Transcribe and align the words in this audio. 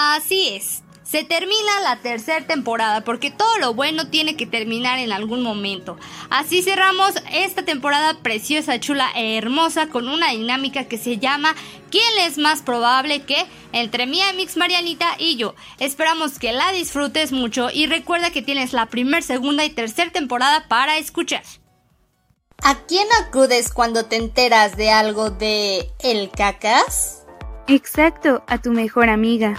Así 0.00 0.50
es. 0.50 0.84
Se 1.02 1.24
termina 1.24 1.80
la 1.82 1.96
tercera 1.96 2.46
temporada 2.46 3.00
porque 3.02 3.32
todo 3.32 3.58
lo 3.58 3.74
bueno 3.74 4.10
tiene 4.10 4.36
que 4.36 4.46
terminar 4.46 5.00
en 5.00 5.10
algún 5.10 5.42
momento. 5.42 5.96
Así 6.30 6.62
cerramos 6.62 7.14
esta 7.32 7.64
temporada 7.64 8.22
preciosa, 8.22 8.78
chula 8.78 9.10
e 9.16 9.36
hermosa 9.36 9.88
con 9.88 10.06
una 10.08 10.30
dinámica 10.30 10.84
que 10.84 10.98
se 10.98 11.18
llama 11.18 11.52
¿Quién 11.90 12.12
es 12.20 12.38
más 12.38 12.62
probable 12.62 13.22
que? 13.22 13.44
entre 13.72 14.06
mi 14.06 14.20
mix 14.36 14.56
Marianita 14.56 15.16
y 15.18 15.34
yo. 15.34 15.56
Esperamos 15.80 16.38
que 16.38 16.52
la 16.52 16.70
disfrutes 16.70 17.32
mucho 17.32 17.68
y 17.72 17.86
recuerda 17.86 18.30
que 18.30 18.42
tienes 18.42 18.72
la 18.72 18.86
primera, 18.86 19.20
segunda 19.20 19.64
y 19.64 19.70
tercera 19.70 20.12
temporada 20.12 20.68
para 20.68 20.96
escuchar. 20.98 21.42
¿A 22.62 22.76
quién 22.86 23.08
acudes 23.26 23.72
cuando 23.72 24.04
te 24.04 24.14
enteras 24.14 24.76
de 24.76 24.90
algo 24.90 25.30
de 25.30 25.90
el 25.98 26.30
cacas? 26.30 27.24
Exacto, 27.66 28.44
a 28.46 28.58
tu 28.58 28.70
mejor 28.70 29.08
amiga. 29.10 29.58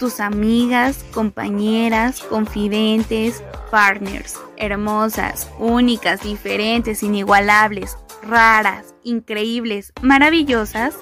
tus 0.00 0.18
amigas, 0.18 1.04
compañeras, 1.12 2.22
confidentes, 2.22 3.44
partners, 3.70 4.40
hermosas, 4.56 5.48
únicas, 5.58 6.22
diferentes, 6.22 7.02
inigualables, 7.02 7.98
raras, 8.22 8.94
increíbles, 9.04 9.92
maravillosas. 10.00 10.94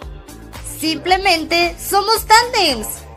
Simplemente 0.78 1.76
somos 1.78 2.26
tandems. 2.26 3.07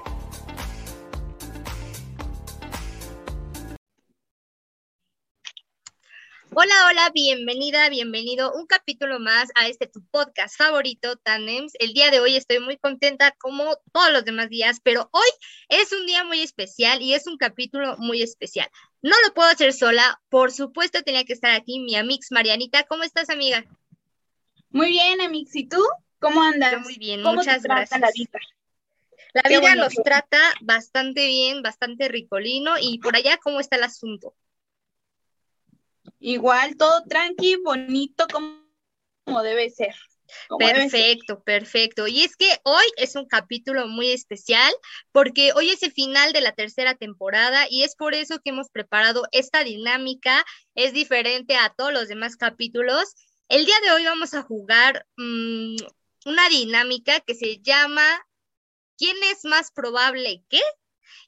Hola, 6.53 6.73
hola, 6.89 7.09
bienvenida, 7.13 7.87
bienvenido 7.87 8.51
un 8.53 8.65
capítulo 8.65 9.21
más 9.21 9.47
a 9.55 9.69
este 9.69 9.87
tu 9.87 10.03
podcast 10.07 10.57
favorito, 10.57 11.15
Tandems. 11.15 11.71
El 11.79 11.93
día 11.93 12.11
de 12.11 12.19
hoy 12.19 12.35
estoy 12.35 12.59
muy 12.59 12.75
contenta 12.75 13.31
como 13.39 13.77
todos 13.93 14.11
los 14.11 14.25
demás 14.25 14.49
días, 14.49 14.81
pero 14.83 15.09
hoy 15.13 15.29
es 15.69 15.93
un 15.93 16.05
día 16.05 16.25
muy 16.25 16.41
especial 16.41 17.01
y 17.01 17.13
es 17.13 17.25
un 17.25 17.37
capítulo 17.37 17.95
muy 17.99 18.21
especial. 18.21 18.69
No 19.01 19.15
lo 19.25 19.33
puedo 19.33 19.47
hacer 19.47 19.71
sola, 19.71 20.21
por 20.27 20.51
supuesto 20.51 21.01
tenía 21.03 21.23
que 21.23 21.31
estar 21.31 21.51
aquí 21.51 21.79
mi 21.79 21.95
amix 21.95 22.33
Marianita. 22.33 22.83
¿Cómo 22.83 23.03
estás, 23.03 23.29
amiga? 23.29 23.63
Muy 24.71 24.89
bien, 24.89 25.21
amix. 25.21 25.55
¿Y 25.55 25.69
tú? 25.69 25.81
¿Cómo 26.19 26.43
andas? 26.43 26.81
muy 26.81 26.97
bien, 26.97 27.23
muchas 27.23 27.63
gracias. 27.63 27.97
La 27.97 28.09
vida, 28.13 28.39
la 29.33 29.43
vida 29.47 29.75
nos 29.75 29.93
trata 29.93 30.37
bastante 30.59 31.27
bien, 31.27 31.61
bastante 31.61 32.09
ricolino. 32.09 32.73
¿Y 32.77 32.99
por 32.99 33.15
allá 33.15 33.37
cómo 33.37 33.61
está 33.61 33.77
el 33.77 33.83
asunto? 33.83 34.35
Igual, 36.19 36.77
todo 36.77 37.03
tranqui, 37.07 37.57
bonito, 37.57 38.27
como, 38.31 39.41
debe 39.43 39.69
ser. 39.69 39.95
perfecto, 40.57 41.43
perfecto. 41.43 42.07
Y 42.07 42.23
es 42.23 42.35
que 42.35 42.59
hoy 42.63 42.85
es 42.97 43.15
un 43.15 43.25
capítulo 43.25 43.87
muy 43.87 44.11
especial 44.11 44.71
porque 45.11 45.51
hoy 45.55 45.69
es 45.69 45.83
el 45.83 45.91
final 45.91 46.33
de 46.33 46.41
la 46.41 46.53
tercera 46.53 46.95
temporada 46.95 47.67
y 47.69 47.83
es 47.83 47.95
por 47.95 48.13
eso 48.13 48.39
que 48.39 48.51
hemos 48.51 48.69
preparado 48.69 49.23
esta 49.31 49.63
dinámica. 49.63 50.45
Es 50.75 50.93
diferente 50.93 51.55
a 51.55 51.73
todos 51.75 51.93
los 51.93 52.07
demás 52.07 52.35
capítulos. 52.35 53.15
El 53.49 53.65
día 53.65 53.75
de 53.83 53.91
hoy 53.91 54.05
vamos 54.05 54.33
a 54.33 54.43
jugar 54.43 55.05
mm, 55.17 55.75
una 56.25 56.49
dinámica 56.49 57.19
que 57.19 57.35
se 57.35 57.59
llama 57.59 58.03
¿Quién 58.97 59.17
es 59.23 59.43
más 59.45 59.71
probable 59.71 60.43
que? 60.47 60.61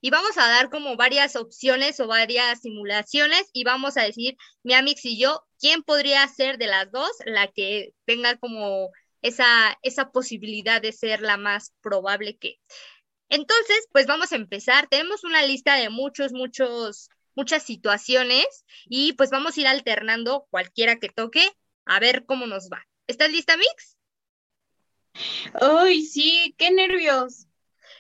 Y 0.02 0.10
vamos 0.10 0.38
a 0.38 0.48
dar 0.48 0.70
como 0.70 0.96
varias 0.96 1.36
opciones 1.36 2.00
o 2.00 2.08
varias 2.08 2.62
simulaciones 2.62 3.50
y 3.54 3.64
vamos 3.64 3.98
a 3.98 4.04
decir, 4.04 4.36
mi 4.64 4.74
Amix 4.74 5.06
y 5.06 5.18
yo, 5.18 5.44
¿quién 5.60 5.84
podría 5.84 6.28
ser 6.28 6.58
de 6.58 6.68
las 6.68 6.92
dos 6.92 7.12
la 7.26 7.48
que 7.48 7.94
tenga 8.06 8.38
como 8.38 8.92
esa, 9.22 9.78
esa 9.82 10.12
posibilidad 10.12 10.82
de 10.82 10.92
ser 10.92 11.22
la 11.22 11.38
más 11.38 11.74
probable 11.82 12.38
que? 12.38 12.60
Entonces, 13.30 13.88
pues 13.92 14.06
vamos 14.06 14.32
a 14.32 14.36
empezar. 14.36 14.88
Tenemos 14.88 15.24
una 15.24 15.44
lista 15.44 15.76
de 15.76 15.90
muchos, 15.90 16.34
muchos, 16.34 17.10
muchas 17.36 17.64
situaciones 17.64 18.46
y 18.86 19.14
pues 19.14 19.32
vamos 19.32 19.58
a 19.58 19.62
ir 19.62 19.68
alternando 19.68 20.46
cualquiera 20.52 20.98
que 20.98 21.10
toque 21.10 21.50
a 21.86 22.00
ver 22.00 22.26
cómo 22.26 22.46
nos 22.46 22.70
va. 22.72 22.86
¿Estás 23.08 23.32
lista, 23.32 23.58
Mix? 23.58 23.98
Uy, 25.62 26.04
sí, 26.06 26.54
qué 26.58 26.72
nervios. 26.72 27.48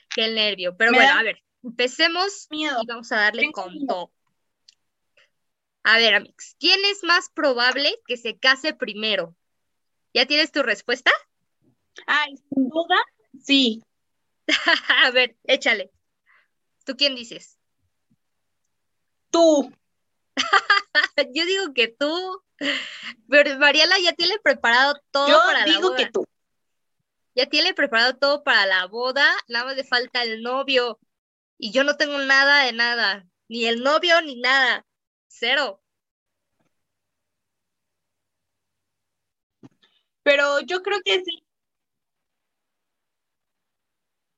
Qué 0.09 0.27
nervio. 0.29 0.75
Pero 0.77 0.93
bueno, 0.93 1.13
a 1.13 1.23
ver, 1.23 1.41
Empecemos 1.63 2.47
y 2.51 2.67
vamos 2.87 3.11
a 3.11 3.17
darle 3.17 3.51
con 3.51 3.85
todo. 3.87 4.11
A 5.83 5.97
ver, 5.97 6.15
Amix, 6.15 6.55
¿quién 6.59 6.79
es 6.85 7.03
más 7.03 7.29
probable 7.29 7.99
que 8.05 8.17
se 8.17 8.37
case 8.37 8.73
primero? 8.73 9.35
¿Ya 10.13 10.25
tienes 10.25 10.51
tu 10.51 10.61
respuesta? 10.61 11.11
Ay, 12.05 12.35
sin 12.37 12.69
duda, 12.69 12.95
sí. 13.41 13.83
a 15.05 15.11
ver, 15.11 15.37
échale. 15.43 15.91
¿Tú 16.85 16.95
quién 16.97 17.15
dices? 17.15 17.57
Tú. 19.29 19.73
Yo 21.33 21.45
digo 21.45 21.73
que 21.73 21.87
tú. 21.87 22.41
Pero 23.29 23.57
Mariela 23.57 23.99
ya 23.99 24.13
tiene 24.13 24.37
preparado 24.39 24.95
todo 25.11 25.27
para 25.27 25.59
la 25.59 25.65
boda. 25.65 25.65
Yo 25.65 25.73
digo 25.73 25.95
que 25.95 26.11
tú. 26.11 26.25
Ya 27.35 27.47
tiene 27.47 27.73
preparado 27.73 28.15
todo 28.15 28.43
para 28.43 28.65
la 28.65 28.85
boda, 28.85 29.27
nada 29.47 29.65
más 29.65 29.75
le 29.75 29.83
falta 29.83 30.21
el 30.21 30.43
novio 30.43 30.99
y 31.57 31.71
yo 31.71 31.83
no 31.83 31.95
tengo 31.97 32.17
nada 32.19 32.65
de 32.65 32.73
nada, 32.73 33.27
ni 33.47 33.65
el 33.65 33.83
novio 33.83 34.21
ni 34.21 34.39
nada, 34.39 34.85
cero. 35.27 35.81
Pero 40.23 40.61
yo 40.61 40.81
creo 40.81 40.99
que 41.03 41.23
sí. 41.23 41.45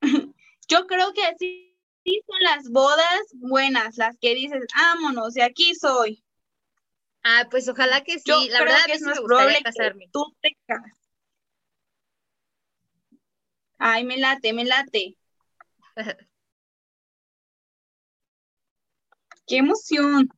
yo 0.68 0.88
creo 0.88 1.14
que 1.14 1.22
sí, 1.40 1.78
sí 2.04 2.22
son 2.28 2.40
las 2.42 2.70
bodas 2.70 3.22
buenas, 3.34 3.98
las 3.98 4.18
que 4.20 4.36
dices, 4.36 4.64
vámonos, 4.76 5.34
de 5.34 5.44
aquí 5.44 5.76
soy. 5.76 6.24
Ah, 7.24 7.48
pues 7.50 7.68
ojalá 7.68 8.02
que 8.02 8.20
sí. 8.20 8.50
la 8.50 8.60
verdad 8.60 8.86
que 8.86 8.94
es 8.94 9.02
más 9.02 9.20
probable 9.20 9.60
casarme. 9.64 10.10
tú 10.12 10.26
te 10.42 10.56
casas. 10.68 10.94
Ay, 13.78 14.04
me 14.04 14.18
late, 14.18 14.54
me 14.54 14.64
late. 14.64 15.18
¡Qué 19.48 19.58
emoción! 19.58 20.30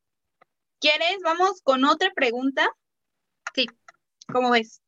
¿Quieres? 0.79 1.17
Vamos 1.23 1.61
con 1.61 1.85
otra 1.85 2.11
pregunta. 2.13 2.69
Sí. 3.55 3.65
¿Cómo 4.31 4.51
ves? 4.51 4.81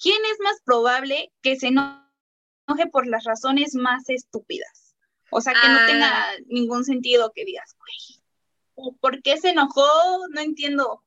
¿Quién 0.00 0.20
es 0.32 0.38
más 0.40 0.60
probable 0.64 1.32
que 1.42 1.56
se 1.56 1.68
enoje 1.68 2.86
por 2.92 3.06
las 3.06 3.24
razones 3.24 3.74
más 3.74 4.08
estúpidas? 4.08 4.94
O 5.30 5.40
sea, 5.40 5.52
que 5.52 5.68
no 5.68 5.86
tenga 5.86 6.24
ah. 6.24 6.32
ningún 6.46 6.84
sentido 6.84 7.32
que 7.34 7.44
digas, 7.44 7.76
güey, 7.78 8.94
¿por 9.00 9.22
qué 9.22 9.36
se 9.36 9.50
enojó? 9.50 9.86
No 10.30 10.40
entiendo. 10.40 11.04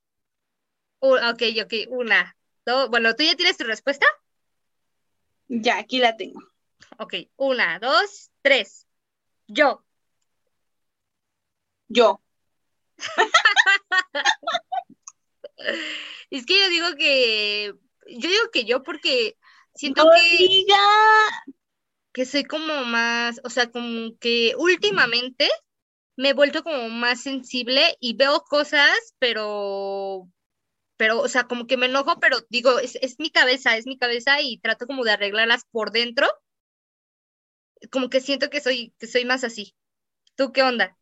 ok, 1.00 1.42
ok, 1.64 1.74
una. 1.90 2.38
bueno, 2.90 3.16
¿tú 3.16 3.24
ya 3.24 3.36
tienes 3.36 3.58
tu 3.58 3.64
respuesta? 3.64 4.06
Ya, 5.48 5.80
aquí 5.80 6.00
la 6.00 6.18
tengo. 6.18 6.42
Ok, 6.98 7.16
una, 7.38 7.80
dos, 7.80 8.30
tres. 8.42 8.86
Yo. 9.48 9.84
Yo. 11.94 12.22
es 16.30 16.46
que 16.46 16.60
yo 16.60 16.70
digo 16.70 16.88
que, 16.98 17.74
yo 18.08 18.30
digo 18.30 18.50
que 18.54 18.64
yo 18.64 18.82
porque 18.84 19.38
siento 19.76 20.06
que, 20.16 20.66
que 22.14 22.26
soy 22.26 22.46
como 22.46 22.86
más, 22.86 23.42
o 23.44 23.50
sea, 23.50 23.70
como 23.72 24.18
que 24.20 24.54
últimamente 24.58 25.50
me 26.16 26.30
he 26.30 26.34
vuelto 26.34 26.64
como 26.64 26.88
más 26.90 27.22
sensible 27.22 27.98
y 28.00 28.16
veo 28.16 28.42
cosas, 28.44 28.98
pero, 29.20 30.30
pero, 30.96 31.20
o 31.20 31.28
sea, 31.28 31.44
como 31.44 31.68
que 31.68 31.76
me 31.76 31.88
enojo, 31.88 32.22
pero 32.22 32.38
digo, 32.50 32.80
es, 32.80 32.98
es 33.02 33.20
mi 33.20 33.32
cabeza, 33.32 33.76
es 33.76 33.86
mi 33.86 33.98
cabeza 33.98 34.40
y 34.42 34.60
trato 34.60 34.88
como 34.88 35.04
de 35.04 35.12
arreglarlas 35.12 35.66
por 35.72 35.92
dentro. 35.92 36.28
Como 37.92 38.10
que 38.10 38.22
siento 38.22 38.50
que 38.50 38.62
soy, 38.62 38.94
que 38.98 39.08
soy 39.08 39.26
más 39.26 39.44
así. 39.44 39.76
¿Tú 40.36 40.54
qué 40.54 40.64
onda? 40.64 40.98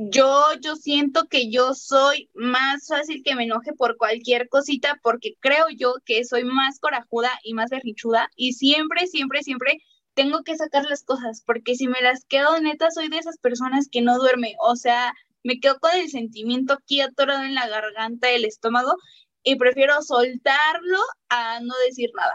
Yo, 0.00 0.44
yo 0.60 0.76
siento 0.76 1.26
que 1.26 1.50
yo 1.50 1.74
soy 1.74 2.30
más 2.34 2.86
fácil 2.86 3.22
que 3.24 3.34
me 3.34 3.44
enoje 3.44 3.72
por 3.72 3.96
cualquier 3.96 4.48
cosita 4.48 5.00
porque 5.02 5.34
creo 5.40 5.66
yo 5.76 5.94
que 6.04 6.24
soy 6.24 6.44
más 6.44 6.78
corajuda 6.78 7.30
y 7.42 7.54
más 7.54 7.70
berrichuda 7.70 8.28
y 8.36 8.52
siempre, 8.52 9.08
siempre, 9.08 9.42
siempre 9.42 9.82
tengo 10.14 10.44
que 10.44 10.56
sacar 10.56 10.84
las 10.84 11.02
cosas 11.02 11.42
porque 11.44 11.74
si 11.74 11.88
me 11.88 12.00
las 12.00 12.24
quedo 12.26 12.60
neta 12.60 12.92
soy 12.92 13.08
de 13.08 13.18
esas 13.18 13.38
personas 13.38 13.88
que 13.90 14.00
no 14.00 14.18
duerme, 14.18 14.54
o 14.60 14.76
sea, 14.76 15.12
me 15.42 15.58
quedo 15.58 15.80
con 15.80 15.90
el 15.96 16.08
sentimiento 16.08 16.74
aquí 16.74 17.00
atorado 17.00 17.42
en 17.42 17.56
la 17.56 17.66
garganta, 17.66 18.30
el 18.30 18.44
estómago, 18.44 18.94
y 19.42 19.56
prefiero 19.56 20.00
soltarlo 20.02 20.98
a 21.28 21.58
no 21.60 21.74
decir 21.86 22.10
nada. 22.14 22.34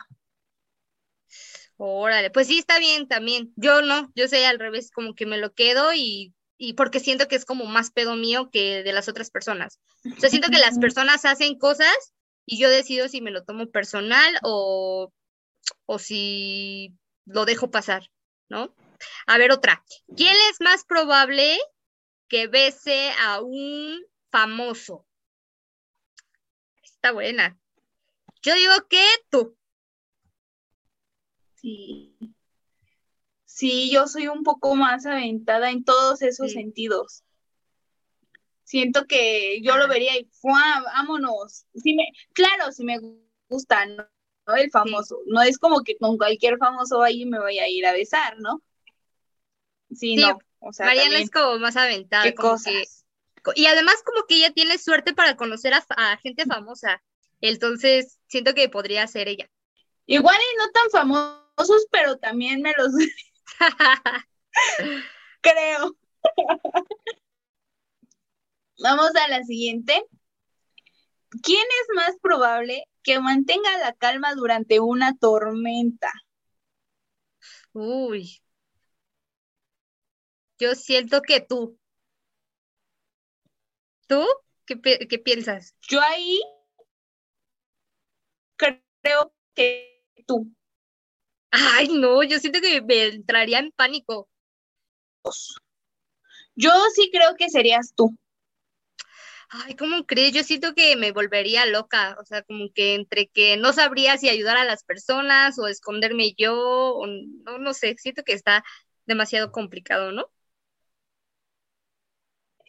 Órale, 1.78 2.30
pues 2.30 2.48
sí, 2.48 2.60
está 2.60 2.80
bien 2.80 3.08
también. 3.08 3.54
Yo 3.56 3.82
no, 3.82 4.12
yo 4.16 4.28
sé 4.28 4.46
al 4.46 4.60
revés, 4.60 4.92
como 4.92 5.16
que 5.16 5.26
me 5.26 5.38
lo 5.38 5.54
quedo 5.54 5.94
y, 5.94 6.34
y 6.64 6.74
porque 6.74 7.02
siento 7.02 7.28
que 7.28 7.36
es 7.36 7.44
como 7.44 7.66
más 7.66 7.92
pedo 7.92 8.16
mío 8.16 8.50
que 8.50 8.84
de 8.84 8.94
las 8.94 9.10
otras 9.10 9.30
personas. 9.30 9.82
O 10.06 10.20
sea, 10.20 10.30
siento 10.30 10.50
que 10.50 10.60
las 10.60 10.80
personas 10.80 11.26
hacen 11.26 11.60
cosas 11.60 12.14
y 12.46 12.58
yo 12.58 12.70
decido 12.70 13.10
si 13.10 13.20
me 13.20 13.32
lo 13.32 13.44
tomo 13.44 13.70
personal 13.70 14.34
o, 14.44 15.12
o 15.86 16.00
si 16.00 16.94
lo 17.26 17.44
dejo 17.44 17.70
pasar, 17.70 18.10
¿no? 18.48 18.74
A 19.28 19.38
ver, 19.38 19.52
otra. 19.52 19.84
¿Quién 20.16 20.36
es 20.52 20.62
más 20.62 20.86
probable 20.86 21.58
que 22.30 22.48
bese 22.48 23.12
a 23.20 23.42
un 23.42 24.02
famoso? 24.32 25.06
Está 26.82 27.12
buena. 27.12 27.60
Yo 28.42 28.56
digo 28.56 28.88
que 28.88 29.06
tú. 29.30 29.58
Sí. 31.56 32.13
Sí, 33.64 33.90
yo 33.90 34.08
soy 34.08 34.28
un 34.28 34.44
poco 34.44 34.76
más 34.76 35.06
aventada 35.06 35.72
en 35.72 35.86
todos 35.86 36.22
esos 36.22 36.52
sentidos. 36.52 37.24
Siento 38.66 39.06
que 39.06 39.62
yo 39.62 39.78
lo 39.78 39.88
vería 39.88 40.18
y 40.18 40.30
vámonos. 40.44 41.66
Sí 41.74 41.94
me, 41.94 42.10
claro, 42.34 42.74
si 42.74 42.84
me 42.84 43.00
gusta, 43.48 43.86
¿no? 43.86 44.06
El 44.54 44.70
famoso. 44.70 45.22
No 45.28 45.42
es 45.42 45.58
como 45.58 45.82
que 45.82 45.96
con 45.96 46.18
cualquier 46.18 46.58
famoso 46.58 47.02
ahí 47.04 47.26
me 47.26 47.40
voy 47.40 47.58
a 47.60 47.70
ir 47.70 47.86
a 47.86 47.94
besar, 47.94 48.38
¿no? 48.42 48.62
Sí, 49.94 50.18
no. 50.18 50.40
O 50.60 50.74
sea, 50.74 50.88
Mariana 50.88 51.20
es 51.20 51.32
como 51.32 51.58
más 51.58 51.78
aventada. 51.78 52.26
y 53.56 53.66
además 53.66 53.96
como 54.04 54.26
que 54.28 54.36
ella 54.36 54.52
tiene 54.52 54.78
suerte 54.78 55.14
para 55.14 55.38
conocer 55.38 55.74
a 55.74 56.18
gente 56.18 56.44
famosa. 56.44 57.02
Entonces, 57.40 58.20
siento 58.28 58.56
que 58.56 58.68
podría 58.68 59.08
ser 59.08 59.30
ella. 59.30 59.50
Igual 60.06 60.36
y 60.36 60.58
no 60.58 60.70
tan 60.72 60.90
famosos, 60.92 61.88
pero 61.92 62.18
también 62.18 62.62
me 62.62 62.74
los 62.78 62.92
creo. 65.42 65.96
Vamos 68.84 69.16
a 69.16 69.28
la 69.30 69.42
siguiente. 69.44 70.06
¿Quién 71.44 71.62
es 71.62 71.96
más 71.96 72.16
probable 72.22 72.86
que 73.04 73.20
mantenga 73.20 73.78
la 73.78 73.94
calma 73.94 74.34
durante 74.34 74.80
una 74.80 75.16
tormenta? 75.16 76.12
Uy. 77.74 78.42
Yo 80.58 80.74
siento 80.74 81.22
que 81.22 81.42
tú. 81.42 81.78
¿Tú? 84.08 84.24
¿Qué, 84.66 84.80
qué 84.82 85.20
piensas? 85.20 85.76
Yo 85.90 86.00
ahí 86.02 86.40
creo 88.58 89.34
que 89.54 90.04
tú. 90.26 90.52
Ay, 91.54 91.88
no, 91.88 92.22
yo 92.24 92.38
siento 92.40 92.60
que 92.62 92.82
me 92.82 93.06
entraría 93.08 93.60
en 93.60 93.72
pánico. 93.72 94.28
Yo 96.56 96.72
sí 96.96 97.10
creo 97.12 97.36
que 97.38 97.50
serías 97.50 97.94
tú. 97.96 98.16
Ay, 99.50 99.76
¿cómo 99.76 100.06
crees? 100.06 100.34
Yo 100.34 100.44
siento 100.44 100.74
que 100.74 100.96
me 100.96 101.12
volvería 101.12 101.66
loca, 101.66 102.18
o 102.20 102.26
sea, 102.26 102.42
como 102.44 102.66
que 102.74 102.96
entre 102.96 103.28
que 103.28 103.56
no 103.58 103.72
sabría 103.74 104.18
si 104.18 104.30
ayudar 104.30 104.58
a 104.58 104.66
las 104.66 104.84
personas 104.84 105.60
o 105.60 105.68
esconderme 105.68 106.34
yo, 106.38 106.56
o 106.96 107.06
no, 107.08 107.60
no 107.60 107.74
sé, 107.74 107.96
siento 108.00 108.24
que 108.24 108.34
está 108.34 108.64
demasiado 109.06 109.52
complicado, 109.52 110.12
¿no? 110.12 110.30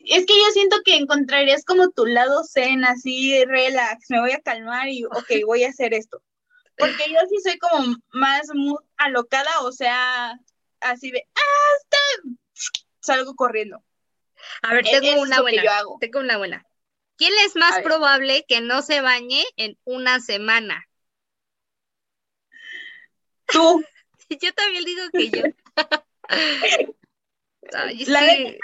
Es 0.06 0.24
que 0.24 0.34
yo 0.38 0.50
siento 0.52 0.76
que 0.84 0.94
encontrarías 0.94 1.64
como 1.64 1.90
tu 1.90 2.06
lado 2.06 2.44
zen, 2.44 2.84
así, 2.84 3.44
relax, 3.44 4.06
me 4.08 4.20
voy 4.20 4.30
a 4.30 4.40
calmar 4.40 4.88
y, 4.88 5.04
ok, 5.04 5.32
voy 5.46 5.64
a 5.64 5.70
hacer 5.70 5.94
esto. 5.94 6.22
Porque 6.76 7.04
yo 7.08 7.18
sí 7.28 7.36
soy 7.42 7.58
como 7.58 7.96
más 8.12 8.42
alocada, 8.96 9.60
o 9.62 9.72
sea, 9.72 10.38
así 10.80 11.10
de, 11.10 11.26
¡ah, 11.36 11.40
Salgo 13.00 13.34
corriendo. 13.34 13.84
A 14.62 14.74
ver, 14.74 14.84
tengo 14.84 15.20
una 15.20 15.40
buena. 15.40 15.62
Tengo 16.00 16.20
una 16.20 16.38
buena. 16.38 16.66
¿Quién 17.16 17.32
es 17.44 17.54
más 17.54 17.80
probable 17.80 18.44
que 18.48 18.60
no 18.60 18.82
se 18.82 19.00
bañe 19.00 19.44
en 19.56 19.78
una 19.84 20.20
semana? 20.20 20.88
Tú. 23.46 23.84
yo 24.40 24.52
también 24.54 24.84
digo 24.84 25.02
que 25.12 25.30
yo. 25.30 25.42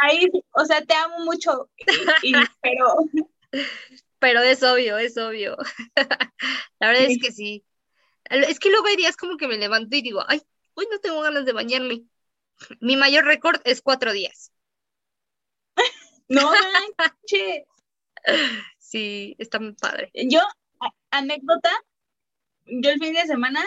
ahí, 0.01 0.29
o 0.53 0.65
sea, 0.65 0.85
te 0.85 0.95
amo 0.95 1.21
mucho, 1.21 1.71
pero... 2.61 2.97
Pero 4.21 4.41
es 4.43 4.63
obvio, 4.63 4.99
es 4.99 5.17
obvio. 5.17 5.57
La 6.79 6.89
verdad 6.89 7.05
es 7.05 7.19
que 7.23 7.33
sí. 7.33 7.65
Es 8.31 8.61
que 8.61 8.71
luego 8.71 8.87
hay 8.87 8.97
días 8.97 9.17
como 9.17 9.37
que 9.37 9.49
me 9.49 9.59
levanto 9.59 9.97
y 9.97 10.03
digo, 10.03 10.23
ay, 10.27 10.41
hoy 10.75 10.87
no 10.91 10.99
tengo 11.01 11.21
ganas 11.21 11.45
de 11.45 11.53
bañarme. 11.53 12.05
Mi 12.81 12.97
mayor 12.97 13.25
récord 13.25 13.61
es 13.65 13.83
cuatro 13.83 14.13
días. 14.13 14.53
No 16.29 16.53
che. 17.27 17.67
Sí, 18.79 19.35
está 19.39 19.59
muy 19.59 19.73
padre. 19.73 20.13
Yo, 20.15 20.41
anécdota, 21.11 21.71
yo 22.67 22.91
el 22.91 23.01
fin 23.01 23.15
de 23.15 23.27
semana, 23.27 23.65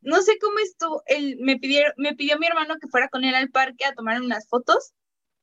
no 0.00 0.20
sé 0.22 0.36
cómo 0.40 0.58
estuvo, 0.58 1.04
él 1.06 1.36
me 1.38 1.56
pidió, 1.58 1.84
me 1.96 2.16
pidió 2.16 2.36
mi 2.36 2.48
hermano 2.48 2.78
que 2.80 2.88
fuera 2.88 3.08
con 3.08 3.22
él 3.22 3.36
al 3.36 3.50
parque 3.50 3.84
a 3.84 3.94
tomar 3.94 4.20
unas 4.20 4.48
fotos. 4.48 4.92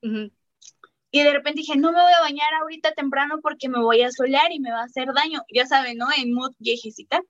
Y 0.01 1.23
de 1.23 1.31
repente 1.31 1.61
dije, 1.61 1.77
no 1.77 1.93
me 1.93 2.01
voy 2.01 2.11
a 2.11 2.21
bañar 2.21 2.53
ahorita 2.61 2.91
temprano 2.91 3.39
porque 3.41 3.69
me 3.69 3.79
voy 3.79 4.01
a 4.01 4.11
solear 4.11 4.51
y 4.51 4.59
me 4.59 4.71
va 4.71 4.81
a 4.81 4.85
hacer 4.85 5.07
daño. 5.13 5.43
Ya 5.53 5.65
saben, 5.65 5.97
¿no? 5.97 6.07
En 6.17 6.33
mood 6.33 6.53
viejecita. 6.59 7.21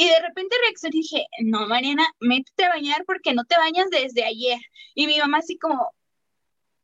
Y 0.00 0.08
de 0.08 0.18
repente 0.18 0.56
reaccioné 0.62 0.96
y 0.96 1.02
dije, 1.02 1.26
no, 1.40 1.66
Mariana, 1.66 2.06
métete 2.20 2.64
a 2.64 2.70
bañar 2.70 3.04
porque 3.04 3.34
no 3.34 3.44
te 3.44 3.58
bañas 3.58 3.90
desde 3.90 4.24
ayer. 4.24 4.58
Y 4.94 5.06
mi 5.06 5.18
mamá 5.18 5.36
así 5.40 5.58
como, 5.58 5.92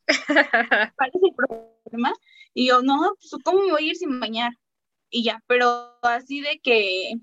¿cuál 0.07 1.11
es 1.15 1.23
el 1.23 1.35
problema? 1.35 2.13
Y 2.53 2.69
yo, 2.69 2.83
no, 2.83 3.15
pues 3.15 3.43
¿cómo 3.43 3.63
me 3.63 3.73
voy 3.73 3.85
a 3.85 3.87
ir 3.87 3.97
sin 3.97 4.21
bañar? 4.21 4.53
Y 5.09 5.25
ya, 5.25 5.43
pero 5.47 5.99
así 6.03 6.43
de 6.43 6.61
que 6.63 7.15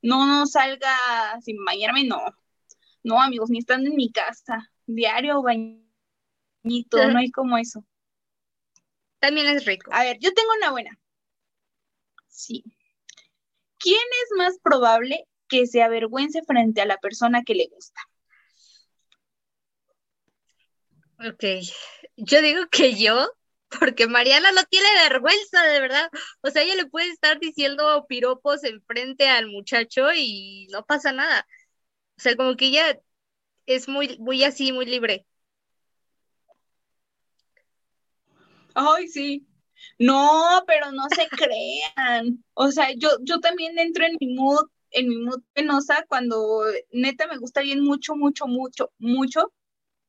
no, 0.00 0.24
no 0.24 0.46
salga 0.46 0.96
sin 1.42 1.62
bañarme, 1.62 2.04
no. 2.04 2.22
No, 3.02 3.20
amigos, 3.20 3.50
ni 3.50 3.58
estando 3.58 3.90
en 3.90 3.96
mi 3.96 4.10
casa. 4.10 4.72
Diario 4.86 5.42
bañito, 5.42 7.06
no 7.10 7.18
hay 7.18 7.30
como 7.30 7.58
eso. 7.58 7.84
También 9.18 9.46
es 9.48 9.66
rico. 9.66 9.90
A 9.92 10.04
ver, 10.04 10.16
yo 10.20 10.32
tengo 10.32 10.52
una 10.56 10.70
buena. 10.70 10.98
Sí. 12.28 12.64
¿Quién 13.82 13.98
es 14.24 14.36
más 14.36 14.58
probable 14.62 15.26
que 15.48 15.66
se 15.66 15.82
avergüence 15.82 16.42
frente 16.46 16.80
a 16.80 16.86
la 16.86 16.98
persona 16.98 17.42
que 17.42 17.54
le 17.54 17.68
gusta? 17.70 18.00
Ok, 21.18 21.44
yo 22.16 22.42
digo 22.42 22.62
que 22.70 22.94
yo, 22.96 23.28
porque 23.78 24.06
Mariana 24.08 24.50
no 24.52 24.64
tiene 24.64 24.88
vergüenza, 25.08 25.62
de 25.64 25.80
verdad. 25.80 26.10
O 26.42 26.50
sea, 26.50 26.62
ella 26.62 26.74
le 26.76 26.86
puede 26.86 27.08
estar 27.10 27.38
diciendo 27.40 28.06
piropos 28.08 28.64
enfrente 28.64 29.28
al 29.28 29.48
muchacho 29.48 30.12
y 30.14 30.68
no 30.72 30.84
pasa 30.84 31.12
nada. 31.12 31.46
O 32.18 32.20
sea, 32.20 32.36
como 32.36 32.56
que 32.56 32.66
ella 32.66 33.00
es 33.66 33.88
muy, 33.88 34.18
muy 34.18 34.44
así, 34.44 34.72
muy 34.72 34.86
libre. 34.86 35.26
Ay, 38.74 39.08
sí. 39.08 39.46
No, 39.98 40.62
pero 40.66 40.92
no 40.92 41.04
se 41.14 41.28
crean. 41.28 42.44
O 42.54 42.70
sea, 42.70 42.92
yo, 42.96 43.10
yo 43.22 43.40
también 43.40 43.78
entro 43.78 44.04
en 44.04 44.16
mi 44.20 44.34
mood, 44.34 44.68
en 44.90 45.08
mi 45.08 45.16
mood 45.16 45.42
penosa 45.52 46.04
cuando 46.08 46.64
neta 46.92 47.26
me 47.26 47.38
gusta 47.38 47.60
bien 47.60 47.80
mucho, 47.80 48.14
mucho, 48.16 48.46
mucho, 48.46 48.90
mucho. 48.98 49.52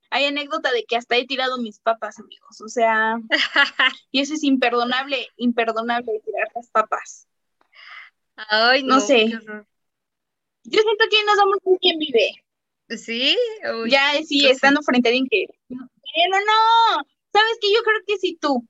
Hay 0.10 0.26
anécdota 0.26 0.72
de 0.72 0.86
que 0.86 0.96
hasta 0.96 1.18
he 1.18 1.26
tirado 1.26 1.58
mis 1.58 1.80
papas, 1.80 2.20
amigos. 2.20 2.62
O 2.62 2.68
sea, 2.68 3.20
y 4.12 4.22
eso 4.22 4.34
es 4.36 4.44
imperdonable, 4.44 5.28
imperdonable 5.38 6.22
tirar 6.24 6.48
las 6.56 6.70
papas. 6.70 7.28
Ay, 8.36 8.84
no, 8.84 9.00
sé. 9.00 9.26
Yo 9.28 10.82
siento 10.82 11.06
que 11.10 11.24
nos 11.26 11.38
damos 11.38 11.58
un 11.64 11.78
quien 11.78 11.98
vive. 12.00 12.44
¿Sí? 12.90 13.36
ya, 13.88 14.14
sí, 14.24 14.46
estando 14.46 14.82
frente 14.82 15.10
a 15.10 15.12
alguien 15.12 15.28
que... 15.30 15.46
No, 15.70 15.80
no, 15.80 17.04
¿sabes 17.32 17.58
qué? 17.60 17.74
Yo 17.74 17.82
creo 17.84 18.02
que 18.06 18.18
sí 18.18 18.38
tú. 18.40 18.68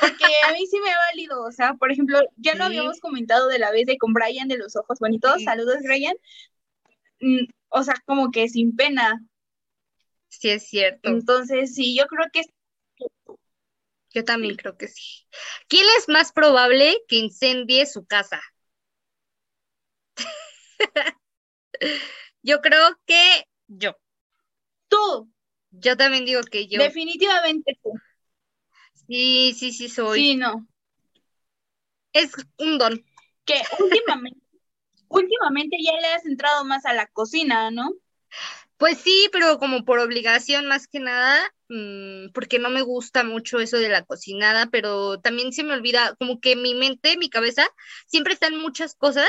Porque 0.00 0.24
a 0.48 0.52
mí 0.52 0.66
sí 0.66 0.78
me 0.80 0.90
ha 0.90 0.98
valido, 1.10 1.42
o 1.42 1.52
sea, 1.52 1.74
por 1.74 1.90
ejemplo, 1.90 2.20
ya 2.36 2.54
lo 2.54 2.64
habíamos 2.64 3.00
comentado 3.00 3.48
de 3.48 3.58
la 3.58 3.70
vez 3.70 3.86
de 3.86 3.98
con 3.98 4.12
Brian 4.12 4.48
de 4.48 4.58
los 4.58 4.76
ojos 4.76 4.98
bonitos, 4.98 5.42
saludos 5.42 5.78
Brian, 5.82 6.14
mm, 7.20 7.46
o 7.68 7.82
sea, 7.82 7.94
como 8.04 8.30
que 8.30 8.48
sin 8.48 8.76
pena. 8.76 9.20
Sí, 10.28 10.50
es 10.50 10.68
cierto. 10.68 11.08
Entonces, 11.08 11.74
sí, 11.74 11.96
yo 11.96 12.06
creo 12.06 12.26
que... 12.32 12.42
Yo 14.12 14.24
también 14.24 14.56
creo 14.56 14.76
que 14.76 14.88
sí. 14.88 15.26
¿Quién 15.68 15.86
es 15.98 16.08
más 16.08 16.32
probable 16.32 16.96
que 17.06 17.16
incendie 17.16 17.86
su 17.86 18.04
casa? 18.04 18.40
yo 22.42 22.60
creo 22.60 22.98
que 23.06 23.44
yo. 23.68 23.96
Tú. 24.88 25.32
Yo 25.70 25.96
también 25.96 26.24
digo 26.24 26.42
que 26.42 26.66
yo. 26.66 26.82
Definitivamente 26.82 27.78
tú. 27.82 27.92
Sí, 29.10 29.54
sí, 29.58 29.72
sí 29.72 29.88
soy. 29.88 30.20
Sí, 30.20 30.36
no. 30.36 30.66
Es 32.12 32.30
un 32.58 32.78
don. 32.78 33.04
Que 33.44 33.60
últimamente, 33.80 34.40
últimamente 35.08 35.76
ya 35.84 35.92
le 36.00 36.06
has 36.14 36.24
entrado 36.26 36.64
más 36.64 36.86
a 36.86 36.92
la 36.94 37.06
cocina, 37.08 37.70
¿no? 37.70 37.90
Pues 38.76 38.98
sí, 38.98 39.28
pero 39.32 39.58
como 39.58 39.84
por 39.84 39.98
obligación 39.98 40.66
más 40.66 40.86
que 40.86 41.00
nada, 41.00 41.38
mm, 41.68 42.30
porque 42.32 42.58
no 42.58 42.70
me 42.70 42.82
gusta 42.82 43.24
mucho 43.24 43.58
eso 43.60 43.76
de 43.76 43.88
la 43.90 44.04
cocinada, 44.04 44.68
pero 44.70 45.20
también 45.20 45.52
se 45.52 45.64
me 45.64 45.74
olvida, 45.74 46.14
como 46.18 46.40
que 46.40 46.56
mi 46.56 46.74
mente, 46.74 47.16
mi 47.18 47.28
cabeza, 47.28 47.66
siempre 48.06 48.32
están 48.32 48.56
muchas 48.58 48.94
cosas 48.94 49.28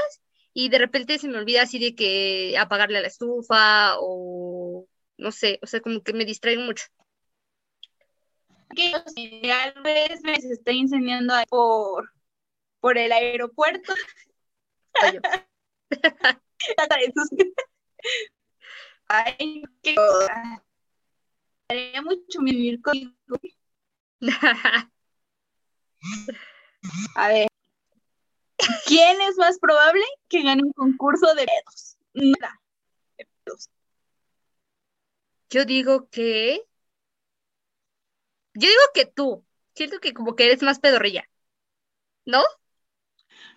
y 0.53 0.69
de 0.69 0.77
repente 0.79 1.17
se 1.19 1.27
me 1.27 1.37
olvida 1.37 1.63
así 1.63 1.79
de 1.79 1.95
que 1.95 2.55
apagarle 2.57 3.01
la 3.01 3.07
estufa 3.07 3.95
o 3.99 4.87
no 5.17 5.31
sé, 5.31 5.59
o 5.61 5.67
sea, 5.67 5.81
como 5.81 6.01
que 6.01 6.13
me 6.13 6.25
distraigo 6.25 6.61
mucho. 6.61 6.85
Que 8.75 8.91
tal 9.47 9.83
vez 9.83 10.21
me 10.23 10.39
se 10.39 10.53
está 10.53 10.71
incendiando 10.71 11.33
por, 11.49 12.11
por 12.79 12.97
el 12.97 13.11
aeropuerto. 13.11 13.93
Ay. 19.07 19.63
Haría 21.67 22.01
mucho 22.01 22.41
vivir 22.41 22.81
contigo. 22.81 23.37
A 27.15 27.27
ver. 27.27 27.47
¿Quién 28.85 29.21
es 29.21 29.37
más 29.37 29.57
probable 29.59 30.03
que 30.27 30.43
gane 30.43 30.63
un 30.63 30.73
concurso 30.73 31.33
de 31.33 31.45
pedos? 31.45 31.97
Nada. 32.13 32.61
Yo 35.49 35.65
digo 35.65 36.07
que. 36.09 36.61
Yo 38.53 38.67
digo 38.67 38.81
que 38.93 39.05
tú. 39.05 39.45
Siento 39.75 39.99
que 39.99 40.13
como 40.13 40.35
que 40.35 40.45
eres 40.45 40.61
más 40.61 40.79
pedorrilla. 40.79 41.29
¿No? 42.25 42.43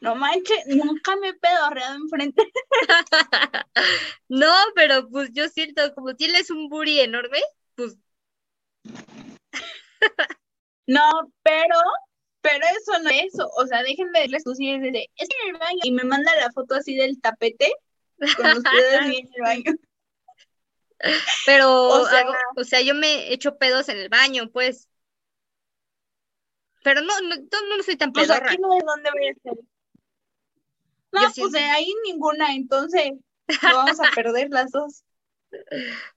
No 0.00 0.14
manches, 0.14 0.66
nunca 0.66 1.16
me 1.16 1.28
he 1.28 1.34
pedorreado 1.34 1.94
enfrente. 1.96 2.42
no, 4.28 4.52
pero 4.74 5.08
pues 5.08 5.30
yo 5.32 5.48
siento, 5.48 5.94
como 5.94 6.14
tienes 6.14 6.50
un 6.50 6.68
booty 6.68 7.00
enorme, 7.00 7.38
pues. 7.74 7.96
no, 10.86 11.10
pero, 11.42 11.76
pero 12.40 12.66
eso 12.80 13.02
no 13.02 13.10
es 13.10 13.34
eso. 13.34 13.48
O 13.56 13.66
sea, 13.66 13.82
déjenme 13.82 14.20
verles 14.20 14.44
tú 14.44 14.54
si 14.54 14.70
es 14.70 14.82
es 14.82 15.28
en 15.42 15.54
el 15.54 15.58
baño. 15.58 15.80
Y 15.82 15.92
me 15.92 16.04
manda 16.04 16.34
la 16.36 16.52
foto 16.52 16.74
así 16.74 16.96
del 16.96 17.20
tapete 17.20 17.72
con 18.36 18.46
ustedes 18.46 19.00
en 19.00 19.10
el 19.12 19.40
baño. 19.40 19.72
Pero, 21.46 21.88
o 21.88 22.08
sea, 22.08 22.26
o 22.56 22.64
sea, 22.64 22.80
yo 22.80 22.94
me 22.94 23.32
echo 23.32 23.56
pedos 23.56 23.88
en 23.88 23.98
el 23.98 24.08
baño, 24.08 24.50
pues. 24.50 24.88
Pero 26.82 27.00
no, 27.00 27.20
no, 27.22 27.36
no, 27.36 27.82
soy 27.82 27.96
tan 27.96 28.12
pedorra. 28.12 28.40
Pues 28.40 28.52
aquí 28.52 28.60
no 28.60 28.76
es 28.76 28.84
donde 28.84 29.10
voy 29.10 29.26
a 29.26 29.30
estar. 29.30 29.54
No, 31.12 31.20
pues 31.36 31.52
de 31.52 31.60
ahí 31.60 31.94
ninguna, 32.04 32.54
entonces 32.54 33.12
vamos 33.62 34.00
a 34.00 34.10
perder 34.14 34.48
las 34.50 34.72
dos. 34.72 35.04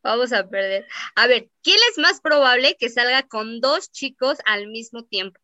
Vamos 0.01 0.34
a 0.34 0.50
perder. 0.50 0.88
A 1.15 1.27
ver, 1.27 1.50
¿quién 1.62 1.77
es 1.91 2.00
más 2.00 2.20
probable 2.22 2.75
que 2.79 2.89
salga 2.89 3.24
con 3.27 3.62
dos 3.62 3.91
chicos 3.91 4.39
al 4.46 4.67
mismo 4.67 5.03
tiempo? 5.03 5.39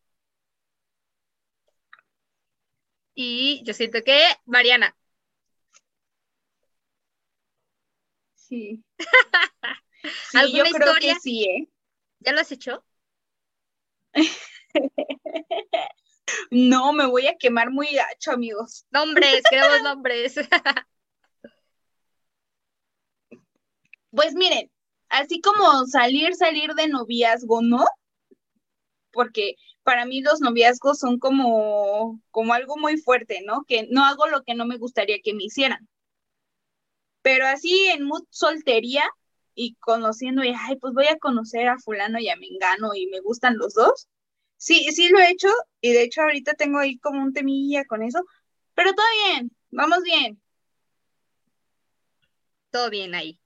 Y 3.15 3.62
yo 3.63 3.73
siento 3.73 4.00
que 4.03 4.23
Mariana. 4.45 4.95
Sí. 8.53 8.83
sí 10.31 10.53
yo 10.53 10.63
creo 10.65 10.93
que 11.01 11.15
sí, 11.15 11.43
¿eh? 11.45 11.67
¿Ya 12.19 12.33
lo 12.33 12.41
has 12.41 12.51
hecho? 12.51 12.86
No, 16.50 16.93
me 16.93 17.05
voy 17.05 17.27
a 17.27 17.38
quemar 17.38 17.69
muy 17.69 17.88
gacho, 17.93 18.31
amigos. 18.31 18.86
Nombres, 18.91 19.43
queremos 19.50 19.83
nombres. 19.83 20.36
Pues 24.10 24.33
miren, 24.33 24.72
así 25.10 25.41
como 25.41 25.86
salir, 25.86 26.33
salir 26.36 26.74
de 26.75 26.88
noviazgo, 26.88 27.62
¿no? 27.62 27.86
Porque 29.12 29.55
para 29.83 30.05
mí 30.05 30.22
los 30.22 30.41
noviazgos 30.41 30.98
son 31.00 31.19
como, 31.19 32.22
como 32.31 32.53
algo 32.53 32.77
muy 32.77 32.98
fuerte, 32.98 33.41
¿no? 33.45 33.63
Que 33.67 33.88
no 33.91 34.05
hago 34.05 34.27
lo 34.27 34.43
que 34.43 34.55
no 34.55 34.65
me 34.65 34.77
gustaría 34.77 35.19
que 35.22 35.33
me 35.33 35.43
hicieran. 35.43 35.88
Pero 37.24 37.48
así 37.48 37.88
en 37.88 38.03
mood 38.03 38.25
soltería 38.30 39.03
y 39.56 39.75
conociendo, 39.80 40.44
y 40.44 40.53
ay, 40.56 40.77
pues 40.77 40.94
voy 40.94 41.08
a 41.08 41.18
conocer 41.18 41.68
a 41.68 41.80
fulano 41.80 42.20
y 42.20 42.30
a 42.30 42.36
Mengano 42.36 42.94
y 42.96 43.08
me 43.08 43.20
gustan 43.22 43.58
los 43.58 43.74
dos, 43.74 44.08
Sí, 44.63 44.88
sí 44.94 45.10
lo 45.10 45.20
he 45.20 45.30
hecho 45.30 45.50
y 45.82 45.92
de 45.92 46.03
hecho 46.03 46.22
ahorita 46.22 46.53
tengo 46.53 46.80
ahí 46.80 46.98
como 46.98 47.22
un 47.22 47.34
temilla 47.34 47.84
con 47.84 48.01
eso, 48.01 48.24
pero 48.74 48.94
todo 48.94 49.06
bien, 49.27 49.51
vamos 49.72 50.03
bien. 50.03 50.42
Todo 52.72 52.89
bien 52.89 53.13
ahí. 53.13 53.42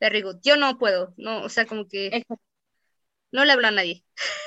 Very 0.00 0.20
good. 0.20 0.38
Yo 0.42 0.56
no 0.56 0.76
puedo, 0.76 1.14
no, 1.16 1.44
o 1.44 1.48
sea, 1.48 1.64
como 1.64 1.86
que 1.86 2.24
no 3.30 3.44
le 3.44 3.52
hablo 3.52 3.68
a 3.68 3.70
nadie. 3.70 4.04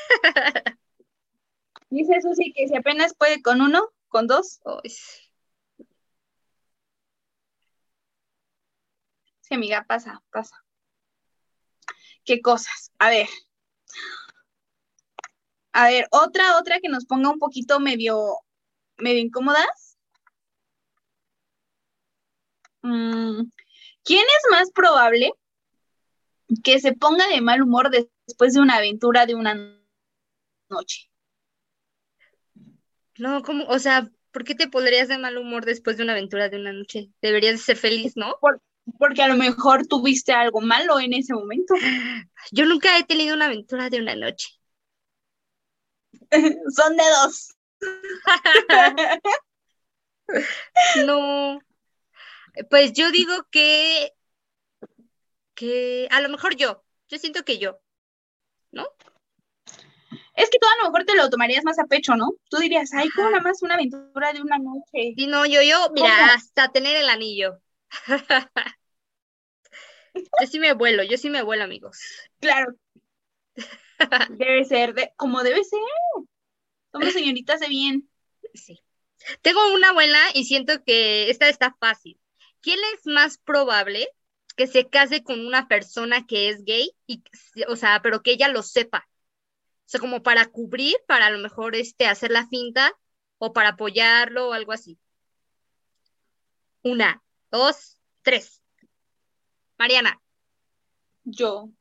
Dice 1.89 2.19
sí 2.35 2.51
que 2.57 2.67
si 2.67 2.75
apenas 2.75 3.15
puede 3.15 3.41
con 3.41 3.61
uno, 3.61 3.87
con 4.09 4.27
dos. 4.27 4.59
Sí, 9.51 9.55
amiga, 9.55 9.83
pasa, 9.85 10.23
pasa. 10.31 10.55
¿Qué 12.23 12.41
cosas? 12.41 12.93
A 12.99 13.09
ver, 13.09 13.27
a 15.73 15.89
ver, 15.89 16.07
otra, 16.11 16.57
otra 16.57 16.79
que 16.79 16.87
nos 16.87 17.05
ponga 17.05 17.29
un 17.29 17.37
poquito 17.37 17.81
medio, 17.81 18.37
medio 18.95 19.19
incómodas. 19.19 19.97
Mm, 22.81 23.43
¿Quién 24.05 24.25
es 24.25 24.51
más 24.51 24.71
probable 24.71 25.33
que 26.63 26.79
se 26.79 26.93
ponga 26.93 27.27
de 27.27 27.41
mal 27.41 27.61
humor 27.61 27.89
después 27.89 28.53
de 28.53 28.61
una 28.61 28.77
aventura 28.77 29.25
de 29.25 29.35
una 29.35 29.55
noche? 30.69 31.09
No, 33.17 33.41
como, 33.43 33.65
o 33.65 33.79
sea, 33.79 34.09
¿por 34.31 34.45
qué 34.45 34.55
te 34.55 34.69
pondrías 34.69 35.09
de 35.09 35.17
mal 35.17 35.37
humor 35.37 35.65
después 35.65 35.97
de 35.97 36.03
una 36.03 36.13
aventura 36.13 36.47
de 36.47 36.55
una 36.55 36.71
noche? 36.71 37.11
Deberías 37.21 37.59
ser 37.59 37.75
feliz, 37.75 38.13
¿no? 38.15 38.37
Porque 38.97 39.21
a 39.21 39.27
lo 39.27 39.35
mejor 39.35 39.85
tuviste 39.87 40.33
algo 40.33 40.61
malo 40.61 40.99
en 40.99 41.13
ese 41.13 41.33
momento. 41.33 41.73
Yo 42.51 42.65
nunca 42.65 42.97
he 42.97 43.03
tenido 43.03 43.35
una 43.35 43.45
aventura 43.45 43.89
de 43.89 43.99
una 43.99 44.15
noche. 44.15 44.49
Son 46.75 46.95
de 46.95 47.03
dos. 47.03 47.55
no. 51.05 51.59
Pues 52.69 52.93
yo 52.93 53.11
digo 53.11 53.33
que, 53.49 54.11
que 55.53 56.07
a 56.11 56.21
lo 56.21 56.29
mejor 56.29 56.55
yo, 56.57 56.83
yo 57.07 57.17
siento 57.17 57.43
que 57.43 57.59
yo, 57.59 57.79
¿no? 58.71 58.87
Es 60.35 60.49
que 60.49 60.59
tú 60.59 60.67
a 60.67 60.83
lo 60.83 60.89
mejor 60.89 61.05
te 61.05 61.15
lo 61.15 61.29
tomarías 61.29 61.63
más 61.63 61.79
a 61.79 61.85
pecho, 61.85 62.15
¿no? 62.15 62.31
Tú 62.49 62.57
dirías, 62.57 62.91
ay, 62.93 63.09
como 63.09 63.29
nada 63.29 63.41
más 63.41 63.61
una 63.61 63.75
aventura 63.75 64.33
de 64.33 64.41
una 64.41 64.57
noche. 64.57 65.13
Sí, 65.15 65.27
no, 65.27 65.45
yo, 65.45 65.61
yo, 65.61 65.91
mira, 65.93 66.33
hasta 66.33 66.71
tener 66.71 66.97
el 66.97 67.09
anillo. 67.09 67.61
Yo 70.13 70.47
sí 70.49 70.59
me 70.59 70.73
vuelo, 70.73 71.03
yo 71.03 71.17
sí 71.17 71.29
me 71.29 71.41
vuelo, 71.43 71.63
amigos. 71.63 71.99
Claro, 72.39 72.75
Debe 74.29 74.65
ser, 74.65 74.93
de, 74.93 75.13
como 75.15 75.43
debe 75.43 75.63
ser. 75.63 75.79
Somos 76.91 77.13
señoritas 77.13 77.59
de 77.59 77.67
bien. 77.67 78.09
Sí. 78.53 78.79
Tengo 79.41 79.73
una 79.73 79.93
buena 79.93 80.19
y 80.33 80.45
siento 80.45 80.83
que 80.83 81.29
esta 81.29 81.47
está 81.49 81.75
fácil. 81.79 82.19
¿Quién 82.61 82.79
es 82.95 83.05
más 83.05 83.37
probable 83.37 84.07
que 84.55 84.67
se 84.67 84.89
case 84.89 85.23
con 85.23 85.45
una 85.45 85.67
persona 85.67 86.25
que 86.25 86.49
es 86.49 86.63
gay 86.65 86.91
y, 87.07 87.23
o 87.67 87.75
sea, 87.75 88.01
pero 88.01 88.21
que 88.21 88.31
ella 88.31 88.47
lo 88.47 88.63
sepa? 88.63 89.07
O 89.85 89.89
sea, 89.91 89.99
como 89.99 90.23
para 90.23 90.47
cubrir, 90.47 90.95
para 91.07 91.27
a 91.27 91.31
lo 91.31 91.39
mejor 91.39 91.75
este, 91.75 92.07
hacer 92.07 92.31
la 92.31 92.47
finta 92.47 92.93
o 93.37 93.53
para 93.53 93.69
apoyarlo 93.69 94.49
o 94.49 94.53
algo 94.53 94.71
así. 94.71 94.99
Una, 96.83 97.23
dos, 97.51 97.97
tres. 98.23 98.60
Mariana. 99.81 100.21
Yo. 101.23 101.71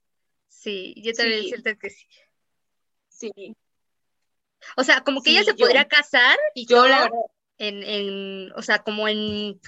Sí, 0.48 0.94
yo 0.96 1.12
también 1.12 1.44
siento 1.44 1.70
que 1.78 1.90
sí. 1.90 2.06
Sí. 3.10 3.54
O 4.78 4.84
sea, 4.84 5.02
como 5.02 5.20
que 5.20 5.32
ella 5.32 5.44
se 5.44 5.52
podría 5.52 5.86
casar 5.86 6.38
y 6.54 6.64
yo 6.64 6.88
la 6.88 7.02
verdad. 7.02 7.18
En, 7.58 7.82
en, 7.82 8.52
o 8.52 8.62
sea, 8.62 8.78
como 8.78 9.06
en, 9.06 9.60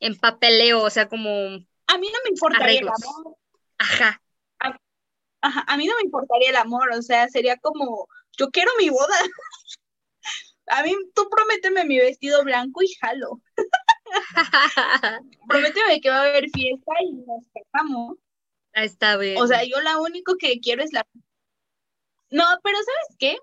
en 0.00 0.18
papeleo, 0.18 0.82
o 0.82 0.88
sea, 0.88 1.06
como... 1.06 1.28
A 1.28 1.98
mí 1.98 2.08
no 2.10 2.18
me 2.24 2.30
importaría 2.30 2.80
el 2.80 2.88
amor. 2.88 3.36
Ajá. 3.76 4.22
A, 4.58 4.78
ajá. 5.42 5.64
A 5.68 5.76
mí 5.76 5.84
no 5.84 5.96
me 5.96 6.04
importaría 6.04 6.48
el 6.48 6.56
amor, 6.56 6.92
o 6.92 7.02
sea, 7.02 7.28
sería 7.28 7.58
como, 7.58 8.08
yo 8.38 8.48
quiero 8.48 8.70
mi 8.78 8.88
boda. 8.88 9.16
A 10.68 10.82
mí, 10.82 10.96
tú 11.14 11.28
prométeme 11.28 11.84
mi 11.84 11.98
vestido 11.98 12.42
blanco 12.42 12.82
y 12.82 12.88
jalo. 12.94 13.42
prométeme 15.48 16.00
que 16.00 16.10
va 16.10 16.22
a 16.22 16.28
haber 16.28 16.50
fiesta 16.50 16.92
y 17.02 17.12
nos 17.12 17.44
casamos. 17.52 18.16
Está 18.72 19.16
bien. 19.16 19.40
O 19.40 19.46
sea, 19.46 19.64
yo 19.64 19.80
lo 19.80 20.02
único 20.02 20.36
que 20.36 20.60
quiero 20.60 20.82
es 20.82 20.92
la... 20.92 21.06
No, 22.30 22.44
pero 22.62 22.76
¿sabes 22.78 23.16
qué? 23.18 23.36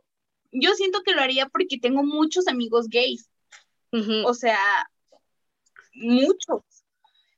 yo 0.51 0.73
siento 0.73 1.01
que 1.03 1.13
lo 1.13 1.21
haría 1.21 1.47
porque 1.47 1.79
tengo 1.79 2.03
muchos 2.03 2.47
amigos 2.47 2.87
gays. 2.89 3.29
O 4.25 4.33
sea, 4.33 4.57
muchos. 5.93 6.61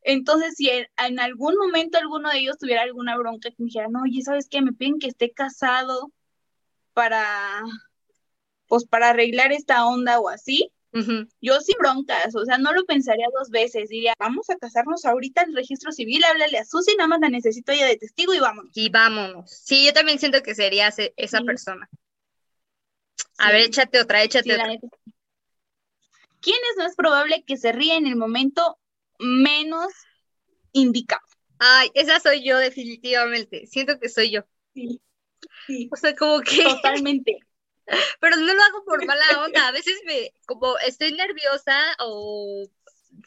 Entonces, 0.04 0.54
si 0.56 0.70
en, 0.70 1.20
algún 1.20 1.56
momento 1.56 1.98
alguno 1.98 2.30
de 2.30 2.40
ellos 2.40 2.58
tuviera 2.60 2.84
alguna 2.84 3.18
bronca 3.18 3.50
que 3.50 3.56
me 3.58 3.66
dijera, 3.66 3.88
no, 3.90 4.04
oye, 4.04 4.22
¿sabes 4.22 4.48
qué? 4.50 4.62
Me 4.62 4.74
piden 4.74 5.00
que 5.00 5.08
esté 5.08 5.32
casado 5.32 6.12
para, 6.94 7.64
pues, 8.68 8.86
para 8.86 9.10
arreglar 9.10 9.52
esta 9.52 9.86
onda 9.88 10.20
o 10.20 10.30
así. 10.30 10.72
Yo 11.42 11.60
sin 11.60 11.76
broncas, 11.80 12.36
o 12.36 12.46
sea, 12.46 12.60
no 12.60 12.72
lo 12.72 12.86
pensaría 12.86 13.28
dos 13.36 13.50
veces. 13.50 13.90
Diría, 13.90 14.14
vamos 14.20 14.50
a 14.52 14.58
casarnos 14.58 15.06
ahorita 15.06 15.42
en 15.42 15.50
el 15.50 15.56
registro 15.56 15.92
civil, 15.92 16.24
háblale 16.24 16.60
a 16.60 16.66
Susi, 16.66 16.96
nada 16.96 17.08
más 17.08 17.20
la 17.20 17.30
necesito 17.30 17.72
ella 17.72 17.88
de 17.88 17.98
testigo 17.98 18.34
y 18.34 18.40
vámonos. 18.40 18.72
Y 18.76 18.90
vámonos. 18.90 19.50
Sí, 19.50 19.86
yo 19.86 19.94
también 19.94 20.20
siento 20.20 20.44
que 20.44 20.54
sería 20.54 20.94
esa 21.18 21.42
persona. 21.42 21.90
A 23.40 23.52
ver, 23.52 23.62
échate 23.62 24.00
otra, 24.00 24.22
échate 24.22 24.54
otra. 24.54 24.68
¿Quién 26.40 26.58
es 26.72 26.78
más 26.78 26.96
probable 26.96 27.44
que 27.46 27.58
se 27.58 27.72
ríe 27.72 27.96
en 27.96 28.06
el 28.06 28.16
momento 28.16 28.78
menos 29.18 29.92
indicado? 30.74 31.26
Ay, 31.58 31.90
esa 31.94 32.20
soy 32.20 32.44
yo 32.44 32.58
definitivamente. 32.58 33.66
Siento 33.66 33.98
que 33.98 34.10
soy 34.10 34.32
yo. 34.32 34.42
Sí. 34.74 35.02
sí. 35.66 35.90
O 35.92 35.96
sea, 35.96 36.14
como 36.16 36.42
que... 36.42 36.64
Totalmente. 36.64 37.40
Pero 38.20 38.36
no 38.38 38.54
lo 38.54 38.64
hago 38.64 38.84
por 38.86 39.06
mala 39.08 39.44
onda. 39.46 39.68
A 39.68 39.72
veces 39.72 40.02
me, 40.06 40.34
como 40.46 40.78
estoy 40.80 41.14
nerviosa 41.14 41.78
o 42.00 42.68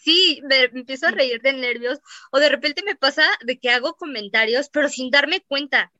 sí, 0.00 0.40
me 0.44 0.64
empiezo 0.64 1.06
a 1.06 1.12
reír 1.12 1.40
de 1.42 1.52
nervios 1.52 2.00
o 2.30 2.38
de 2.38 2.48
repente 2.48 2.82
me 2.84 2.96
pasa 2.96 3.24
de 3.44 3.58
que 3.58 3.70
hago 3.70 3.94
comentarios, 3.94 4.68
pero 4.68 4.88
sin 4.88 5.10
darme 5.10 5.40
cuenta. 5.40 5.92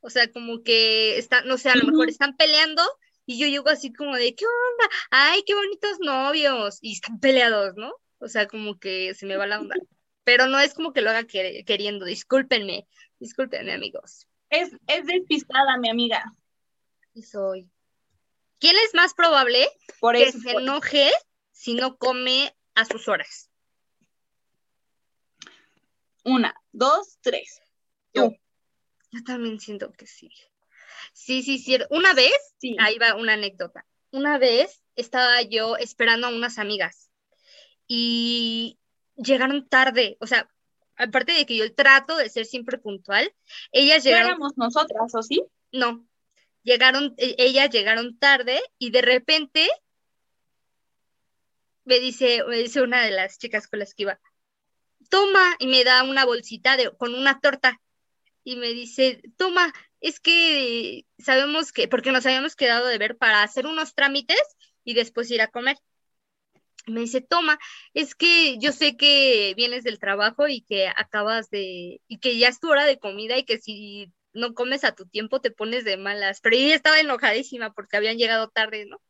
O 0.00 0.08
sea, 0.10 0.30
como 0.30 0.62
que 0.62 1.18
están, 1.18 1.46
no 1.46 1.58
sé, 1.58 1.68
a 1.68 1.76
lo 1.76 1.84
mejor 1.84 2.08
están 2.08 2.36
peleando 2.36 2.82
y 3.26 3.38
yo 3.38 3.46
llego 3.46 3.68
así 3.68 3.92
como 3.92 4.16
de, 4.16 4.34
¿qué 4.34 4.44
onda? 4.44 4.94
Ay, 5.10 5.42
qué 5.46 5.54
bonitos 5.54 5.98
novios. 6.00 6.78
Y 6.80 6.94
están 6.94 7.20
peleados, 7.20 7.76
¿no? 7.76 7.92
O 8.18 8.28
sea, 8.28 8.48
como 8.48 8.78
que 8.78 9.14
se 9.14 9.26
me 9.26 9.36
va 9.36 9.46
la 9.46 9.60
onda. 9.60 9.76
Pero 10.24 10.46
no 10.46 10.58
es 10.58 10.74
como 10.74 10.92
que 10.92 11.00
lo 11.00 11.10
haga 11.10 11.24
queriendo. 11.24 12.06
Discúlpenme, 12.06 12.88
discúlpenme, 13.18 13.72
amigos. 13.72 14.26
Es, 14.48 14.70
es 14.86 15.06
despistada, 15.06 15.78
mi 15.78 15.90
amiga. 15.90 16.24
Y 17.14 17.22
soy. 17.22 17.70
¿Quién 18.60 18.76
es 18.76 18.94
más 18.94 19.14
probable 19.14 19.66
que 20.12 20.32
se 20.32 20.50
enoje 20.50 21.10
si 21.50 21.74
no 21.74 21.96
come 21.96 22.54
a 22.74 22.84
sus 22.84 23.08
horas? 23.08 23.50
Una, 26.24 26.54
dos, 26.70 27.18
tres. 27.22 27.60
Yo. 28.12 28.32
Yo 29.10 29.24
también 29.24 29.58
siento 29.58 29.90
que 29.92 30.06
sí. 30.06 30.30
Sí, 31.14 31.42
sí, 31.42 31.58
sí. 31.58 31.78
Una 31.88 32.12
vez, 32.12 32.54
ahí 32.78 32.98
va 32.98 33.16
una 33.16 33.32
anécdota. 33.32 33.86
Una 34.10 34.38
vez 34.38 34.82
estaba 34.94 35.40
yo 35.42 35.76
esperando 35.76 36.26
a 36.26 36.30
unas 36.30 36.58
amigas 36.58 37.10
y 37.86 38.78
llegaron 39.16 39.68
tarde. 39.68 40.18
O 40.20 40.26
sea, 40.26 40.50
aparte 40.96 41.32
de 41.32 41.46
que 41.46 41.56
yo 41.56 41.74
trato 41.74 42.16
de 42.16 42.28
ser 42.28 42.44
siempre 42.44 42.78
puntual, 42.78 43.34
ellas 43.72 44.04
llegaron. 44.04 44.32
éramos 44.32 44.56
nosotras, 44.56 45.14
o 45.14 45.22
sí? 45.22 45.42
No. 45.72 46.06
Llegaron, 46.62 47.14
e, 47.16 47.36
ellas 47.38 47.70
llegaron 47.70 48.18
tarde 48.18 48.60
y 48.78 48.90
de 48.90 49.02
repente 49.02 49.68
me 51.84 51.98
dice, 52.00 52.44
me 52.46 52.58
dice 52.58 52.82
una 52.82 53.02
de 53.02 53.10
las 53.10 53.38
chicas 53.38 53.66
con 53.66 53.80
las 53.80 53.94
que 53.94 54.04
iba, 54.04 54.20
toma, 55.08 55.56
y 55.58 55.66
me 55.66 55.84
da 55.84 56.02
una 56.04 56.24
bolsita 56.24 56.76
de, 56.76 56.90
con 56.96 57.14
una 57.14 57.40
torta. 57.40 57.80
Y 58.44 58.56
me 58.56 58.68
dice, 58.68 59.22
toma, 59.36 59.72
es 60.00 60.20
que 60.20 61.04
sabemos 61.18 61.72
que, 61.72 61.88
porque 61.88 62.12
nos 62.12 62.24
habíamos 62.26 62.56
quedado 62.56 62.86
de 62.86 62.98
ver 62.98 63.18
para 63.18 63.42
hacer 63.42 63.66
unos 63.66 63.94
trámites 63.94 64.40
y 64.84 64.94
después 64.94 65.30
ir 65.30 65.42
a 65.42 65.48
comer. 65.48 65.76
Me 66.86 67.00
dice, 67.00 67.20
toma, 67.20 67.58
es 67.92 68.14
que 68.14 68.58
yo 68.58 68.72
sé 68.72 68.96
que 68.96 69.52
vienes 69.56 69.84
del 69.84 69.98
trabajo 69.98 70.48
y 70.48 70.62
que 70.62 70.88
acabas 70.88 71.50
de, 71.50 72.00
y 72.08 72.18
que 72.18 72.38
ya 72.38 72.48
es 72.48 72.58
tu 72.58 72.70
hora 72.70 72.86
de 72.86 72.98
comida 72.98 73.36
y 73.36 73.44
que 73.44 73.58
si 73.58 74.12
no 74.32 74.54
comes 74.54 74.84
a 74.84 74.94
tu 74.94 75.06
tiempo 75.06 75.40
te 75.40 75.50
pones 75.50 75.84
de 75.84 75.96
malas. 75.96 76.40
Pero 76.40 76.56
ella 76.56 76.74
estaba 76.74 77.00
enojadísima 77.00 77.72
porque 77.72 77.96
habían 77.96 78.18
llegado 78.18 78.48
tarde, 78.48 78.86
¿no? 78.86 79.00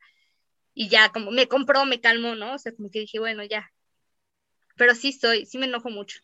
Y 0.74 0.88
ya 0.88 1.11
como 1.11 1.30
me 1.30 1.48
compró, 1.48 1.85
me 1.85 2.00
calmó, 2.00 2.35
¿no? 2.35 2.54
O 2.54 2.59
sea, 2.59 2.72
como 2.74 2.90
que 2.90 3.00
dije, 3.00 3.18
bueno, 3.18 3.44
ya. 3.44 3.72
Pero 4.76 4.94
sí 4.94 5.12
soy, 5.12 5.46
sí 5.46 5.59
me 5.59 5.66
enojo 5.66 5.90
mucho. 5.90 6.20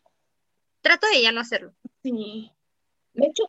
Trato 0.81 1.07
de 1.07 1.21
ya 1.21 1.31
no 1.31 1.41
hacerlo. 1.41 1.73
Sí. 2.01 2.51
De 3.13 3.27
hecho, 3.27 3.43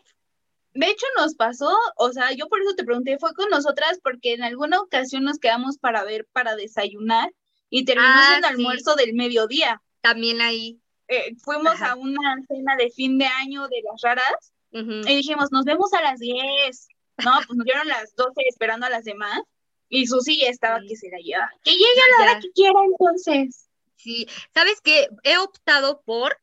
de 0.74 0.86
hecho, 0.86 1.06
nos 1.16 1.34
pasó, 1.34 1.76
o 1.96 2.12
sea, 2.12 2.32
yo 2.32 2.48
por 2.48 2.60
eso 2.60 2.74
te 2.74 2.84
pregunté, 2.84 3.18
fue 3.18 3.34
con 3.34 3.50
nosotras 3.50 3.98
porque 4.02 4.34
en 4.34 4.42
alguna 4.42 4.80
ocasión 4.80 5.24
nos 5.24 5.38
quedamos 5.38 5.78
para 5.78 6.04
ver, 6.04 6.26
para 6.32 6.56
desayunar 6.56 7.32
y 7.70 7.84
terminó 7.84 8.08
ah, 8.08 8.36
el 8.38 8.44
almuerzo 8.44 8.94
del 8.94 9.14
mediodía. 9.14 9.82
También 10.00 10.40
ahí. 10.40 10.80
Eh, 11.08 11.34
fuimos 11.42 11.80
a 11.80 11.96
una 11.96 12.36
cena 12.46 12.76
de 12.76 12.90
fin 12.90 13.18
de 13.18 13.26
año 13.26 13.66
de 13.68 13.82
las 13.90 14.00
raras 14.02 14.52
y 14.70 15.16
dijimos, 15.16 15.50
nos 15.50 15.64
vemos 15.64 15.92
a 15.94 16.02
las 16.02 16.18
10. 16.18 16.88
No, 17.24 17.32
pues 17.46 17.56
nos 17.56 17.64
dieron 17.64 17.88
las 17.88 18.14
12 18.14 18.32
esperando 18.48 18.86
a 18.86 18.90
las 18.90 19.04
demás 19.04 19.40
y 19.88 20.06
Susi 20.06 20.40
ya 20.40 20.48
estaba 20.48 20.80
que 20.86 20.96
se 20.96 21.10
la 21.10 21.18
lleva. 21.18 21.50
Que 21.64 21.72
llegue 21.72 21.84
a 21.84 22.24
la 22.24 22.30
hora 22.30 22.40
que 22.40 22.50
quiera 22.52 22.78
entonces. 22.84 23.68
Sí, 23.96 24.28
¿sabes 24.54 24.80
qué? 24.82 25.08
He 25.24 25.38
optado 25.38 26.02
por... 26.04 26.36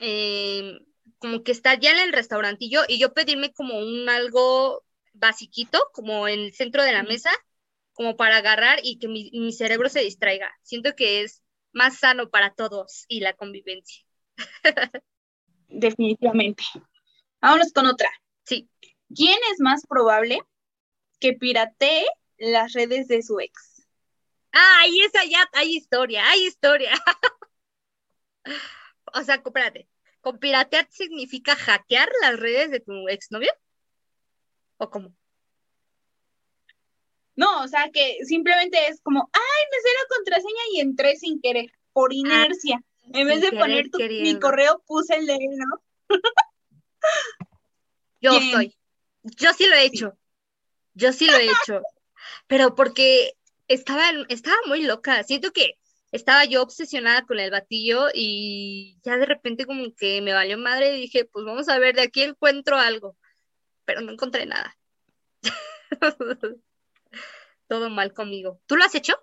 Eh, 0.00 0.78
como 1.24 1.42
que 1.42 1.52
estar 1.52 1.80
ya 1.80 1.90
en 1.90 2.00
el 2.00 2.12
restaurantillo 2.12 2.82
y 2.86 2.98
yo 2.98 3.14
pedirme 3.14 3.50
como 3.52 3.78
un 3.78 4.10
algo 4.10 4.84
basiquito, 5.14 5.78
como 5.94 6.28
en 6.28 6.40
el 6.40 6.52
centro 6.52 6.82
de 6.82 6.92
la 6.92 7.02
mesa, 7.02 7.30
como 7.94 8.16
para 8.16 8.36
agarrar 8.36 8.80
y 8.82 8.98
que 8.98 9.08
mi, 9.08 9.52
cerebro 9.52 9.88
se 9.88 10.00
distraiga. 10.00 10.52
Siento 10.62 10.94
que 10.94 11.22
es 11.22 11.42
más 11.72 11.98
sano 11.98 12.28
para 12.28 12.52
todos 12.52 13.06
y 13.08 13.20
la 13.20 13.32
convivencia. 13.32 14.04
Definitivamente. 15.68 16.64
Vámonos 17.44 17.74
con 17.74 17.84
otra. 17.84 18.08
Sí. 18.44 18.70
¿Quién 19.14 19.38
es 19.52 19.60
más 19.60 19.86
probable 19.86 20.40
que 21.20 21.34
piratee 21.34 22.06
las 22.38 22.72
redes 22.72 23.06
de 23.06 23.22
su 23.22 23.38
ex? 23.38 23.86
Ah, 24.50 24.78
ahí 24.80 24.98
esa 25.00 25.26
ya 25.26 25.46
hay 25.52 25.76
historia, 25.76 26.26
hay 26.26 26.46
historia. 26.46 26.92
o 29.12 29.22
sea, 29.22 29.34
espérate, 29.34 29.90
¿Con 30.22 30.38
piratear 30.38 30.88
significa 30.90 31.54
hackear 31.54 32.08
las 32.22 32.40
redes 32.40 32.70
de 32.70 32.80
tu 32.80 33.08
exnovio? 33.08 33.52
¿O 34.78 34.88
cómo? 34.88 35.14
No, 37.36 37.62
o 37.62 37.68
sea 37.68 37.90
que 37.92 38.24
simplemente 38.24 38.86
es 38.86 39.02
como, 39.02 39.28
ay, 39.34 39.64
me 39.70 39.78
sé 39.82 39.88
la 40.00 40.16
contraseña 40.16 40.62
y 40.72 40.80
entré 40.80 41.16
sin 41.16 41.42
querer, 41.42 41.70
por 41.92 42.10
ah, 42.10 42.14
inercia. 42.14 42.82
en 43.12 43.26
vez 43.26 43.42
de 43.42 43.52
poner 43.52 43.90
mi 44.22 44.40
correo, 44.40 44.82
puse 44.86 45.14
el 45.16 45.26
de 45.26 45.34
él, 45.34 45.58
¿no? 45.58 45.82
Yo 48.20 48.32
soy. 48.52 48.74
Yo 49.22 49.52
sí 49.52 49.66
lo 49.66 49.76
he 49.76 49.84
hecho. 49.84 50.18
Yo 50.94 51.12
sí 51.12 51.26
lo 51.26 51.36
he 51.36 51.44
hecho. 51.44 51.82
Pero 52.46 52.74
porque 52.74 53.34
estaba, 53.68 54.10
estaba 54.28 54.56
muy 54.66 54.82
loca. 54.82 55.22
Siento 55.24 55.52
que 55.52 55.78
estaba 56.12 56.44
yo 56.44 56.62
obsesionada 56.62 57.26
con 57.26 57.38
el 57.40 57.50
batillo 57.50 58.06
y 58.14 58.98
ya 59.02 59.16
de 59.16 59.26
repente 59.26 59.66
como 59.66 59.92
que 59.94 60.22
me 60.22 60.32
valió 60.32 60.56
madre 60.58 60.96
y 60.96 61.00
dije, 61.02 61.24
pues 61.24 61.44
vamos 61.44 61.68
a 61.68 61.78
ver, 61.78 61.96
de 61.96 62.02
aquí 62.02 62.22
encuentro 62.22 62.78
algo, 62.78 63.16
pero 63.84 64.00
no 64.00 64.12
encontré 64.12 64.46
nada. 64.46 64.76
Todo 67.66 67.90
mal 67.90 68.12
conmigo. 68.12 68.60
¿Tú 68.66 68.76
lo 68.76 68.84
has 68.84 68.94
hecho? 68.94 69.14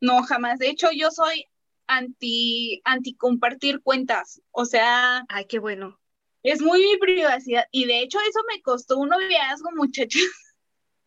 No, 0.00 0.22
jamás. 0.22 0.58
De 0.58 0.68
hecho, 0.68 0.88
yo 0.92 1.10
soy 1.10 1.46
anti, 1.86 2.82
anti 2.84 3.14
compartir 3.14 3.80
cuentas. 3.82 4.42
O 4.50 4.64
sea. 4.64 5.24
Ay, 5.28 5.46
qué 5.46 5.58
bueno. 5.58 6.01
Es 6.42 6.60
muy 6.60 6.80
mi 6.80 6.96
privacidad. 6.98 7.64
Y 7.70 7.86
de 7.86 8.00
hecho, 8.00 8.18
eso 8.20 8.40
me 8.48 8.60
costó 8.62 8.98
un 8.98 9.08
noviazgo, 9.10 9.70
muchachos. 9.74 10.22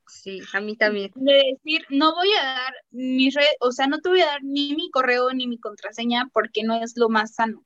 Sí, 0.08 0.40
a 0.54 0.62
mí 0.62 0.76
también. 0.78 1.12
De 1.16 1.34
decir, 1.34 1.86
no 1.90 2.14
voy 2.14 2.32
a 2.40 2.44
dar 2.44 2.74
mi 2.92 3.30
red, 3.32 3.46
o 3.60 3.72
sea, 3.72 3.88
no 3.88 4.00
te 4.00 4.10
voy 4.10 4.22
a 4.22 4.28
dar 4.28 4.44
ni 4.44 4.76
mi 4.76 4.90
correo 4.92 5.34
ni 5.34 5.48
mi 5.48 5.60
contraseña 5.60 6.30
porque 6.32 6.64
no 6.64 6.76
es 6.82 6.94
lo 6.96 7.10
más 7.10 7.34
sano. 7.34 7.66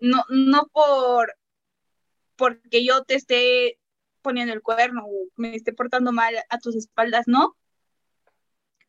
No, 0.00 0.24
no 0.28 0.68
por 0.72 1.34
porque 2.36 2.84
yo 2.84 3.04
te 3.04 3.14
esté 3.14 3.78
poniendo 4.22 4.52
el 4.52 4.62
cuerno 4.62 5.04
o 5.06 5.28
me 5.36 5.54
esté 5.54 5.72
portando 5.72 6.12
mal 6.12 6.34
a 6.48 6.58
tus 6.58 6.74
espaldas, 6.76 7.26
no. 7.26 7.56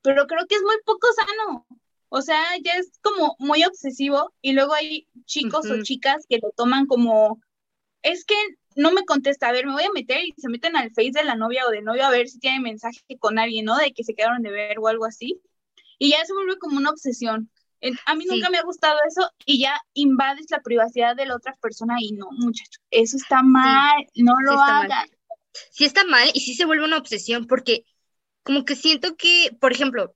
Pero 0.01 0.25
creo 0.27 0.47
que 0.47 0.55
es 0.55 0.61
muy 0.63 0.75
poco 0.85 1.07
sano. 1.13 1.67
O 2.09 2.21
sea, 2.21 2.41
ya 2.63 2.73
es 2.73 2.91
como 3.01 3.35
muy 3.39 3.63
obsesivo 3.63 4.33
y 4.41 4.53
luego 4.53 4.73
hay 4.73 5.07
chicos 5.25 5.69
o 5.69 5.81
chicas 5.83 6.25
que 6.29 6.37
lo 6.37 6.51
toman 6.51 6.85
como, 6.85 7.41
es 8.05 8.23
que 8.23 8.35
no 8.75 8.91
me 8.91 9.03
contesta, 9.03 9.49
a 9.49 9.51
ver, 9.51 9.65
me 9.65 9.73
voy 9.73 9.83
a 9.83 9.91
meter 9.91 10.23
y 10.23 10.33
se 10.37 10.47
meten 10.47 10.75
al 10.75 10.91
face 10.91 11.11
de 11.11 11.23
la 11.23 11.35
novia 11.35 11.65
o 11.67 11.71
del 11.71 11.83
novio 11.83 12.05
a 12.05 12.11
ver 12.11 12.27
si 12.27 12.39
tiene 12.39 12.59
mensaje 12.59 12.99
con 13.19 13.39
alguien, 13.39 13.65
¿no? 13.65 13.77
De 13.77 13.93
que 13.93 14.03
se 14.03 14.13
quedaron 14.13 14.43
de 14.43 14.51
ver 14.51 14.77
o 14.79 14.87
algo 14.87 15.05
así. 15.05 15.41
Y 15.97 16.11
ya 16.11 16.23
se 16.23 16.33
vuelve 16.33 16.59
como 16.59 16.77
una 16.77 16.91
obsesión. 16.91 17.49
A 18.05 18.15
mí 18.15 18.25
nunca 18.25 18.49
me 18.49 18.57
ha 18.57 18.63
gustado 18.63 18.99
eso 19.07 19.29
y 19.45 19.59
ya 19.59 19.79
invades 19.93 20.47
la 20.49 20.61
privacidad 20.61 21.15
de 21.15 21.25
la 21.25 21.35
otra 21.35 21.55
persona 21.61 21.95
y 21.99 22.11
no, 22.13 22.27
muchacho, 22.31 22.79
eso 22.89 23.17
está 23.17 23.41
mal, 23.43 24.07
no 24.15 24.33
lo 24.41 24.53
hagas. 24.59 25.09
sí 25.71 25.85
está 25.85 26.03
mal 26.03 26.29
y 26.33 26.39
sí 26.39 26.55
se 26.55 26.65
vuelve 26.65 26.85
una 26.85 26.97
obsesión 26.97 27.45
porque 27.45 27.85
como 28.43 28.65
que 28.65 28.75
siento 28.75 29.15
que, 29.15 29.55
por 29.59 29.71
ejemplo, 29.71 30.15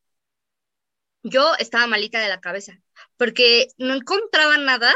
yo 1.21 1.53
estaba 1.59 1.85
malita 1.85 2.19
de 2.19 2.29
la 2.29 2.39
cabeza 2.39 2.79
porque 3.17 3.67
no 3.77 3.93
encontraba 3.93 4.57
nada, 4.57 4.95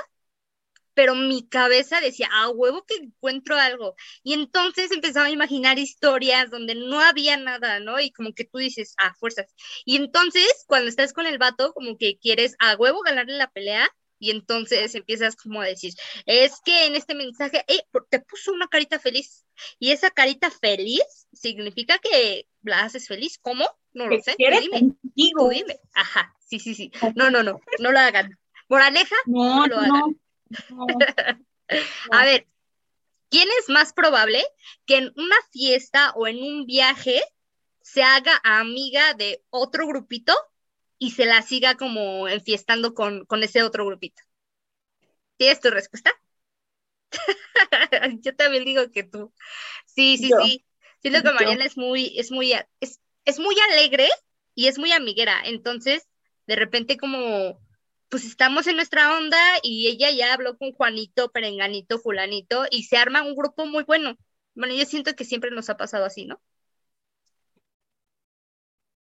pero 0.93 1.15
mi 1.15 1.47
cabeza 1.47 2.01
decía, 2.01 2.29
ah, 2.32 2.49
huevo 2.49 2.86
que 2.86 2.95
encuentro 2.95 3.56
algo. 3.58 3.95
Y 4.23 4.34
entonces 4.34 4.91
empezaba 4.91 5.27
a 5.27 5.32
imaginar 5.32 5.79
historias 5.79 6.49
donde 6.49 6.75
no 6.75 6.99
había 6.99 7.38
nada, 7.38 7.79
¿no? 7.79 7.99
Y 7.99 8.12
como 8.12 8.34
que 8.34 8.45
tú 8.45 8.58
dices, 8.58 8.95
ah, 8.97 9.13
fuerzas. 9.19 9.47
Y 9.86 9.97
entonces, 9.97 10.63
cuando 10.67 10.89
estás 10.89 11.13
con 11.13 11.25
el 11.25 11.38
vato, 11.38 11.73
como 11.73 11.97
que 11.97 12.17
quieres 12.17 12.56
a 12.60 12.75
huevo 12.75 13.01
ganarle 13.01 13.34
la 13.34 13.49
pelea, 13.49 13.89
y 14.23 14.32
entonces 14.32 14.95
empiezas 14.95 15.36
como 15.36 15.60
a 15.60 15.65
decir, 15.65 15.93
es 16.25 16.62
que 16.63 16.86
en 16.86 16.95
este 16.95 17.13
mensaje, 17.13 17.65
eh, 17.67 17.82
te 18.10 18.21
puso 18.21 18.53
una 18.53 18.69
carita 18.69 18.97
feliz 18.97 19.45
y 19.79 19.91
esa 19.91 20.12
carita 20.12 20.49
feliz 20.49 21.27
significa 21.34 21.97
que 21.97 22.47
la 22.62 22.84
haces 22.84 23.10
feliz, 23.10 23.38
¿cómo? 23.41 23.65
No 23.91 24.08
lo 24.08 24.21
sé. 24.21 24.36
Dime, 24.38 24.95
dime. 25.49 25.77
Ajá, 25.93 26.34
sí, 26.39 26.60
sí, 26.60 26.73
sí. 26.73 26.89
No, 27.15 27.29
no, 27.29 27.43
no, 27.43 27.60
no 27.79 27.91
lo 27.91 27.99
hagan. 27.99 28.39
Moraleja, 28.69 29.15
no, 29.25 29.67
no 29.67 29.67
lo 29.67 29.77
hagan. 29.79 30.21
a 32.12 32.26
ver, 32.26 32.48
¿quién 33.30 33.48
es 33.60 33.70
más 33.70 33.94
probable 33.94 34.44
que 34.86 34.98
en 34.98 35.13
una 35.16 35.36
fiesta 35.52 36.12
o 36.16 36.28
en 36.28 36.38
un 36.38 36.66
viaje 36.66 37.22
se 37.82 38.02
haga 38.02 38.39
amiga 38.44 39.13
de 39.13 39.44
otro 39.50 39.86
grupito 39.88 40.34
y 41.04 41.12
se 41.12 41.26
la 41.26 41.42
siga 41.42 41.76
como 41.76 42.30
enfiestando 42.30 42.94
con, 42.94 43.26
con 43.26 43.44
ese 43.44 43.62
otro 43.62 43.86
grupito. 43.86 44.24
¿Tienes 45.36 45.60
tu 45.60 45.70
respuesta? 45.70 46.12
Yo 48.22 48.34
también 48.36 48.63
digo 48.63 48.89
que 48.89 49.04
tú. 49.04 49.34
Sí, 49.86 50.18
sí, 50.18 50.32
sí. 50.42 50.66
Siento 51.02 51.22
que 51.22 51.34
Mariana 51.34 51.66
es 51.66 51.76
muy, 51.76 52.18
es 52.18 52.32
muy, 52.32 52.54
es, 52.80 53.02
es 53.26 53.39
muy 53.39 53.54
alegre 53.72 54.08
y 54.56 54.68
es 54.68 54.80
muy 54.80 54.94
amiguera. 54.94 55.42
Entonces, 55.44 56.08
de 56.48 56.56
repente 56.56 56.96
como, 56.96 57.60
pues 58.13 58.26
estamos 58.26 58.67
en 58.67 58.76
nuestra 58.76 59.17
onda 59.17 59.39
y 59.63 59.88
ella 59.88 60.12
ya 60.12 60.36
habló 60.36 60.56
con 60.56 60.71
Juanito, 60.71 61.32
Perenganito, 61.32 61.97
Fulanito 61.97 62.65
y 62.69 62.84
se 62.84 62.95
arma 62.95 63.23
un 63.23 63.36
grupo 63.36 63.65
muy 63.65 63.86
bueno. 63.86 64.19
Bueno, 64.54 64.76
yo 64.76 64.86
siento 64.86 65.15
que 65.15 65.26
siempre 65.26 65.49
nos 65.49 65.67
ha 65.71 65.78
pasado 65.78 66.06
así, 66.06 66.28
¿no? 66.28 66.39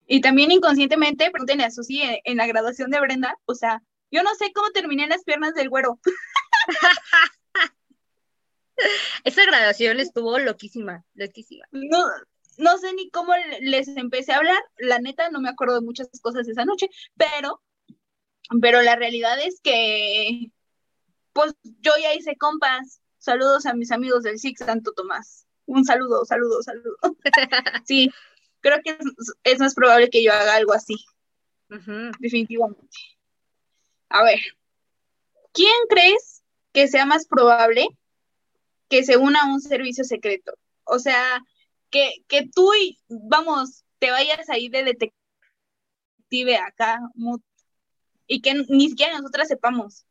Y 0.06 0.22
también 0.22 0.52
inconscientemente, 0.52 1.32
pregúntenle 1.32 1.63
a 1.63 1.72
Susi 1.72 2.04
en, 2.24 2.38
la 2.38 2.45
graduación 2.45 2.91
de 2.91 3.00
Brenda, 3.00 3.36
o 3.45 3.56
sea, 3.56 3.82
yo 4.12 4.22
no 4.22 4.36
sé 4.36 4.52
cómo 4.54 4.69
terminé 4.69 5.06
en 5.06 5.10
las 5.10 5.24
piernas 5.24 5.56
del 5.56 5.69
güero. 5.69 6.00
Esa 9.24 9.43
graduación 9.43 10.00
estuvo 10.00 10.38
loquísima, 10.38 11.04
loquísima. 11.15 11.65
No, 11.72 12.06
no 12.60 12.78
sé 12.78 12.93
ni 12.93 13.10
cómo 13.10 13.34
les 13.62 13.88
empecé 13.88 14.34
a 14.34 14.38
hablar, 14.38 14.62
la 14.78 15.00
neta 15.00 15.32
no 15.32 15.41
me 15.41 15.50
acuerdo 15.50 15.80
de 15.80 15.82
muchas 15.82 16.10
cosas 16.22 16.48
esa 16.48 16.63
noche, 16.63 16.89
pero, 17.17 17.63
pero 18.62 18.82
la 18.82 18.96
realidad 18.96 19.40
es 19.42 19.60
que, 19.62 20.52
pues 21.34 21.54
yo 21.64 21.92
ya 22.02 22.14
hice 22.14 22.36
compas. 22.36 23.02
Saludos 23.20 23.66
a 23.66 23.74
mis 23.74 23.92
amigos 23.92 24.24
del 24.24 24.40
SIC 24.40 24.58
Santo 24.58 24.94
Tomás. 24.94 25.46
Un 25.66 25.86
saludo, 25.86 26.26
saludo, 26.26 26.64
saludo. 26.64 26.98
sí, 27.86 28.10
creo 28.62 28.80
que 28.84 28.98
es, 29.44 29.60
más 29.60 29.76
probable 29.76 30.10
que 30.10 30.24
yo 30.24 30.34
haga 30.34 30.56
algo 30.56 30.74
así. 30.74 30.96
Definitivamente. 32.20 32.98
A 34.10 34.24
ver, 34.24 34.40
¿quién 35.54 35.76
crees 35.88 36.42
que 36.74 36.88
sea 36.88 37.06
más 37.06 37.28
probable 37.28 37.88
que 38.88 39.04
se 39.04 39.18
una 39.18 39.42
a 39.42 39.54
un 39.54 39.62
servicio 39.62 40.04
secreto? 40.04 40.54
O 40.86 40.98
sea, 40.98 41.44
que, 41.92 42.24
que 42.28 42.48
tú 42.48 42.74
y, 42.74 42.98
vamos, 43.08 43.84
te 44.00 44.10
vayas 44.10 44.50
ahí 44.50 44.70
de 44.70 44.84
detective 44.84 46.58
acá 46.58 47.00
y 48.30 48.42
que 48.42 48.54
ni 48.54 48.89
siquiera 48.89 49.18
nosotras 49.18 49.50
sepamos. 49.50 50.06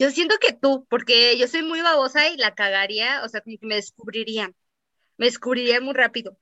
Yo 0.00 0.10
siento 0.10 0.36
que 0.40 0.52
tú, 0.52 0.84
porque 0.90 1.38
yo 1.38 1.46
soy 1.46 1.62
muy 1.62 1.80
babosa 1.80 2.28
y 2.28 2.36
la 2.36 2.56
cagaría, 2.56 3.22
o 3.22 3.28
sea, 3.28 3.40
que 3.42 3.58
me 3.60 3.76
descubrirían. 3.76 4.56
Me 5.16 5.26
descubrirían 5.26 5.84
muy 5.84 5.94
rápido 5.94 6.36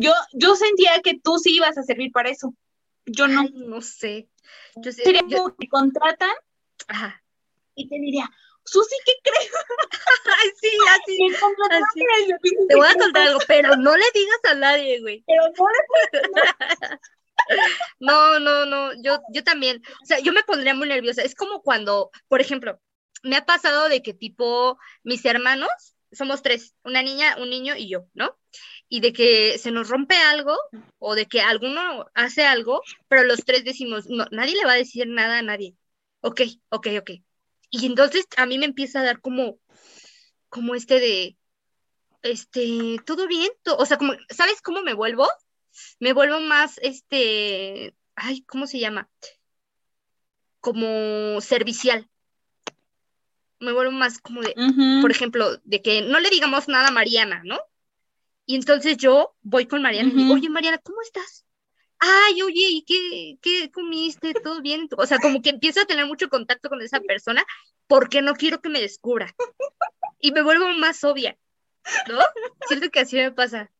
yo, 0.00 0.12
yo 0.32 0.56
sentía 0.56 1.00
que 1.02 1.20
tú 1.22 1.38
sí 1.38 1.56
ibas 1.56 1.76
a 1.76 1.82
servir 1.82 2.10
para 2.10 2.30
eso. 2.30 2.54
Yo 3.04 3.28
no. 3.28 3.44
no 3.52 3.82
sé. 3.82 4.28
Yo 4.76 4.92
sé 4.92 5.02
Sería 5.02 5.22
como 5.22 5.54
que 5.54 5.68
contratan 5.68 6.34
Ajá. 6.88 7.22
y 7.74 7.88
te 7.88 7.96
diría, 7.96 8.28
Susi, 8.64 8.96
¿qué 9.04 9.12
crees? 9.22 9.52
Ay, 10.42 10.50
sí, 10.60 10.70
así. 10.88 11.18
Te 12.68 12.76
voy 12.76 12.86
a 12.86 12.94
contar 12.94 13.28
algo, 13.28 13.40
pero 13.46 13.76
no 13.76 13.96
le 13.96 14.04
digas 14.14 14.40
a 14.50 14.54
nadie, 14.54 15.00
güey. 15.00 15.22
Pero 15.26 15.42
no 15.56 15.66
le 15.68 16.98
No, 17.98 18.38
no, 18.40 18.66
no, 18.66 18.92
yo, 19.02 19.20
yo 19.32 19.44
también, 19.44 19.82
o 20.02 20.06
sea, 20.06 20.20
yo 20.20 20.32
me 20.32 20.42
pondría 20.44 20.74
muy 20.74 20.88
nerviosa. 20.88 21.22
Es 21.22 21.34
como 21.34 21.62
cuando, 21.62 22.10
por 22.28 22.40
ejemplo, 22.40 22.80
me 23.22 23.36
ha 23.36 23.44
pasado 23.44 23.88
de 23.88 24.02
que 24.02 24.14
tipo 24.14 24.78
mis 25.02 25.24
hermanos, 25.24 25.70
somos 26.12 26.42
tres, 26.42 26.74
una 26.82 27.02
niña, 27.02 27.36
un 27.38 27.50
niño 27.50 27.76
y 27.76 27.88
yo, 27.88 28.06
¿no? 28.14 28.36
y 28.90 29.00
de 29.00 29.12
que 29.12 29.56
se 29.58 29.70
nos 29.70 29.88
rompe 29.88 30.16
algo 30.16 30.56
o 30.98 31.14
de 31.14 31.26
que 31.26 31.40
alguno 31.40 32.06
hace 32.12 32.44
algo, 32.44 32.82
pero 33.08 33.22
los 33.22 33.44
tres 33.44 33.64
decimos, 33.64 34.06
no, 34.08 34.26
nadie 34.32 34.56
le 34.56 34.66
va 34.66 34.72
a 34.72 34.76
decir 34.76 35.06
nada 35.06 35.38
a 35.38 35.42
nadie. 35.42 35.76
Ok, 36.20 36.42
ok, 36.70 36.88
ok. 36.98 37.10
Y 37.70 37.86
entonces 37.86 38.26
a 38.36 38.46
mí 38.46 38.58
me 38.58 38.66
empieza 38.66 39.00
a 39.00 39.04
dar 39.04 39.20
como, 39.20 39.58
como 40.48 40.74
este 40.74 40.98
de, 40.98 41.36
este, 42.22 42.96
todo 43.06 43.28
bien, 43.28 43.50
o 43.78 43.86
sea, 43.86 43.96
como, 43.96 44.14
¿sabes 44.28 44.60
cómo 44.60 44.82
me 44.82 44.92
vuelvo? 44.92 45.28
Me 45.98 46.12
vuelvo 46.12 46.40
más, 46.40 46.78
este, 46.82 47.94
ay, 48.14 48.42
¿cómo 48.42 48.66
se 48.66 48.78
llama? 48.78 49.08
Como 50.60 51.40
servicial. 51.40 52.08
Me 53.58 53.72
vuelvo 53.72 53.92
más 53.92 54.18
como 54.18 54.40
de, 54.40 54.54
por 55.02 55.10
ejemplo, 55.10 55.58
de 55.64 55.82
que 55.82 56.02
no 56.02 56.18
le 56.20 56.30
digamos 56.30 56.68
nada 56.68 56.88
a 56.88 56.92
Mariana, 56.92 57.42
¿no? 57.44 57.58
Y 58.46 58.56
entonces 58.56 58.96
yo 58.96 59.34
voy 59.42 59.66
con 59.66 59.82
Mariana 59.82 60.08
y 60.08 60.12
digo, 60.16 60.34
oye 60.34 60.48
Mariana, 60.48 60.78
¿cómo 60.78 61.02
estás? 61.02 61.44
Ay, 61.98 62.40
oye, 62.40 62.66
¿y 62.70 62.82
qué, 62.82 63.38
qué 63.42 63.70
comiste? 63.70 64.32
¿Todo 64.32 64.62
bien? 64.62 64.88
O 64.96 65.04
sea, 65.04 65.18
como 65.18 65.42
que 65.42 65.50
empiezo 65.50 65.82
a 65.82 65.84
tener 65.84 66.06
mucho 66.06 66.30
contacto 66.30 66.70
con 66.70 66.80
esa 66.80 67.00
persona 67.00 67.44
porque 67.86 68.22
no 68.22 68.34
quiero 68.34 68.62
que 68.62 68.70
me 68.70 68.80
descubra. 68.80 69.34
Y 70.18 70.32
me 70.32 70.42
vuelvo 70.42 70.68
más 70.78 71.04
obvia, 71.04 71.36
¿no? 72.08 72.18
Siento 72.66 72.90
que 72.90 73.00
así 73.00 73.16
me 73.16 73.32
pasa. 73.32 73.70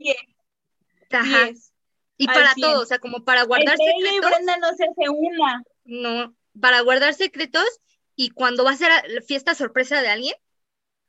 Bien. 0.00 0.16
Ajá. 1.10 1.50
Y 2.16 2.26
para 2.26 2.54
todo, 2.54 2.82
o 2.82 2.86
sea, 2.86 2.98
como 2.98 3.24
para 3.24 3.44
guardar 3.44 3.76
secretos. 3.76 4.30
Brenda 4.30 4.56
no 4.56 4.74
se 4.74 4.84
hace 4.84 5.08
una. 5.08 5.62
No, 5.84 6.34
para 6.58 6.80
guardar 6.80 7.14
secretos 7.14 7.66
y 8.16 8.30
cuando 8.30 8.64
va 8.64 8.72
a 8.72 8.76
ser 8.76 8.90
la 9.08 9.22
fiesta 9.22 9.54
sorpresa 9.54 10.00
de 10.02 10.08
alguien, 10.08 10.34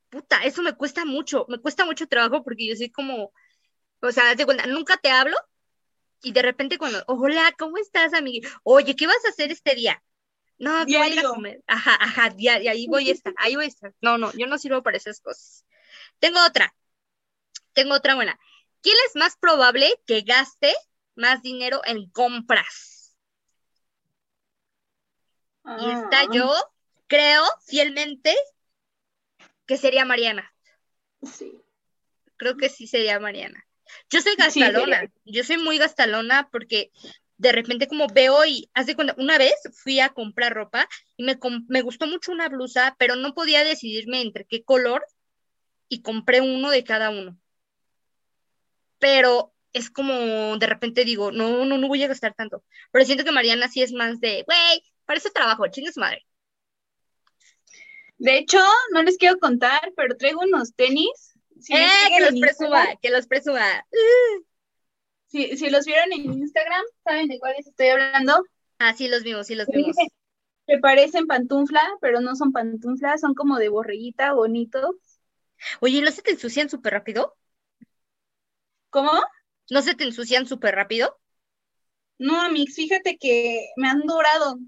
puta, 0.10 0.44
eso 0.44 0.62
me 0.62 0.74
cuesta 0.74 1.06
mucho, 1.06 1.46
me 1.50 1.60
cuesta 1.60 1.86
mucho 1.86 2.08
trabajo 2.08 2.44
porque 2.44 2.68
yo 2.68 2.76
soy 2.76 2.90
como, 2.90 3.32
o 4.02 4.12
sea, 4.12 4.36
de 4.36 4.46
cuenta, 4.46 4.68
nunca 4.68 4.98
te 4.98 5.10
hablo 5.10 5.38
y 6.22 6.34
de 6.34 6.42
repente 6.42 6.78
cuando, 6.78 7.04
hola, 7.08 7.54
¿cómo 7.58 7.78
estás, 7.78 8.14
amiga? 8.14 8.50
Oye, 8.64 8.96
¿qué 8.96 9.08
vas 9.08 9.24
a 9.26 9.30
hacer 9.30 9.52
este 9.52 9.76
día? 9.76 10.04
No, 10.58 10.86
voy 10.86 10.96
a 10.96 11.08
ir 11.10 11.20
a 11.20 11.24
comer. 11.24 11.64
Ajá, 11.68 11.98
ajá, 12.00 12.36
y 12.38 12.48
ahí 12.48 12.88
voy 12.88 13.10
a 13.10 13.14
estar, 13.14 13.34
ahí 13.38 13.56
voy 13.56 13.66
a 13.66 13.70
estar. 13.70 13.94
No, 14.02 14.18
no, 14.18 14.32
yo 14.34 14.48
no 14.48 14.58
sirvo 14.58 14.84
para 14.84 14.98
esas 14.98 15.20
cosas. 15.20 15.66
Tengo 16.20 16.40
otra, 16.46 16.74
tengo 17.74 17.96
otra 17.96 18.16
buena. 18.16 18.40
¿Quién 18.82 18.96
es 19.08 19.16
más 19.16 19.38
probable 19.38 19.94
que 20.06 20.22
gaste 20.22 20.74
más 21.16 21.42
dinero 21.42 21.82
en 21.86 22.10
compras? 22.10 23.16
Y 25.64 25.92
esta 25.92 26.22
ah. 26.22 26.28
yo 26.32 26.52
creo 27.08 27.44
fielmente 27.68 28.36
que 29.68 29.78
sería 29.78 30.06
Mariana. 30.06 30.52
Sí. 31.22 31.54
Creo 32.38 32.58
que 32.58 32.70
sí 32.70 32.88
sería 32.88 33.20
Mariana. 33.20 33.66
Yo 34.10 34.22
soy 34.22 34.36
gastalona, 34.36 35.12
yo 35.26 35.44
soy 35.44 35.58
muy 35.58 35.78
gastalona 35.78 36.50
porque 36.52 36.92
de 37.38 37.52
repente 37.52 37.88
como 37.88 38.08
veo 38.08 38.46
y 38.46 38.70
hace 38.74 38.96
cuando 38.96 39.14
una 39.18 39.38
vez 39.38 39.54
fui 39.74 40.00
a 40.00 40.10
comprar 40.10 40.54
ropa 40.54 40.88
y 41.18 41.24
me, 41.24 41.38
me 41.68 41.82
gustó 41.82 42.08
mucho 42.08 42.32
una 42.32 42.50
blusa, 42.50 42.96
pero 42.98 43.16
no 43.16 43.34
podía 43.34 43.64
decidirme 43.64 44.22
entre 44.22 44.46
qué 44.46 44.64
color 44.64 45.06
y 45.90 46.02
compré 46.02 46.42
uno 46.42 46.70
de 46.70 46.84
cada 46.84 47.10
uno. 47.10 47.41
Pero 49.02 49.52
es 49.74 49.90
como 49.90 50.14
de 50.58 50.68
repente 50.68 51.04
digo, 51.04 51.32
no, 51.32 51.66
no, 51.66 51.78
no 51.78 51.88
voy 51.88 52.04
a 52.04 52.08
gastar 52.08 52.36
tanto. 52.36 52.64
Pero 52.92 53.04
siento 53.04 53.24
que 53.26 53.32
Mariana 53.32 53.68
sí 53.68 53.82
es 53.82 53.92
más 53.94 54.20
de, 54.20 54.44
güey, 54.46 54.84
para 55.06 55.18
eso 55.18 55.30
trabajo, 55.34 55.68
chingues 55.68 55.98
madre. 55.98 56.26
De 58.20 58.38
hecho, 58.38 58.60
no 58.94 59.02
les 59.02 59.18
quiero 59.18 59.40
contar, 59.40 59.92
pero 59.98 60.16
traigo 60.16 60.42
unos 60.42 60.76
tenis. 60.76 61.34
eh, 61.70 61.88
que 62.16 62.24
los 62.24 62.40
presuma, 62.40 62.96
que 63.02 63.10
los 63.10 63.26
presuma. 63.26 63.84
Si, 65.26 65.58
si 65.58 65.70
los 65.72 65.86
vieron 65.86 66.14
en 66.14 66.32
Instagram, 66.32 66.84
¿saben 67.04 67.28
de 67.28 67.40
cuáles 67.40 67.66
estoy 67.66 67.88
hablando? 67.88 68.44
Ah, 68.78 68.94
sí 68.94 69.08
los 69.08 69.24
vimos, 69.24 69.48
sí 69.48 69.56
los 69.56 69.66
vimos. 69.68 69.96
que 70.68 70.78
parecen 70.78 71.26
pantufla, 71.26 71.82
pero 72.02 72.22
no 72.22 72.36
son 72.36 72.52
pantuflas, 72.52 73.22
son 73.22 73.34
como 73.34 73.58
de 73.58 73.70
borreguita, 73.70 74.34
bonitos. 74.34 74.96
Oye, 75.80 76.02
¿no 76.02 76.12
se 76.12 76.22
te 76.22 76.32
ensucian 76.32 76.70
súper 76.70 76.94
rápido? 76.94 77.36
¿Cómo? 78.92 79.12
¿No 79.70 79.82
se 79.82 79.96
te 79.96 80.04
ensucian 80.04 80.46
súper 80.46 80.76
rápido? 80.76 81.18
No, 82.20 82.40
Amix, 82.40 82.76
fíjate 82.76 83.18
que 83.18 83.70
me 83.78 83.88
han 83.88 84.02
durado. 84.02 84.60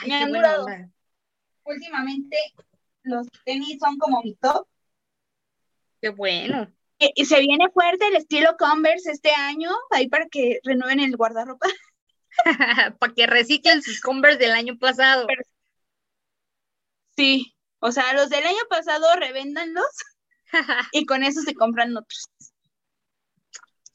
Ay, 0.00 0.08
me 0.08 0.14
han 0.14 0.32
durado. 0.32 0.64
onda. 0.64 0.90
Últimamente 1.64 2.36
los 3.04 3.28
tenis 3.44 3.78
son 3.78 3.98
como 3.98 4.20
mi 4.22 4.34
top. 4.34 4.66
Qué 6.00 6.08
bueno. 6.08 6.72
Y 6.98 7.12
y 7.14 7.26
se 7.26 7.40
viene 7.40 7.70
fuerte 7.72 8.08
el 8.08 8.16
estilo 8.16 8.56
Converse 8.58 9.12
este 9.12 9.30
año, 9.30 9.70
ahí 9.90 10.08
para 10.08 10.26
que 10.28 10.58
renueven 10.64 10.98
el 10.98 11.16
guardarropa. 11.16 11.68
Para 12.98 13.12
que 13.14 13.26
reciclen 13.26 13.82
sus 13.82 14.00
Converse 14.00 14.38
del 14.38 14.52
año 14.52 14.78
pasado. 14.78 15.26
Sí, 17.16 17.54
o 17.80 17.92
sea, 17.92 18.14
los 18.14 18.30
del 18.30 18.46
año 18.46 18.62
pasado 18.70 19.06
revéndanlos 19.16 19.84
y 20.92 21.04
con 21.04 21.22
eso 21.22 21.42
se 21.42 21.54
compran 21.54 21.94
otros. 21.96 22.30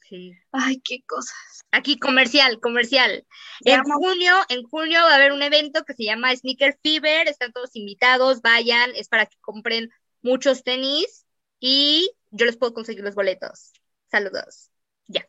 Sí. 0.08 0.32
Ay, 0.52 0.80
qué 0.84 1.02
cosas. 1.06 1.64
Aquí 1.70 1.98
comercial, 1.98 2.60
comercial. 2.60 3.26
En 3.64 3.82
junio, 3.84 4.34
en 4.48 4.62
junio 4.64 5.00
va 5.02 5.12
a 5.12 5.16
haber 5.16 5.32
un 5.32 5.42
evento 5.42 5.84
que 5.84 5.94
se 5.94 6.04
llama 6.04 6.34
Sneaker 6.34 6.78
Fever, 6.82 7.28
están 7.28 7.52
todos 7.52 7.76
invitados, 7.76 8.40
vayan, 8.42 8.90
es 8.94 9.08
para 9.08 9.26
que 9.26 9.36
compren 9.40 9.90
muchos 10.22 10.62
tenis 10.64 11.26
y 11.60 12.10
yo 12.30 12.46
les 12.46 12.56
puedo 12.56 12.74
conseguir 12.74 13.04
los 13.04 13.14
boletos. 13.14 13.72
Saludos. 14.10 14.70
Ya. 15.06 15.26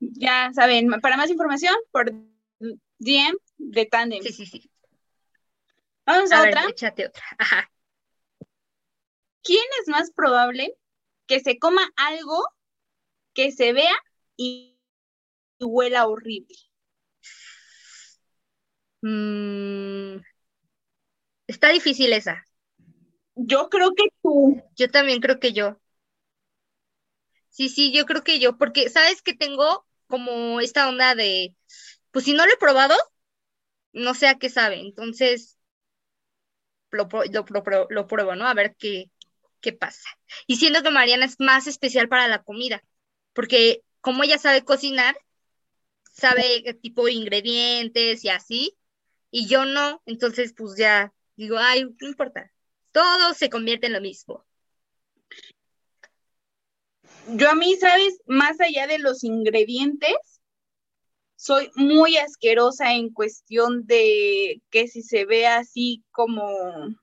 Ya 0.00 0.50
saben, 0.54 0.88
para 1.00 1.16
más 1.16 1.30
información 1.30 1.74
por 1.90 2.12
DM 2.98 3.36
de 3.58 3.86
Tandem. 3.86 4.22
Sí, 4.22 4.32
sí, 4.32 4.46
sí. 4.46 4.70
Vamos 6.06 6.32
a, 6.32 6.38
A 6.38 6.42
ver, 6.42 6.56
otra. 6.56 6.70
échate 6.70 7.06
otra. 7.06 7.22
Ajá. 7.38 7.70
¿Quién 9.42 9.64
es 9.80 9.88
más 9.88 10.10
probable 10.10 10.74
que 11.26 11.40
se 11.40 11.58
coma 11.58 11.82
algo 11.96 12.44
que 13.34 13.52
se 13.52 13.72
vea 13.72 13.92
y 14.36 14.76
y 15.60 15.64
huela 15.66 16.06
horrible? 16.08 16.56
Mm, 19.04 20.20
está 21.46 21.68
difícil 21.70 22.12
esa. 22.14 22.44
Yo 23.36 23.68
creo 23.70 23.92
que 23.96 24.04
tú. 24.22 24.62
Yo 24.76 24.90
también 24.90 25.20
creo 25.20 25.40
que 25.40 25.52
yo. 25.54 25.80
Sí, 27.48 27.68
sí, 27.68 27.92
yo 27.92 28.06
creo 28.06 28.22
que 28.24 28.38
yo, 28.40 28.56
porque 28.58 28.88
sabes 28.88 29.22
que 29.22 29.34
tengo 29.34 29.86
como 30.06 30.60
esta 30.60 30.88
onda 30.88 31.14
de, 31.14 31.54
pues 32.12 32.24
si 32.24 32.32
no 32.34 32.46
lo 32.46 32.52
he 32.52 32.56
probado, 32.58 32.94
no 33.92 34.14
sé 34.14 34.28
a 34.28 34.38
qué 34.38 34.50
sabe, 34.50 34.80
entonces 34.80 35.58
lo, 36.90 37.08
lo, 37.30 37.86
lo 37.90 38.06
pruebo, 38.06 38.34
¿no? 38.36 38.46
A 38.46 38.54
ver 38.54 38.76
qué, 38.78 39.10
qué 39.60 39.72
pasa. 39.72 40.08
Y 40.46 40.56
siento 40.56 40.82
que 40.82 40.90
Mariana 40.90 41.24
es 41.26 41.36
más 41.40 41.66
especial 41.66 42.08
para 42.08 42.28
la 42.28 42.42
comida, 42.42 42.82
porque 43.40 43.82
como 44.02 44.22
ella 44.22 44.36
sabe 44.36 44.66
cocinar, 44.66 45.16
sabe 46.12 46.62
tipo 46.82 47.08
ingredientes 47.08 48.22
y 48.22 48.28
así, 48.28 48.76
y 49.30 49.48
yo 49.48 49.64
no, 49.64 50.02
entonces 50.04 50.52
pues 50.54 50.76
ya 50.76 51.14
digo, 51.36 51.56
ay, 51.56 51.84
no 51.84 52.06
importa, 52.06 52.52
todo 52.92 53.32
se 53.32 53.48
convierte 53.48 53.86
en 53.86 53.94
lo 53.94 54.02
mismo. 54.02 54.44
Yo 57.28 57.48
a 57.48 57.54
mí, 57.54 57.76
¿sabes? 57.76 58.20
Más 58.26 58.60
allá 58.60 58.86
de 58.86 58.98
los 58.98 59.24
ingredientes, 59.24 60.42
soy 61.34 61.70
muy 61.76 62.18
asquerosa 62.18 62.92
en 62.92 63.08
cuestión 63.08 63.86
de 63.86 64.60
que 64.68 64.86
si 64.86 65.02
se 65.02 65.24
ve 65.24 65.46
así 65.46 66.04
como 66.10 66.94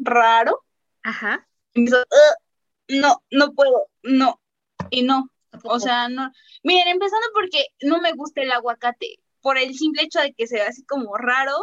raro, 0.00 0.64
Ajá. 1.02 1.46
empiezo, 1.74 1.98
"Ugh, 1.98 2.98
no, 2.98 3.22
no 3.30 3.52
puedo, 3.52 3.88
no, 4.02 4.40
y 4.88 5.02
no. 5.02 5.28
O 5.64 5.78
sea, 5.78 6.08
no. 6.08 6.32
Miren, 6.62 6.88
empezando 6.88 7.26
porque 7.34 7.66
no 7.82 8.00
me 8.00 8.12
gusta 8.12 8.42
el 8.42 8.52
aguacate, 8.52 9.18
por 9.40 9.58
el 9.58 9.74
simple 9.74 10.02
hecho 10.02 10.20
de 10.20 10.32
que 10.32 10.46
se 10.46 10.56
ve 10.56 10.62
así 10.62 10.84
como 10.84 11.16
raro. 11.16 11.54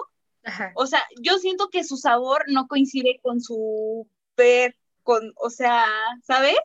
Ajá. 0.43 0.71
O 0.75 0.85
sea, 0.85 1.03
yo 1.21 1.37
siento 1.37 1.69
que 1.69 1.83
su 1.83 1.97
sabor 1.97 2.43
no 2.47 2.67
coincide 2.67 3.19
con 3.21 3.41
su 3.41 4.07
ver, 4.37 4.75
con, 5.03 5.33
o 5.35 5.49
sea, 5.49 5.85
¿sabes? 6.23 6.57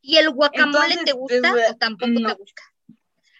¿Y 0.00 0.16
el 0.16 0.30
guacamole 0.30 0.94
Entonces, 0.94 1.04
te 1.04 1.12
gusta 1.12 1.50
pues, 1.52 1.70
o 1.70 1.76
tampoco 1.76 2.12
no. 2.12 2.28
te 2.28 2.34
gusta? 2.34 2.62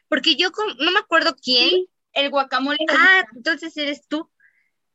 Porque 0.08 0.36
yo 0.36 0.52
con- 0.52 0.76
no 0.78 0.90
me 0.92 0.98
acuerdo 0.98 1.34
quién. 1.42 1.70
Sí, 1.70 1.88
el 2.12 2.30
guacamole. 2.30 2.78
Ah, 2.88 3.22
gusta. 3.22 3.36
entonces 3.36 3.76
eres 3.76 4.06
tú, 4.06 4.30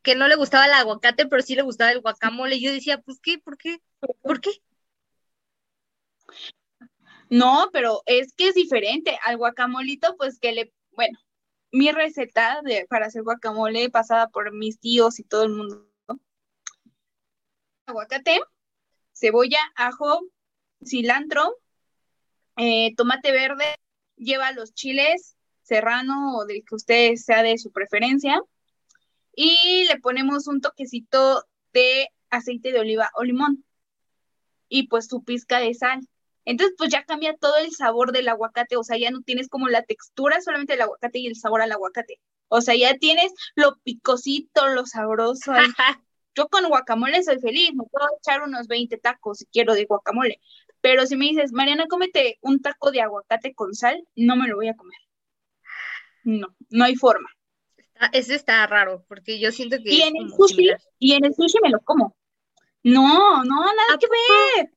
que 0.02 0.14
no 0.14 0.28
le 0.28 0.36
gustaba 0.36 0.66
el 0.66 0.72
aguacate, 0.72 1.26
pero 1.26 1.42
sí 1.42 1.54
le 1.54 1.62
gustaba 1.62 1.92
el 1.92 2.00
guacamole. 2.00 2.60
Yo 2.60 2.72
decía, 2.72 2.98
pues, 3.00 3.18
¿qué? 3.20 3.38
¿Por 3.38 3.58
qué? 3.58 3.80
¿Por 4.22 4.40
qué? 4.40 4.50
No, 7.30 7.70
pero 7.72 8.02
es 8.06 8.34
que 8.34 8.48
es 8.48 8.54
diferente. 8.54 9.18
Al 9.24 9.36
guacamolito, 9.38 10.16
pues 10.16 10.38
que 10.38 10.52
le, 10.52 10.72
bueno, 10.90 11.18
mi 11.72 11.92
receta 11.92 12.60
de, 12.62 12.86
para 12.90 13.06
hacer 13.06 13.22
guacamole 13.22 13.88
pasada 13.90 14.28
por 14.28 14.52
mis 14.52 14.80
tíos 14.80 15.18
y 15.20 15.24
todo 15.24 15.44
el 15.44 15.50
mundo. 15.50 15.86
Aguacate, 17.86 18.40
cebolla, 19.12 19.60
ajo, 19.76 20.20
cilantro, 20.84 21.56
eh, 22.56 22.94
tomate 22.96 23.32
verde, 23.32 23.64
lleva 24.16 24.52
los 24.52 24.74
chiles 24.74 25.36
serrano 25.62 26.36
o 26.36 26.46
del 26.46 26.64
que 26.64 26.74
usted 26.74 27.14
sea 27.14 27.42
de 27.42 27.56
su 27.58 27.70
preferencia. 27.70 28.40
Y 29.34 29.86
le 29.86 30.00
ponemos 30.00 30.48
un 30.48 30.60
toquecito 30.60 31.44
de 31.72 32.08
aceite 32.28 32.72
de 32.72 32.80
oliva 32.80 33.10
o 33.14 33.22
limón. 33.22 33.64
Y 34.68 34.88
pues 34.88 35.06
su 35.06 35.22
pizca 35.22 35.60
de 35.60 35.74
sal. 35.74 36.00
Entonces, 36.44 36.74
pues 36.78 36.90
ya 36.90 37.04
cambia 37.04 37.36
todo 37.36 37.56
el 37.58 37.70
sabor 37.72 38.12
del 38.12 38.28
aguacate, 38.28 38.76
o 38.76 38.84
sea, 38.84 38.96
ya 38.98 39.10
no 39.10 39.20
tienes 39.22 39.48
como 39.48 39.68
la 39.68 39.82
textura 39.82 40.40
solamente 40.40 40.72
del 40.74 40.82
aguacate 40.82 41.18
y 41.18 41.26
el 41.26 41.36
sabor 41.36 41.62
al 41.62 41.72
aguacate. 41.72 42.20
O 42.48 42.60
sea, 42.60 42.74
ya 42.74 42.96
tienes 42.98 43.32
lo 43.54 43.76
picosito, 43.84 44.68
lo 44.68 44.86
sabroso. 44.86 45.52
ahí. 45.52 45.66
Yo 46.34 46.48
con 46.48 46.66
guacamole 46.68 47.22
soy 47.22 47.38
feliz, 47.40 47.70
me 47.74 47.84
puedo 47.90 48.06
echar 48.18 48.42
unos 48.42 48.66
20 48.68 48.96
tacos 48.98 49.38
si 49.38 49.46
quiero 49.46 49.74
de 49.74 49.84
guacamole. 49.84 50.40
Pero 50.80 51.04
si 51.06 51.16
me 51.16 51.26
dices, 51.26 51.52
Mariana, 51.52 51.86
cómete 51.88 52.38
un 52.40 52.62
taco 52.62 52.90
de 52.90 53.02
aguacate 53.02 53.52
con 53.54 53.74
sal, 53.74 54.02
no 54.16 54.36
me 54.36 54.48
lo 54.48 54.56
voy 54.56 54.68
a 54.68 54.76
comer. 54.76 54.98
No, 56.24 56.48
no 56.70 56.84
hay 56.84 56.96
forma. 56.96 57.28
Ah, 57.98 58.10
Ese 58.12 58.34
está 58.34 58.66
raro, 58.66 59.04
porque 59.08 59.38
yo 59.38 59.52
siento 59.52 59.76
que 59.82 59.92
Y 59.92 60.02
en 60.02 60.16
el 60.16 60.30
sushi, 60.30 60.54
similar. 60.54 60.80
y 60.98 61.12
en 61.14 61.24
el 61.24 61.34
sushi 61.34 61.58
me 61.62 61.70
lo 61.70 61.80
como. 61.80 62.16
No, 62.82 63.44
no, 63.44 63.60
nada 63.74 63.94
¿A 63.94 63.98
que 63.98 64.06
ver. 64.56 64.70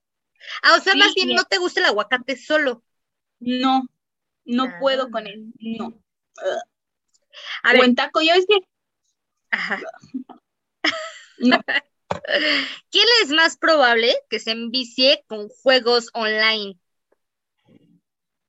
Ah, 0.64 0.76
o 0.78 0.82
sea, 0.82 0.96
más 0.96 1.14
bien 1.14 1.34
no 1.36 1.46
te 1.46 1.58
gusta 1.58 1.80
el 1.82 1.86
aguacate 1.88 2.36
solo. 2.38 2.84
No, 3.42 3.86
no 4.46 4.72
Ah. 4.72 4.76
puedo 4.76 5.12
con 5.12 5.28
él, 5.28 5.54
no. 5.60 5.94
A 7.64 7.74
O 7.74 7.74
ver, 7.74 7.84
en 7.84 7.96
taco, 7.96 8.22
ya 8.22 8.36
ves 8.36 8.46
que 8.48 8.56
ajá. 9.52 9.88
no, 11.40 11.58
¿Quién 12.92 13.06
es 13.24 13.30
más 13.32 13.58
probable 13.58 14.14
que 14.30 14.40
se 14.40 14.52
envicie 14.52 15.24
con 15.28 15.50
juegos 15.50 16.10
online? 16.14 16.78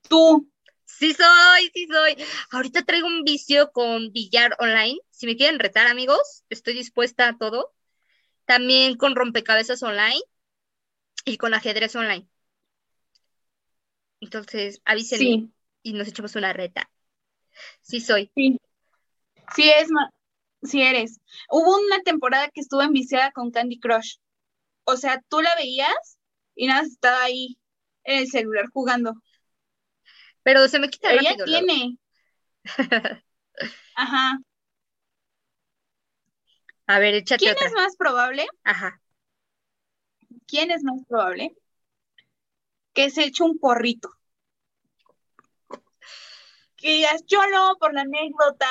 tú, 0.08 0.46
Sí 0.86 1.12
soy, 1.14 1.70
sí 1.74 1.86
soy. 1.90 2.16
Ahorita 2.50 2.82
traigo 2.84 3.06
un 3.06 3.24
vicio 3.24 3.72
con 3.72 4.12
billar 4.12 4.56
online. 4.60 4.98
Si 5.10 5.26
me 5.26 5.36
quieren 5.36 5.58
retar, 5.58 5.86
amigos, 5.86 6.44
estoy 6.50 6.74
dispuesta 6.74 7.28
a 7.28 7.36
todo. 7.38 7.72
También 8.46 8.96
con 8.96 9.16
rompecabezas 9.16 9.82
online 9.84 10.20
y 11.24 11.36
con 11.38 11.54
ajedrez 11.54 11.94
online. 11.96 12.28
Entonces, 14.20 14.80
avísenme 14.84 15.26
sí, 15.28 15.52
y 15.82 15.92
nos 15.92 16.08
echamos 16.08 16.34
una 16.36 16.52
reta. 16.52 16.90
Sí 17.82 18.00
soy. 18.00 18.32
sí. 18.34 18.58
Sí 19.54 19.70
es, 19.70 19.88
sí 20.64 20.82
eres. 20.82 21.20
Hubo 21.50 21.78
una 21.78 22.00
temporada 22.02 22.48
que 22.50 22.60
estuve 22.60 22.84
enviciada 22.84 23.32
con 23.32 23.50
Candy 23.50 23.78
Crush. 23.80 24.16
O 24.84 24.96
sea, 24.96 25.22
tú 25.28 25.40
la 25.42 25.54
veías 25.56 26.18
y 26.56 26.68
nada, 26.68 26.82
estaba 26.82 27.22
ahí 27.24 27.58
en 28.04 28.20
el 28.20 28.28
celular 28.28 28.66
jugando. 28.72 29.14
Pero 30.42 30.68
se 30.68 30.78
me 30.78 30.90
quita 30.90 31.12
Ella 31.12 31.30
rápido. 31.30 31.46
tiene. 31.46 31.98
Ajá. 33.94 34.38
A 36.86 36.98
ver, 36.98 37.14
échate 37.14 37.44
¿Quién 37.44 37.54
otra. 37.54 37.66
es 37.68 37.72
más 37.74 37.96
probable? 37.96 38.46
Ajá. 38.64 39.00
¿Quién 40.46 40.70
es 40.70 40.82
más 40.82 41.02
probable 41.08 41.54
que 42.92 43.10
se 43.10 43.24
eche 43.24 43.42
un 43.42 43.58
porrito? 43.58 44.10
Que 46.76 46.90
digas, 46.90 47.24
no, 47.52 47.76
por 47.78 47.94
la 47.94 48.02
anécdota. 48.02 48.66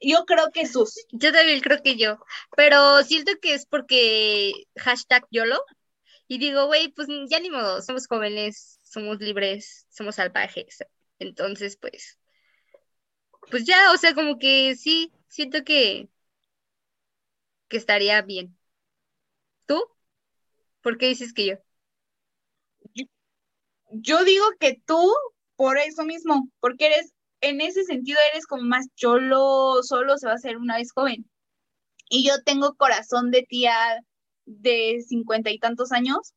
Yo 0.00 0.24
creo 0.26 0.50
que 0.52 0.66
sus. 0.66 0.94
Yo 1.12 1.32
también 1.32 1.60
creo 1.60 1.82
que 1.82 1.96
yo, 1.96 2.18
pero 2.56 3.02
siento 3.04 3.32
que 3.40 3.54
es 3.54 3.66
porque 3.66 4.52
hashtag 4.76 5.26
YOLO 5.30 5.62
y 6.26 6.38
digo, 6.38 6.66
güey, 6.66 6.88
pues 6.88 7.08
ya 7.28 7.38
ni 7.40 7.50
modo, 7.50 7.82
somos 7.82 8.06
jóvenes, 8.08 8.80
somos 8.82 9.20
libres, 9.20 9.86
somos 9.90 10.16
salvajes. 10.16 10.84
Entonces, 11.18 11.76
pues, 11.76 12.18
pues 13.50 13.64
ya, 13.64 13.92
o 13.92 13.96
sea, 13.96 14.14
como 14.14 14.38
que 14.38 14.74
sí, 14.76 15.12
siento 15.28 15.64
que 15.64 16.08
que 17.68 17.78
estaría 17.78 18.20
bien. 18.22 18.56
¿Tú? 19.66 19.82
¿Por 20.80 20.98
qué 20.98 21.08
dices 21.08 21.32
que 21.32 21.46
yo? 21.46 21.54
Yo, 23.90 24.24
digo 24.24 24.44
que 24.58 24.80
tú, 24.86 25.12
por 25.56 25.78
eso 25.78 26.04
mismo, 26.04 26.48
porque 26.60 26.86
eres, 26.86 27.12
en 27.40 27.60
ese 27.60 27.84
sentido 27.84 28.18
eres 28.32 28.46
como 28.46 28.62
más 28.62 28.86
cholo, 28.94 29.82
solo 29.82 30.16
se 30.16 30.26
va 30.26 30.32
a 30.32 30.36
hacer 30.36 30.56
una 30.56 30.76
vez 30.76 30.92
joven. 30.92 31.28
Y 32.08 32.26
yo 32.26 32.42
tengo 32.42 32.74
corazón 32.74 33.30
de 33.30 33.42
tía 33.42 33.74
de 34.44 35.02
cincuenta 35.06 35.50
y 35.50 35.58
tantos 35.58 35.92
años 35.92 36.34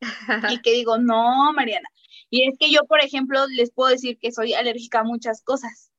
y 0.50 0.60
que 0.60 0.72
digo, 0.72 0.98
no, 0.98 1.52
Mariana. 1.52 1.88
Y 2.30 2.48
es 2.48 2.56
que 2.58 2.70
yo, 2.70 2.86
por 2.86 3.00
ejemplo, 3.00 3.46
les 3.48 3.72
puedo 3.72 3.90
decir 3.90 4.18
que 4.18 4.32
soy 4.32 4.54
alérgica 4.54 5.00
a 5.00 5.04
muchas 5.04 5.42
cosas. 5.42 5.90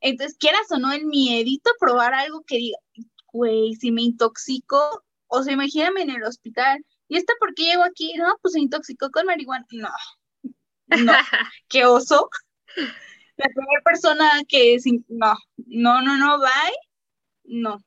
Entonces, 0.00 0.36
quieras 0.36 0.66
o 0.72 0.78
no, 0.78 0.92
el 0.92 1.06
miedito 1.06 1.70
probar 1.78 2.12
algo 2.12 2.42
que 2.44 2.56
diga, 2.56 2.78
güey, 3.32 3.74
si 3.74 3.92
me 3.92 4.02
intoxico, 4.02 5.04
o 5.34 5.42
sea, 5.42 5.52
imagíname 5.54 6.02
en 6.02 6.10
el 6.10 6.22
hospital, 6.24 6.84
¿y 7.08 7.16
esta 7.16 7.34
por 7.38 7.54
qué 7.54 7.64
llego 7.64 7.84
aquí? 7.84 8.14
No, 8.16 8.36
pues 8.42 8.54
se 8.54 8.60
intoxicó 8.60 9.10
con 9.10 9.26
marihuana. 9.26 9.66
No, 9.72 9.90
no, 10.88 11.12
qué 11.68 11.84
oso. 11.84 12.28
La 13.36 13.46
primera 13.46 13.82
persona 13.84 14.30
que, 14.48 14.76
no, 15.08 15.34
no, 15.66 16.02
no, 16.02 16.16
no, 16.18 16.38
bye, 16.38 16.76
no. 17.44 17.78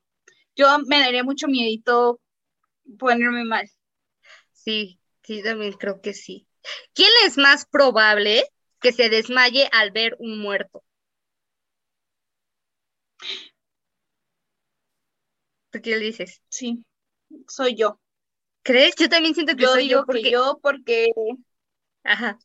Yo 0.55 0.79
me 0.87 0.99
daría 0.99 1.23
mucho 1.23 1.47
miedito 1.47 2.19
ponerme 2.99 3.45
mal. 3.45 3.69
Sí, 4.53 4.99
sí, 5.23 5.43
también 5.43 5.73
creo 5.73 6.01
que 6.01 6.13
sí. 6.13 6.47
¿Quién 6.93 7.09
es 7.25 7.37
más 7.37 7.65
probable 7.65 8.43
que 8.81 8.91
se 8.91 9.09
desmaye 9.09 9.69
al 9.71 9.91
ver 9.91 10.15
un 10.19 10.39
muerto? 10.39 10.83
¿Tú 15.71 15.79
qué 15.81 15.91
le 15.91 16.05
dices? 16.05 16.41
Sí, 16.49 16.83
soy 17.47 17.75
yo. 17.75 17.99
¿Crees? 18.63 18.95
Yo 18.97 19.09
también 19.09 19.33
siento 19.33 19.55
que 19.55 19.65
soy 19.65 19.87
yo 19.87 20.05
porque... 20.05 20.31
yo 20.31 20.59
porque... 20.61 21.07
Ajá. 22.03 22.37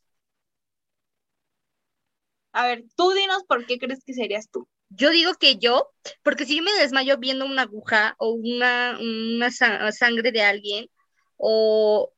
A 2.51 2.67
ver, 2.67 2.85
tú 2.95 3.11
dinos 3.11 3.43
por 3.47 3.65
qué 3.65 3.79
crees 3.79 4.03
que 4.05 4.13
serías 4.13 4.49
tú. 4.49 4.67
Yo 4.89 5.09
digo 5.09 5.33
que 5.35 5.57
yo, 5.57 5.89
porque 6.21 6.45
si 6.45 6.57
yo 6.57 6.63
me 6.63 6.71
desmayo 6.73 7.17
viendo 7.17 7.45
una 7.45 7.63
aguja 7.63 8.15
o 8.19 8.29
una, 8.29 8.97
una 8.99 9.51
sangre 9.51 10.31
de 10.31 10.43
alguien, 10.43 10.89
o 11.37 12.13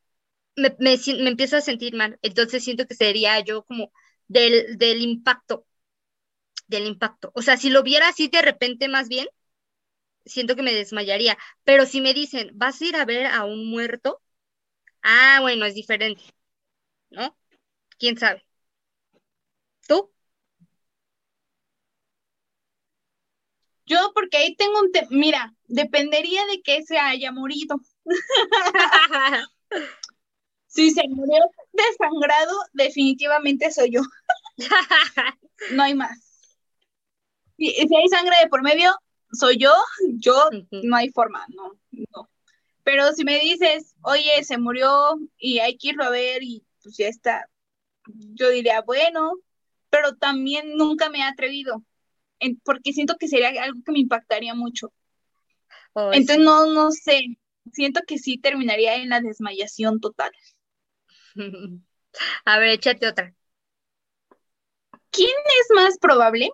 me, 0.56 0.76
me, 0.80 0.98
empiezo 1.30 1.58
a 1.58 1.62
sentir 1.62 1.96
mal, 1.96 2.20
entonces 2.22 2.64
siento 2.64 2.86
que 2.86 2.96
sería 2.96 3.40
yo 3.42 3.64
como 3.64 3.92
del, 4.28 4.78
del 4.78 5.02
impacto, 5.02 5.66
del 6.68 6.86
impacto. 6.88 7.32
O 7.34 7.42
sea, 7.42 7.58
si 7.58 7.70
lo 7.70 7.84
viera 7.84 8.10
así 8.10 8.28
de 8.28 8.42
repente 8.42 8.88
más 8.88 9.08
bien, 9.08 9.28
siento 10.26 10.56
que 10.56 10.64
me 10.64 10.74
desmayaría. 10.74 11.38
Pero 11.64 11.86
si 11.86 12.02
me 12.02 12.14
dicen, 12.14 12.52
vas 12.56 12.82
a 12.82 12.86
ir 12.86 12.96
a 12.96 13.06
ver 13.06 13.28
a 13.28 13.46
un 13.46 13.70
muerto, 13.70 14.22
ah, 15.04 15.40
bueno, 15.42 15.66
es 15.66 15.76
diferente, 15.76 16.24
¿no? 17.12 17.38
¿Quién 18.00 18.18
sabe? 18.18 18.44
¿Tú? 19.88 20.12
Yo, 23.86 24.12
porque 24.16 24.38
ahí 24.38 24.56
tengo 24.56 24.80
un 24.80 24.92
tema, 24.92 25.08
mira, 25.12 25.54
dependería 25.68 26.46
de 26.48 26.62
que 26.62 26.84
se 26.84 26.98
haya 26.98 27.32
morido. 27.32 27.76
si 30.68 30.92
se 30.92 31.08
murió 31.08 31.44
desangrado, 31.74 32.54
definitivamente 32.74 33.72
soy 33.72 33.92
yo. 33.92 34.02
no 35.72 35.84
hay 35.84 35.94
más. 35.96 36.20
Si, 37.58 37.72
si, 37.72 37.96
hay 37.96 38.08
sangre 38.10 38.36
de 38.42 38.50
por 38.50 38.62
medio, 38.64 38.94
soy 39.32 39.58
yo, 39.58 39.72
yo 40.18 40.50
no 40.72 40.96
hay 40.96 41.10
forma, 41.10 41.46
no, 41.50 41.78
no. 41.92 42.30
Pero 42.84 43.12
si 43.14 43.24
me 43.24 43.40
dices, 43.40 43.96
oye, 44.02 44.44
se 44.44 44.58
murió 44.58 45.18
y 45.38 45.60
hay 45.60 45.78
que 45.78 45.90
irlo 45.90 46.04
a 46.04 46.10
ver 46.12 46.44
y 46.44 46.64
pues 46.84 46.98
ya 46.98 47.08
está, 47.08 47.50
yo 48.08 48.50
diría, 48.50 48.82
bueno, 48.82 49.34
pero 49.90 50.16
también 50.16 50.78
nunca 50.78 51.10
me 51.10 51.20
he 51.20 51.24
atrevido, 51.24 51.84
porque 52.64 52.94
siento 52.94 53.16
que 53.18 53.28
sería 53.28 53.64
algo 53.64 53.82
que 53.84 53.92
me 53.92 54.00
impactaría 54.00 54.54
mucho. 54.54 54.94
Oh, 55.94 56.12
Entonces, 56.14 56.46
no, 56.46 56.68
no 56.68 56.92
sé, 56.92 57.38
siento 57.72 58.02
que 58.06 58.18
sí 58.20 58.38
terminaría 58.38 58.96
en 58.96 59.10
la 59.10 59.22
desmayación 59.22 60.00
total. 60.00 60.32
A 62.46 62.60
ver, 62.60 62.70
échate 62.70 63.08
otra. 63.08 63.34
¿Quién 65.10 65.30
es 65.30 65.76
más 65.76 65.98
probable 65.98 66.52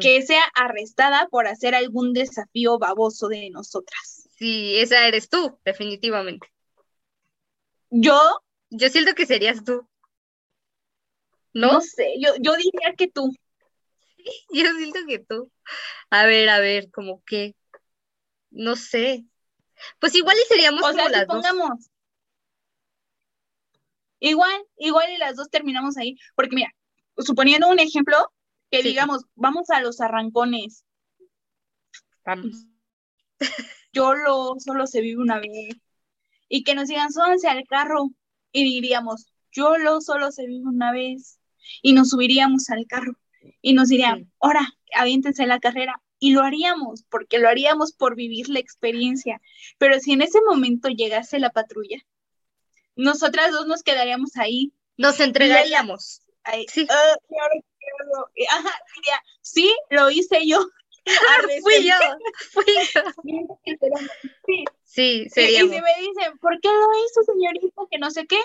que 0.00 0.22
sea 0.22 0.42
arrestada 0.54 1.28
por 1.28 1.46
hacer 1.46 1.74
algún 1.74 2.12
desafío 2.12 2.78
baboso 2.78 3.28
de 3.28 3.50
nosotras. 3.50 4.28
Sí, 4.36 4.78
esa 4.78 5.06
eres 5.06 5.28
tú, 5.28 5.58
definitivamente. 5.64 6.46
¿Yo? 7.90 8.18
Yo 8.70 8.88
siento 8.88 9.14
que 9.14 9.26
serías 9.26 9.64
tú. 9.64 9.86
¿No? 11.52 11.72
No 11.72 11.80
sé, 11.80 12.14
yo, 12.20 12.30
yo 12.40 12.54
diría 12.56 12.94
que 12.96 13.08
tú. 13.08 13.34
yo 14.52 14.72
siento 14.76 15.00
que 15.08 15.18
tú. 15.18 15.50
A 16.10 16.26
ver, 16.26 16.48
a 16.48 16.60
ver, 16.60 16.90
como 16.90 17.22
que. 17.24 17.56
No 18.50 18.76
sé. 18.76 19.24
Pues 19.98 20.14
igual 20.14 20.36
y 20.36 20.46
seríamos 20.48 20.82
como 20.82 21.08
las 21.08 21.26
dos. 21.26 21.44
Igual, 24.20 24.62
igual 24.76 25.10
y 25.10 25.16
las 25.16 25.36
dos 25.36 25.48
terminamos 25.50 25.96
ahí. 25.96 26.16
Porque 26.36 26.54
mira, 26.54 26.70
suponiendo 27.16 27.68
un 27.68 27.80
ejemplo, 27.80 28.16
que 28.70 28.82
digamos, 28.82 29.24
vamos 29.34 29.70
a 29.70 29.80
los 29.80 30.00
arrancones. 30.00 30.84
Vamos. 32.24 32.66
Yo 33.92 34.14
lo 34.14 34.54
solo 34.58 34.86
se 34.86 35.00
vive 35.00 35.20
una 35.20 35.40
vez. 35.40 35.76
Y 36.48 36.62
que 36.62 36.74
nos 36.74 36.88
digan, 36.88 37.12
súbanse 37.12 37.48
al 37.48 37.64
carro. 37.66 38.10
Y 38.52 38.64
diríamos, 38.64 39.32
yo 39.50 39.78
lo 39.78 40.00
solo 40.00 40.30
se 40.30 40.46
vive 40.46 40.66
una 40.66 40.92
vez. 40.92 41.40
Y 41.82 41.92
nos 41.92 42.10
subiríamos 42.10 42.70
al 42.70 42.86
carro. 42.86 43.12
Y 43.60 43.72
nos 43.72 43.88
dirían, 43.88 44.30
ahora, 44.40 44.66
aviéntense 44.94 45.46
la 45.46 45.60
carrera. 45.60 46.00
Y 46.18 46.32
lo 46.32 46.42
haríamos, 46.42 47.04
porque 47.08 47.38
lo 47.38 47.48
haríamos 47.48 47.92
por 47.92 48.14
vivir 48.14 48.48
la 48.50 48.60
experiencia. 48.60 49.40
Pero 49.78 49.98
si 50.00 50.12
en 50.12 50.22
ese 50.22 50.40
momento 50.42 50.88
llegase 50.88 51.38
la 51.38 51.50
patrulla, 51.50 51.98
nosotras 52.94 53.52
dos 53.52 53.66
nos 53.66 53.82
quedaríamos 53.82 54.36
ahí. 54.36 54.72
Nos 54.96 55.18
entregaríamos. 55.20 56.22
Ahí. 56.44 56.66
Sí. 56.68 56.86
Ah, 56.90 57.16
Ajá, 58.50 58.72
sí, 59.40 59.74
lo 59.90 60.10
hice 60.10 60.46
yo. 60.46 60.66
fui 61.62 61.86
yo, 61.86 61.94
fui 62.52 62.64
yo. 62.94 63.02
Sí, 64.44 64.64
sí 64.84 65.30
sería. 65.30 65.64
Y, 65.64 65.68
si 65.68 65.80
me 65.80 65.94
dicen, 66.00 66.38
¿por 66.38 66.60
qué 66.60 66.68
lo 66.68 66.88
hizo, 67.06 67.22
señorita? 67.24 67.82
Que 67.90 67.98
no 67.98 68.10
sé 68.10 68.26
qué. 68.26 68.40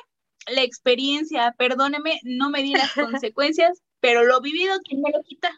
La 0.48 0.62
experiencia, 0.62 1.56
perdóneme, 1.58 2.20
no 2.24 2.50
me 2.50 2.62
di 2.62 2.74
las 2.74 2.94
consecuencias, 3.34 3.82
pero 4.00 4.24
lo 4.24 4.42
vivido, 4.42 4.78
¿quién 4.84 5.02
me 5.02 5.12
lo 5.12 5.22
quita? 5.24 5.52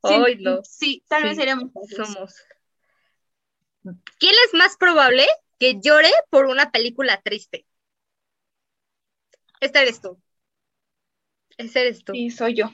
Hoy 0.00 0.36
no. 0.36 0.62
Sí, 0.64 1.02
tal 1.08 1.24
vez 1.24 1.36
seríamos. 1.36 1.70
Somos. 1.94 2.34
¿Quién 4.18 4.34
es 4.46 4.54
más 4.54 4.76
probable 4.76 5.26
que 5.58 5.80
llore 5.80 6.10
por 6.30 6.46
una 6.46 6.70
película 6.70 7.20
triste? 7.22 7.66
Esta 9.60 9.82
eres 9.82 10.00
tú. 10.00 10.18
Ese 11.56 11.80
eres 11.80 12.04
tú. 12.04 12.12
Sí, 12.12 12.30
soy 12.30 12.54
yo. 12.54 12.70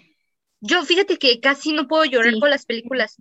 Yo, 0.60 0.84
fíjate 0.84 1.18
que 1.18 1.40
casi 1.40 1.72
no 1.72 1.88
puedo 1.88 2.04
llorar 2.04 2.34
con 2.38 2.50
las 2.50 2.66
películas. 2.66 3.16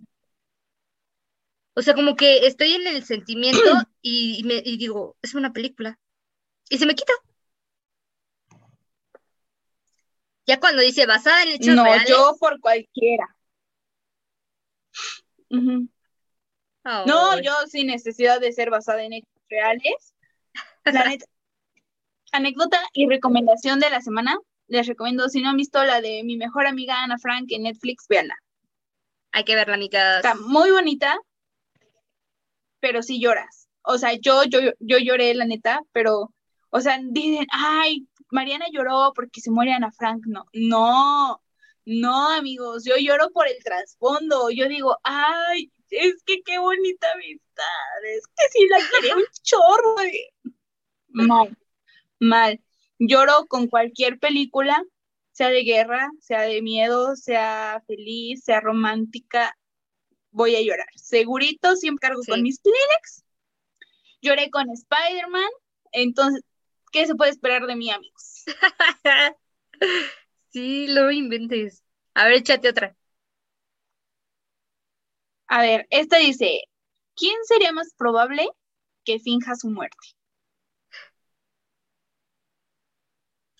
O 1.74 1.82
sea, 1.82 1.94
como 1.94 2.16
que 2.16 2.46
estoy 2.46 2.74
en 2.74 2.86
el 2.86 3.04
sentimiento 3.04 3.60
y, 4.02 4.42
me, 4.44 4.60
digo, 4.62 5.16
es 5.22 5.34
una 5.34 5.52
película. 5.52 5.98
Y 6.68 6.78
se 6.78 6.86
me 6.86 6.94
quita. 6.94 7.12
Ya 10.46 10.58
cuando 10.60 10.82
dice 10.82 11.06
basada 11.06 11.42
en 11.42 11.50
hechos 11.50 11.74
no, 11.74 11.84
reales. 11.84 12.10
No, 12.10 12.16
yo 12.16 12.36
por 12.38 12.60
cualquiera. 12.60 13.36
No, 15.48 17.40
yo 17.40 17.52
sin 17.68 17.86
necesidad 17.86 18.40
de 18.40 18.52
ser 18.52 18.70
basada 18.70 19.02
en 19.02 19.14
hechos 19.14 19.42
reales. 19.48 20.14
anécdota 22.32 22.80
y 22.92 23.08
recomendación 23.08 23.80
de 23.80 23.90
la 23.90 24.00
semana 24.00 24.38
les 24.70 24.86
recomiendo, 24.86 25.28
si 25.28 25.42
no 25.42 25.50
han 25.50 25.56
visto 25.56 25.82
la 25.84 26.00
de 26.00 26.22
mi 26.24 26.36
mejor 26.36 26.66
amiga 26.66 27.02
Ana 27.02 27.18
Frank 27.18 27.46
en 27.50 27.64
Netflix, 27.64 28.06
véanla. 28.08 28.36
Hay 29.32 29.44
que 29.44 29.56
verla, 29.56 29.74
amiga. 29.74 30.16
Está 30.16 30.36
muy 30.36 30.70
bonita, 30.70 31.18
pero 32.78 33.02
sí 33.02 33.20
lloras. 33.20 33.68
O 33.82 33.98
sea, 33.98 34.12
yo, 34.14 34.44
yo, 34.44 34.60
yo 34.78 34.98
lloré, 34.98 35.34
la 35.34 35.44
neta, 35.44 35.80
pero, 35.92 36.32
o 36.70 36.80
sea, 36.80 37.00
dicen, 37.02 37.46
ay, 37.50 38.06
Mariana 38.30 38.66
lloró 38.70 39.12
porque 39.14 39.40
se 39.40 39.50
muere 39.50 39.72
Ana 39.72 39.90
Frank. 39.90 40.22
No, 40.26 40.44
no, 40.52 41.42
no, 41.84 42.28
amigos, 42.30 42.84
yo 42.84 42.94
lloro 42.96 43.30
por 43.30 43.48
el 43.48 43.62
trasfondo. 43.64 44.50
Yo 44.50 44.68
digo, 44.68 44.96
ay, 45.02 45.72
es 45.90 46.22
que 46.24 46.42
qué 46.42 46.58
bonita 46.58 47.10
amistad, 47.12 48.04
es 48.04 48.24
que 48.28 48.48
sí 48.52 48.68
la 48.68 48.78
quería 48.88 49.16
un 49.16 49.24
chorro. 49.42 49.96
Mal, 51.08 51.58
mal 52.20 52.60
lloro 53.00 53.46
con 53.48 53.66
cualquier 53.66 54.18
película, 54.18 54.80
sea 55.32 55.48
de 55.48 55.64
guerra, 55.64 56.08
sea 56.20 56.42
de 56.42 56.62
miedo, 56.62 57.16
sea 57.16 57.82
feliz, 57.86 58.44
sea 58.44 58.60
romántica, 58.60 59.56
voy 60.30 60.54
a 60.54 60.62
llorar. 60.62 60.86
Segurito, 60.94 61.74
siempre 61.76 62.08
cargo 62.08 62.22
con 62.28 62.42
mis 62.42 62.60
Kleenex. 62.60 63.24
Lloré 64.22 64.50
con 64.50 64.70
Spider-Man. 64.70 65.50
Entonces, 65.92 66.44
¿qué 66.92 67.06
se 67.06 67.14
puede 67.14 67.30
esperar 67.30 67.66
de 67.66 67.74
mí, 67.74 67.90
amigos? 67.90 68.44
sí, 70.50 70.86
lo 70.88 71.10
inventes. 71.10 71.82
A 72.14 72.24
ver, 72.24 72.34
échate 72.34 72.68
otra. 72.68 72.96
A 75.48 75.62
ver, 75.62 75.86
esta 75.90 76.18
dice, 76.18 76.64
¿quién 77.16 77.34
sería 77.44 77.72
más 77.72 77.92
probable 77.96 78.48
que 79.04 79.18
finja 79.18 79.56
su 79.56 79.68
muerte? 79.68 79.96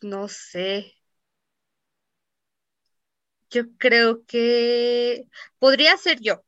No 0.02 0.28
sé. 0.28 0.94
Yo 3.50 3.64
creo 3.78 4.24
que 4.26 5.26
podría 5.58 5.96
ser 5.96 6.20
yo. 6.20 6.42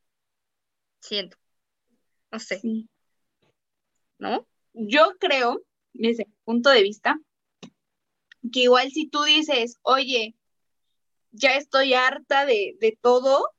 Siento. 1.00 1.36
No 2.32 2.38
sé. 2.40 2.60
¿No? 4.18 4.46
Yo 4.72 5.12
creo, 5.18 5.62
desde 5.92 6.24
mi 6.26 6.34
punto 6.44 6.70
de 6.70 6.82
vista, 6.82 7.18
que 8.52 8.60
igual 8.60 8.90
si 8.90 9.08
tú 9.08 9.22
dices, 9.24 9.78
oye, 9.82 10.34
ya 11.32 11.56
estoy 11.56 11.94
harta 11.94 12.46
de, 12.46 12.76
de 12.80 12.98
todo, 13.00 13.50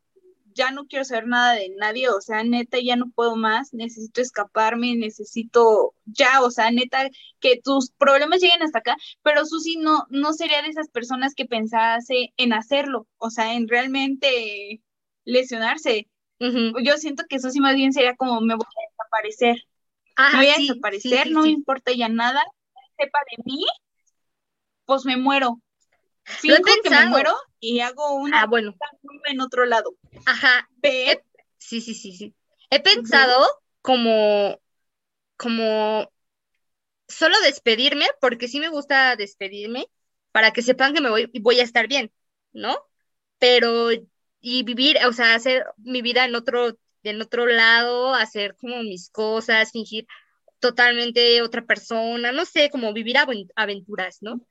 ya 0.54 0.72
no 0.72 0.86
quiero 0.86 1.06
saber 1.06 1.28
nada 1.28 1.54
de 1.54 1.70
nadie, 1.78 2.10
o 2.10 2.22
sea, 2.22 2.44
neta, 2.44 2.78
ya 2.80 2.96
no 2.96 3.12
puedo 3.12 3.36
más, 3.36 3.74
necesito 3.74 4.22
escaparme, 4.22 4.96
necesito 4.96 5.94
ya, 6.06 6.42
o 6.42 6.52
sea, 6.52 6.72
neta, 6.72 7.10
que 7.40 7.60
tus 7.64 7.92
problemas 7.92 8.42
lleguen 8.42 8.62
hasta 8.62 8.80
acá, 8.80 8.96
pero 9.22 9.46
Susi 9.46 9.78
no, 9.78 10.06
no 10.10 10.34
sería 10.34 10.62
de 10.62 10.70
esas 10.70 10.90
personas 10.90 11.34
que 11.36 11.46
pensase 11.46 12.34
en 12.38 12.54
hacerlo, 12.54 13.08
o 13.18 13.30
sea, 13.30 13.54
en 13.54 13.68
realmente 13.68 14.82
lesionarse. 15.26 16.08
Yo 16.40 16.98
siento 16.98 17.24
que 17.30 17.40
Susi 17.40 17.62
más 17.62 17.76
bien 17.76 17.94
sería 17.94 18.16
como, 18.16 18.42
me 18.42 18.56
voy 18.56 18.66
a 18.66 18.92
desaparecer. 18.92 19.56
me 20.34 20.38
voy 20.40 20.48
a 20.48 20.58
desaparecer, 20.58 21.32
no 21.32 21.44
me 21.44 21.50
importa 21.50 21.94
ya 21.94 22.10
nada, 22.10 22.44
sepa 22.98 23.20
de 23.32 23.44
mí, 23.46 23.66
pues 24.86 25.06
me 25.06 25.16
muero. 25.16 25.62
Fingo 26.26 26.58
que 26.84 26.90
me 26.90 27.06
muero 27.08 27.34
y 27.64 27.80
hago 27.80 28.16
una 28.16 28.42
ah, 28.42 28.46
bueno. 28.46 28.76
en 29.26 29.40
otro 29.40 29.66
lado. 29.66 29.96
Ajá. 30.26 30.70
sí, 31.58 31.80
sí, 31.80 31.94
sí, 31.94 32.12
sí. 32.12 32.36
He 32.70 32.82
pensado 32.82 33.42
como, 33.82 34.60
como 35.38 36.12
solo 37.08 37.40
despedirme, 37.42 38.06
porque 38.20 38.50
sí 38.50 38.60
me 38.60 38.68
gusta 38.68 39.16
despedirme, 39.16 39.88
para 40.34 40.52
que 40.52 40.62
sepan 40.62 40.94
que 40.94 41.00
me 41.00 41.10
voy, 41.10 41.32
voy 41.40 41.62
a 41.62 41.64
estar 41.64 41.88
bien, 41.88 42.12
¿no? 42.52 42.78
Pero, 43.38 43.92
y 44.42 44.64
vivir, 44.64 44.98
o 45.08 45.14
sea, 45.14 45.34
hacer 45.34 45.64
mi 45.78 46.02
vida 46.02 46.26
en 46.26 46.36
otro, 46.36 46.78
en 47.04 47.22
otro 47.22 47.46
lado, 47.46 48.14
hacer 48.14 48.58
como 48.58 48.84
mis 48.84 49.10
cosas, 49.10 49.72
fingir 49.72 50.06
totalmente 50.60 51.42
otra 51.42 51.66
persona, 51.66 52.34
no 52.34 52.44
sé, 52.44 52.70
como 52.70 52.92
vivir 52.92 53.16
aventuras, 53.56 54.18
¿no? 54.20 54.46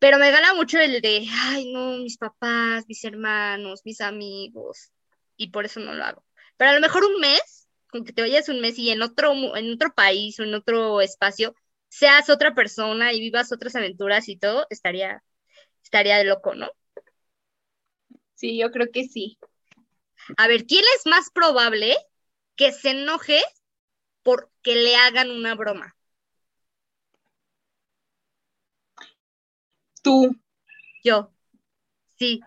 Pero 0.00 0.18
me 0.18 0.32
gana 0.32 0.54
mucho 0.54 0.78
el 0.80 1.02
de, 1.02 1.26
ay, 1.32 1.72
no, 1.72 1.98
mis 1.98 2.18
papás, 2.18 2.86
mis 2.88 3.04
hermanos, 3.04 3.82
mis 3.86 4.02
amigos, 4.02 4.92
y 5.36 5.50
por 5.50 5.66
eso 5.66 5.80
no 5.80 5.94
lo 5.94 6.04
hago. 6.04 6.24
Pero 6.58 6.72
a 6.72 6.74
lo 6.74 6.80
mejor 6.80 7.04
un 7.04 7.20
mes, 7.20 7.68
con 7.90 8.04
que 8.04 8.12
te 8.14 8.22
vayas 8.22 8.48
un 8.50 8.60
mes 8.62 8.78
y 8.78 8.90
en 8.90 9.02
otro, 9.02 9.32
en 9.56 9.72
otro 9.74 9.94
país 9.94 10.40
o 10.40 10.44
en 10.44 10.54
otro 10.54 11.00
espacio, 11.02 11.54
seas 11.90 12.30
otra 12.30 12.54
persona 12.54 13.12
y 13.14 13.20
vivas 13.20 13.52
otras 13.52 13.76
aventuras 13.76 14.28
y 14.28 14.38
todo, 14.38 14.66
estaría, 14.70 15.22
estaría 15.84 16.18
de 16.18 16.24
loco, 16.24 16.54
¿no? 16.56 16.68
Sí, 18.34 18.58
yo 18.58 18.70
creo 18.72 18.90
que 18.92 19.04
sí. 19.08 19.38
A 20.38 20.48
ver, 20.48 20.66
¿quién 20.66 20.84
es 20.96 21.06
más 21.06 21.30
probable 21.30 21.96
que 22.56 22.72
se 22.72 22.90
enoje 22.90 23.40
porque 24.24 24.76
le 24.76 24.96
hagan 24.96 25.30
una 25.30 25.56
broma? 25.56 25.96
Tú. 30.02 30.36
Yo. 31.02 31.32
Sí. 32.18 32.40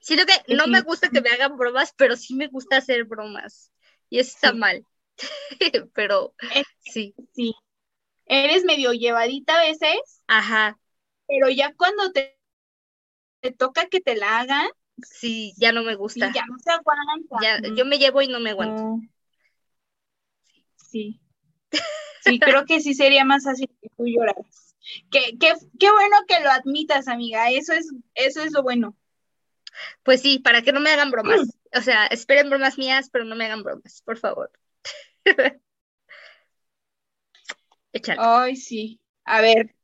Siento 0.00 0.24
que 0.26 0.54
no 0.54 0.66
me 0.66 0.80
gusta 0.80 1.08
que 1.10 1.20
me 1.20 1.30
hagan 1.30 1.56
bromas, 1.56 1.92
pero 1.96 2.16
sí 2.16 2.34
me 2.34 2.48
gusta 2.48 2.78
hacer 2.78 3.04
bromas. 3.04 3.72
Y 4.08 4.18
eso 4.18 4.32
está 4.34 4.52
mal. 4.52 4.84
pero 5.94 6.34
sí. 6.80 7.14
Sí. 7.32 7.54
Eres 8.26 8.64
medio 8.64 8.92
llevadita 8.92 9.60
a 9.60 9.62
veces. 9.62 10.22
Ajá. 10.26 10.78
Pero 11.28 11.48
ya 11.48 11.74
cuando 11.74 12.12
te, 12.12 12.38
te 13.40 13.52
toca 13.52 13.86
que 13.86 14.00
te 14.00 14.16
la 14.16 14.40
hagan. 14.40 14.68
Sí, 15.02 15.52
ya 15.58 15.72
no 15.72 15.82
me 15.82 15.94
gusta. 15.94 16.32
ya 16.32 16.44
no 16.46 16.58
se 16.58 16.70
aguanta. 16.70 17.36
Ya, 17.42 17.60
yo 17.74 17.84
me 17.84 17.98
llevo 17.98 18.22
y 18.22 18.28
no 18.28 18.40
me 18.40 18.50
aguanto. 18.50 19.00
Sí. 20.76 21.20
Sí, 22.26 22.40
creo 22.40 22.64
que 22.64 22.80
sí 22.80 22.92
sería 22.92 23.24
más 23.24 23.44
fácil 23.44 23.68
que 23.80 23.88
tú 23.96 24.04
lloras. 24.04 24.65
Qué, 25.10 25.36
qué, 25.38 25.90
bueno 25.90 26.16
que 26.28 26.40
lo 26.40 26.50
admitas, 26.50 27.08
amiga. 27.08 27.50
Eso 27.50 27.72
es, 27.72 27.90
eso 28.14 28.42
es 28.42 28.52
lo 28.52 28.62
bueno. 28.62 28.96
Pues 30.02 30.22
sí, 30.22 30.38
para 30.38 30.62
que 30.62 30.72
no 30.72 30.80
me 30.80 30.90
hagan 30.90 31.10
bromas. 31.10 31.58
O 31.74 31.80
sea, 31.80 32.06
esperen 32.06 32.48
bromas 32.48 32.78
mías, 32.78 33.10
pero 33.10 33.24
no 33.24 33.36
me 33.36 33.46
hagan 33.46 33.62
bromas, 33.62 34.02
por 34.02 34.18
favor. 34.18 34.50
Ay, 38.18 38.56
sí. 38.56 39.00
A 39.24 39.40
ver, 39.40 39.74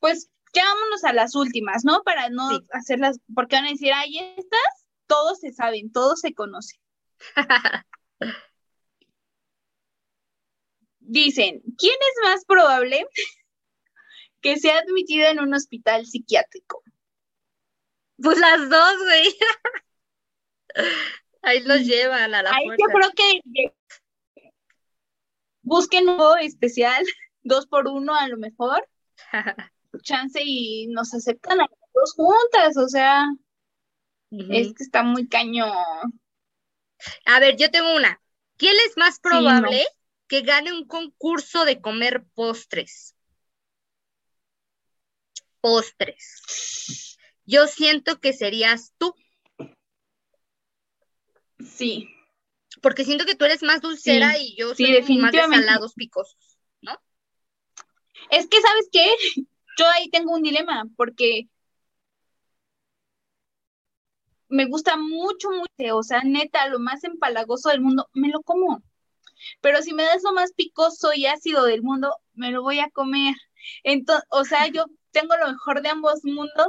pues 0.00 0.30
ya 0.54 0.64
vámonos 0.64 1.04
a 1.04 1.12
las 1.12 1.34
últimas, 1.34 1.84
¿no? 1.84 2.02
Para 2.02 2.30
no 2.30 2.48
hacerlas, 2.72 3.20
porque 3.34 3.56
van 3.56 3.66
a 3.66 3.70
decir, 3.70 3.92
ay, 3.92 4.18
estas, 4.36 4.86
todos 5.06 5.40
se 5.40 5.52
saben, 5.52 5.92
todos 5.92 6.20
se 6.20 6.34
conocen. 6.34 6.80
Dicen, 11.00 11.62
¿quién 11.78 11.94
es 11.94 12.14
más 12.22 12.44
probable 12.44 13.06
que 14.48 14.58
sea 14.58 14.78
admitida 14.78 15.30
en 15.30 15.40
un 15.40 15.52
hospital 15.52 16.06
psiquiátrico? 16.06 16.82
Pues 18.16 18.38
las 18.38 18.70
dos, 18.70 18.98
güey. 19.04 19.36
Ahí 21.42 21.62
los 21.64 21.80
llevan 21.80 22.34
a 22.34 22.42
la 22.42 22.50
Ahí 22.50 22.66
yo 22.66 22.86
creo 22.86 23.10
que 23.14 23.72
busquen 25.60 26.08
uno 26.08 26.36
especial, 26.36 27.04
dos 27.42 27.66
por 27.66 27.88
uno 27.88 28.14
a 28.14 28.26
lo 28.28 28.38
mejor. 28.38 28.88
Chance 30.02 30.40
y 30.42 30.86
nos 30.88 31.12
aceptan 31.12 31.60
a 31.60 31.66
dos 31.92 32.14
juntas, 32.14 32.76
o 32.76 32.88
sea, 32.88 33.26
es 34.30 34.68
que 34.74 34.82
está 34.82 35.02
muy 35.02 35.28
cañón. 35.28 35.74
A 37.26 37.40
ver, 37.40 37.56
yo 37.56 37.70
tengo 37.70 37.94
una. 37.94 38.20
¿Quién 38.56 38.74
es 38.86 38.96
más 38.96 39.20
probable 39.20 39.84
que 40.26 40.40
gane 40.40 40.72
un 40.72 40.86
concurso 40.86 41.64
de 41.64 41.80
comer 41.80 42.24
postres? 42.34 43.14
Postres. 45.60 47.16
Yo 47.44 47.66
siento 47.66 48.20
que 48.20 48.32
serías 48.32 48.92
tú. 48.98 49.14
Sí. 51.64 52.08
Porque 52.82 53.04
siento 53.04 53.24
que 53.24 53.34
tú 53.34 53.44
eres 53.44 53.62
más 53.62 53.80
dulcera 53.80 54.38
y 54.38 54.54
yo 54.56 54.74
soy 54.74 55.18
más 55.18 55.32
de 55.32 55.40
salados 55.40 55.94
picosos, 55.94 56.58
¿no? 56.80 56.92
Es 58.30 58.46
que, 58.48 58.60
¿sabes 58.60 58.88
qué? 58.92 59.06
Yo 59.78 59.86
ahí 59.86 60.10
tengo 60.10 60.34
un 60.34 60.42
dilema, 60.42 60.84
porque 60.96 61.48
me 64.48 64.66
gusta 64.66 64.96
mucho, 64.96 65.50
mucho, 65.50 65.96
o 65.96 66.02
sea, 66.02 66.22
neta, 66.24 66.68
lo 66.68 66.78
más 66.78 67.04
empalagoso 67.04 67.68
del 67.68 67.80
mundo, 67.80 68.08
me 68.12 68.28
lo 68.28 68.42
como. 68.42 68.82
Pero 69.60 69.82
si 69.82 69.94
me 69.94 70.02
das 70.02 70.22
lo 70.22 70.32
más 70.32 70.52
picoso 70.52 71.12
y 71.14 71.26
ácido 71.26 71.64
del 71.64 71.82
mundo, 71.82 72.14
me 72.34 72.50
lo 72.50 72.62
voy 72.62 72.80
a 72.80 72.90
comer. 72.90 73.34
Entonces, 73.84 74.24
o 74.30 74.44
sea, 74.44 74.66
yo 74.68 74.86
tengo 75.18 75.36
lo 75.36 75.48
mejor 75.48 75.82
de 75.82 75.88
ambos 75.88 76.20
mundos 76.24 76.68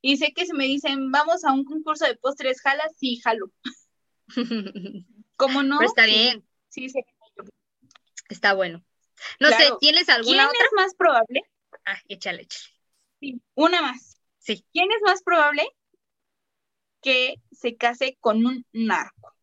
y 0.00 0.16
sé 0.16 0.32
que 0.32 0.46
si 0.46 0.52
me 0.52 0.64
dicen, 0.64 1.10
vamos 1.10 1.44
a 1.44 1.52
un 1.52 1.64
concurso 1.64 2.06
de 2.06 2.16
postres, 2.16 2.60
jala, 2.60 2.84
sí, 2.96 3.20
jalo. 3.22 3.50
¿Cómo 5.36 5.62
no? 5.62 5.80
está 5.82 6.06
bien. 6.06 6.46
Sí, 6.68 6.88
sí. 6.88 7.00
Está 8.28 8.54
bueno. 8.54 8.82
No 9.38 9.48
sé, 9.48 9.70
¿tienes 9.78 10.08
alguna 10.08 10.48
¿Quién 10.48 10.64
es 10.64 10.72
más 10.74 10.94
probable? 10.94 11.42
Ah, 11.84 11.98
échale, 12.08 12.42
échale. 12.42 12.74
Sí, 13.20 13.42
una 13.54 13.82
más. 13.82 14.16
Sí. 14.38 14.64
¿Quién 14.72 14.90
es 14.90 14.98
más 15.04 15.22
probable 15.22 15.68
que 17.02 17.36
se 17.52 17.76
case 17.76 18.16
con 18.20 18.44
un 18.44 18.66
narco? 18.72 19.34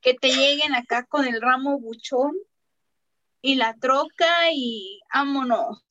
Que 0.00 0.14
te 0.14 0.28
lleguen 0.28 0.74
acá 0.74 1.04
con 1.06 1.26
el 1.26 1.40
ramo 1.40 1.80
buchón 1.80 2.34
y 3.40 3.56
la 3.56 3.74
troca 3.74 4.52
y 4.52 5.00
vámonos. 5.12 5.84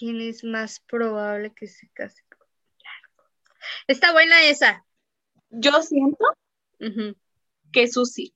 ¿Quién 0.00 0.18
es 0.22 0.44
más 0.44 0.80
probable 0.80 1.52
que 1.52 1.66
se 1.66 1.86
case 1.90 2.22
con 2.30 2.48
Largo? 2.82 3.30
Está 3.86 4.12
buena 4.12 4.42
esa. 4.44 4.86
Yo 5.50 5.82
siento 5.82 6.24
que 7.70 7.86
Susi. 7.86 8.34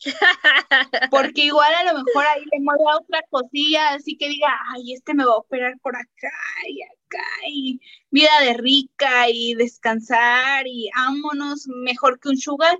Porque 1.10 1.44
igual 1.44 1.72
a 1.74 1.84
lo 1.84 2.04
mejor 2.04 2.26
ahí 2.26 2.42
le 2.52 2.60
mueve 2.60 2.82
otra 3.00 3.22
cosilla, 3.30 3.94
así 3.94 4.18
que 4.18 4.28
diga, 4.28 4.48
ay, 4.74 4.92
este 4.92 5.14
me 5.14 5.24
va 5.24 5.32
a 5.32 5.38
operar 5.38 5.78
por 5.80 5.96
acá 5.96 6.36
y 6.68 6.82
acá, 6.82 7.24
y 7.48 7.80
vida 8.10 8.38
de 8.42 8.52
rica 8.52 9.30
y 9.30 9.54
descansar 9.54 10.66
y 10.66 10.90
ámonos, 10.94 11.66
mejor 11.66 12.20
que 12.20 12.28
un 12.28 12.36
sugar, 12.36 12.78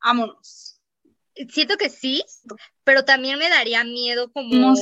ámonos. 0.00 0.80
Siento 1.50 1.76
que 1.76 1.90
sí, 1.90 2.24
pero 2.82 3.04
también 3.04 3.38
me 3.38 3.50
daría 3.50 3.84
miedo 3.84 4.32
como, 4.32 4.74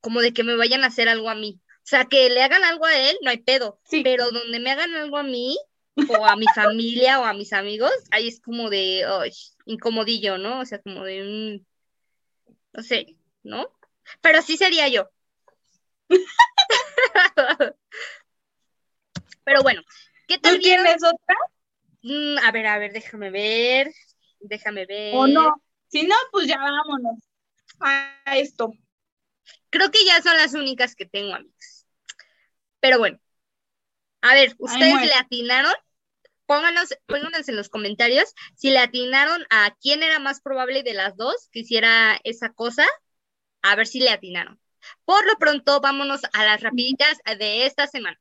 como 0.00 0.20
de 0.22 0.32
que 0.32 0.44
me 0.44 0.56
vayan 0.56 0.82
a 0.82 0.86
hacer 0.86 1.10
algo 1.10 1.28
a 1.28 1.34
mí. 1.34 1.60
O 1.88 1.90
sea, 1.90 2.04
que 2.04 2.28
le 2.28 2.42
hagan 2.42 2.64
algo 2.64 2.84
a 2.84 2.94
él, 2.94 3.16
no 3.22 3.30
hay 3.30 3.38
pedo. 3.38 3.80
Pero 3.90 4.30
donde 4.30 4.60
me 4.60 4.70
hagan 4.72 4.94
algo 4.94 5.16
a 5.16 5.22
mí, 5.22 5.56
o 6.06 6.26
a 6.26 6.36
mi 6.36 6.44
familia, 6.54 7.18
o 7.18 7.24
a 7.24 7.32
mis 7.32 7.54
amigos, 7.54 7.90
ahí 8.10 8.28
es 8.28 8.42
como 8.42 8.68
de, 8.68 9.06
ay, 9.06 9.32
incomodillo, 9.64 10.36
¿no? 10.36 10.60
O 10.60 10.66
sea, 10.66 10.82
como 10.82 11.02
de 11.02 11.22
un, 11.22 11.66
no 12.74 12.82
sé, 12.82 13.16
¿no? 13.42 13.74
Pero 14.20 14.42
sí 14.42 14.58
sería 14.58 14.86
yo. 14.88 15.08
Pero 19.44 19.62
bueno, 19.62 19.80
¿qué 20.26 20.36
tal? 20.36 20.56
¿Tú 20.56 20.60
tienes 20.60 21.02
otra? 21.02 21.36
Mm, 22.02 22.36
a 22.44 22.52
ver, 22.52 22.66
a 22.66 22.76
ver, 22.76 22.92
déjame 22.92 23.30
ver. 23.30 23.90
Déjame 24.40 24.84
ver. 24.84 25.14
O 25.16 25.26
no. 25.26 25.54
Si 25.86 26.02
no, 26.02 26.16
pues 26.32 26.48
ya 26.48 26.58
vámonos 26.58 27.18
a 27.80 28.36
esto. 28.36 28.74
Creo 29.70 29.90
que 29.90 30.04
ya 30.04 30.20
son 30.20 30.36
las 30.36 30.52
únicas 30.52 30.94
que 30.94 31.06
tengo, 31.06 31.34
amigos. 31.34 31.77
Pero 32.80 32.98
bueno, 32.98 33.18
a 34.20 34.34
ver, 34.34 34.54
¿ustedes 34.58 35.02
le 35.02 35.14
atinaron? 35.14 35.74
Pónganos, 36.46 36.88
pónganos 37.06 37.48
en 37.48 37.56
los 37.56 37.68
comentarios 37.68 38.34
si 38.56 38.70
le 38.70 38.78
atinaron 38.78 39.44
a 39.50 39.76
quién 39.80 40.02
era 40.02 40.18
más 40.18 40.40
probable 40.40 40.82
de 40.82 40.94
las 40.94 41.16
dos 41.16 41.48
que 41.52 41.60
hiciera 41.60 42.18
esa 42.24 42.52
cosa. 42.52 42.86
A 43.62 43.74
ver 43.76 43.86
si 43.86 44.00
le 44.00 44.10
atinaron. 44.10 44.58
Por 45.04 45.26
lo 45.26 45.36
pronto, 45.36 45.80
vámonos 45.80 46.20
a 46.32 46.44
las 46.44 46.62
rapiditas 46.62 47.18
de 47.38 47.66
esta 47.66 47.86
semana. 47.86 48.18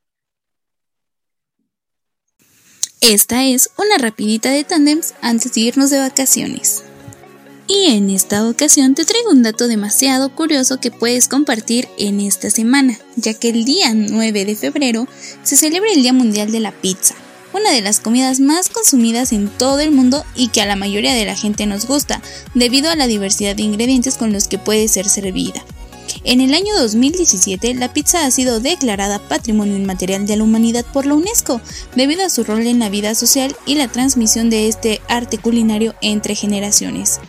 Esta 3.02 3.46
es 3.46 3.70
una 3.78 3.98
rapidita 4.00 4.50
de 4.50 4.64
tandems 4.64 5.14
antes 5.22 5.54
de 5.54 5.62
irnos 5.62 5.92
de 5.92 6.00
vacaciones. 6.00 6.77
Y 7.70 7.88
en 7.88 8.10
esta 8.10 8.48
ocasión 8.48 8.96
te 8.96 9.04
traigo 9.04 9.30
un 9.30 9.44
dato 9.44 9.68
demasiado 9.68 10.34
curioso 10.34 10.80
que 10.80 10.90
puedes 10.90 11.28
compartir 11.28 11.90
en 11.98 12.22
esta 12.22 12.50
semana, 12.50 12.98
ya 13.18 13.34
que 13.34 13.50
el 13.50 13.66
día 13.66 13.94
9 13.94 14.46
de 14.46 14.56
febrero 14.56 15.06
se 15.44 15.58
celebra 15.58 15.92
el 15.92 16.02
Día 16.02 16.14
Mundial 16.14 16.50
de 16.54 16.62
la 16.62 16.72
Pizza, 16.72 17.16
una 17.54 17.72
de 17.72 17.82
las 17.82 18.00
comidas 18.00 18.40
más 18.40 18.70
consumidas 18.70 19.34
en 19.34 19.50
todo 19.50 19.82
el 19.82 19.92
mundo 19.92 20.24
y 20.34 20.48
que 20.48 20.62
a 20.62 20.66
la 20.66 20.78
mayoría 20.78 21.14
de 21.14 21.26
la 21.26 21.36
gente 21.36 21.66
nos 21.66 21.88
gusta, 21.88 22.22
debido 22.54 22.90
a 22.90 22.96
la 22.96 23.06
diversidad 23.06 23.54
de 23.54 23.64
ingredientes 23.64 24.16
con 24.16 24.32
los 24.32 24.48
que 24.48 24.60
puede 24.60 24.88
ser 24.88 25.10
servida. 25.10 25.62
En 26.24 26.40
el 26.40 26.54
año 26.54 26.74
2017, 26.78 27.74
la 27.74 27.92
pizza 27.92 28.26
ha 28.26 28.32
sido 28.32 28.62
declarada 28.62 29.20
Patrimonio 29.20 29.76
Inmaterial 29.76 30.26
de 30.26 30.38
la 30.38 30.44
Humanidad 30.44 30.86
por 30.86 31.06
la 31.06 31.16
UNESCO, 31.16 31.60
debido 31.98 32.26
a 32.26 32.30
su 32.30 32.46
rol 32.46 32.66
en 32.66 32.80
la 32.80 32.88
vida 32.88 33.14
social 33.14 33.54
y 33.66 33.76
la 33.76 33.90
transmisión 33.90 34.50
de 34.50 34.70
este 34.70 35.02
arte 35.10 35.38
culinario 35.38 35.96
entre 36.02 36.34
generaciones. 36.34 37.20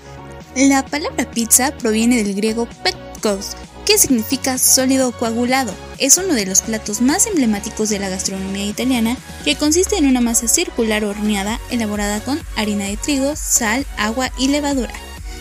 La 0.66 0.84
palabra 0.84 1.30
pizza 1.30 1.70
proviene 1.70 2.16
del 2.24 2.34
griego 2.34 2.68
petkos, 2.82 3.56
que 3.86 3.96
significa 3.96 4.58
sólido 4.58 5.12
coagulado. 5.12 5.72
Es 5.98 6.18
uno 6.18 6.34
de 6.34 6.46
los 6.46 6.62
platos 6.62 7.00
más 7.00 7.28
emblemáticos 7.28 7.90
de 7.90 8.00
la 8.00 8.08
gastronomía 8.08 8.66
italiana, 8.66 9.16
que 9.44 9.54
consiste 9.54 9.98
en 9.98 10.08
una 10.08 10.20
masa 10.20 10.48
circular 10.48 11.04
horneada 11.04 11.60
elaborada 11.70 12.18
con 12.24 12.40
harina 12.56 12.86
de 12.86 12.96
trigo, 12.96 13.36
sal, 13.36 13.86
agua 13.96 14.32
y 14.36 14.48
levadura. 14.48 14.92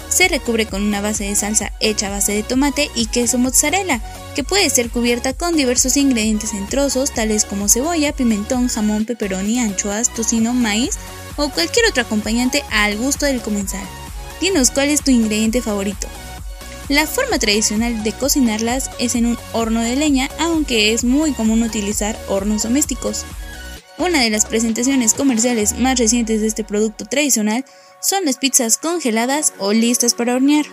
Se 0.07 0.27
recubre 0.27 0.67
con 0.67 0.83
una 0.83 1.01
base 1.01 1.23
de 1.23 1.35
salsa 1.35 1.73
hecha 1.79 2.07
a 2.07 2.11
base 2.11 2.33
de 2.33 2.43
tomate 2.43 2.91
y 2.93 3.07
queso 3.07 3.39
mozzarella, 3.39 3.99
que 4.35 4.43
puede 4.43 4.69
ser 4.69 4.91
cubierta 4.91 5.33
con 5.33 5.55
diversos 5.55 5.97
ingredientes 5.97 6.53
en 6.53 6.67
trozos, 6.67 7.11
tales 7.11 7.43
como 7.43 7.69
cebolla, 7.69 8.13
pimentón, 8.13 8.67
jamón, 8.67 9.05
pepperoni, 9.05 9.57
anchoas, 9.61 10.13
tocino, 10.13 10.53
maíz 10.53 10.91
o 11.37 11.49
cualquier 11.49 11.87
otro 11.87 12.03
acompañante 12.03 12.63
al 12.69 12.97
gusto 12.97 13.25
del 13.25 13.41
comensal. 13.41 13.81
Dinos 14.39 14.71
cuál 14.71 14.89
es 14.89 15.01
tu 15.01 15.11
ingrediente 15.11 15.61
favorito. 15.61 16.07
La 16.89 17.05
forma 17.05 17.37
tradicional 17.37 18.03
de 18.03 18.13
cocinarlas 18.13 18.89
es 18.99 19.15
en 19.15 19.25
un 19.25 19.37
horno 19.51 19.81
de 19.81 19.95
leña, 19.95 20.29
aunque 20.39 20.93
es 20.93 21.03
muy 21.03 21.33
común 21.33 21.63
utilizar 21.63 22.17
hornos 22.29 22.63
domésticos. 22.63 23.25
Una 23.97 24.21
de 24.21 24.29
las 24.29 24.45
presentaciones 24.45 25.13
comerciales 25.13 25.77
más 25.79 25.99
recientes 25.99 26.39
de 26.39 26.47
este 26.47 26.63
producto 26.63 27.05
tradicional 27.05 27.65
son 27.99 28.25
las 28.25 28.37
pizzas 28.37 28.77
congeladas 28.77 29.53
o 29.57 29.73
listas 29.73 30.13
para 30.13 30.35
hornear. 30.35 30.65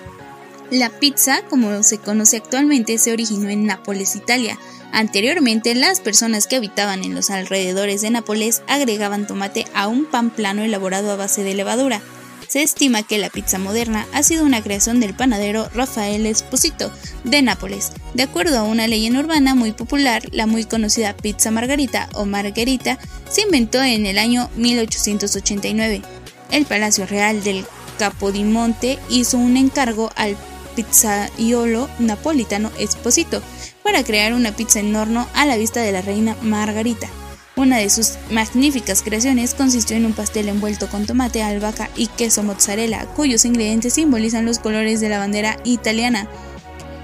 La 0.70 0.90
pizza, 0.90 1.42
como 1.48 1.82
se 1.82 1.98
conoce 1.98 2.36
actualmente, 2.36 2.98
se 2.98 3.12
originó 3.12 3.48
en 3.48 3.66
Nápoles, 3.66 4.14
Italia. 4.14 4.58
Anteriormente, 4.92 5.74
las 5.74 6.00
personas 6.00 6.46
que 6.46 6.56
habitaban 6.56 7.02
en 7.02 7.14
los 7.14 7.30
alrededores 7.30 8.02
de 8.02 8.10
Nápoles 8.10 8.62
agregaban 8.68 9.26
tomate 9.26 9.66
a 9.74 9.88
un 9.88 10.04
pan 10.04 10.30
plano 10.30 10.62
elaborado 10.62 11.10
a 11.10 11.16
base 11.16 11.42
de 11.42 11.54
levadura. 11.54 12.02
Se 12.48 12.62
estima 12.62 13.02
que 13.02 13.18
la 13.18 13.30
pizza 13.30 13.58
moderna 13.58 14.06
ha 14.12 14.22
sido 14.22 14.44
una 14.44 14.62
creación 14.62 15.00
del 15.00 15.14
panadero 15.14 15.68
Rafael 15.74 16.26
Esposito 16.26 16.92
de 17.24 17.42
Nápoles. 17.42 17.92
De 18.14 18.22
acuerdo 18.22 18.58
a 18.58 18.62
una 18.62 18.86
leyenda 18.86 19.20
urbana 19.20 19.54
muy 19.54 19.72
popular, 19.72 20.22
la 20.32 20.46
muy 20.46 20.64
conocida 20.64 21.16
pizza 21.16 21.50
margarita 21.50 22.08
o 22.12 22.26
margarita 22.26 22.98
se 23.28 23.42
inventó 23.42 23.82
en 23.82 24.06
el 24.06 24.18
año 24.18 24.50
1889. 24.56 26.02
El 26.50 26.66
Palacio 26.66 27.06
Real 27.06 27.42
del 27.42 27.64
Capodimonte 27.98 28.98
hizo 29.08 29.38
un 29.38 29.56
encargo 29.56 30.10
al 30.16 30.36
pizzaiolo 30.76 31.88
napolitano 31.98 32.70
Esposito 32.78 33.42
para 33.82 34.04
crear 34.04 34.34
una 34.34 34.52
pizza 34.52 34.80
en 34.80 34.94
horno 34.94 35.26
a 35.34 35.46
la 35.46 35.56
vista 35.56 35.80
de 35.80 35.92
la 35.92 36.02
reina 36.02 36.36
Margarita. 36.42 37.08
Una 37.56 37.78
de 37.78 37.88
sus 37.88 38.14
magníficas 38.30 39.02
creaciones 39.02 39.54
consistió 39.54 39.96
en 39.96 40.06
un 40.06 40.12
pastel 40.12 40.48
envuelto 40.48 40.88
con 40.88 41.06
tomate, 41.06 41.44
albahaca 41.44 41.88
y 41.94 42.08
queso 42.08 42.42
mozzarella, 42.42 43.06
cuyos 43.06 43.44
ingredientes 43.44 43.94
simbolizan 43.94 44.44
los 44.44 44.58
colores 44.58 45.00
de 45.00 45.08
la 45.08 45.18
bandera 45.18 45.58
italiana. 45.62 46.26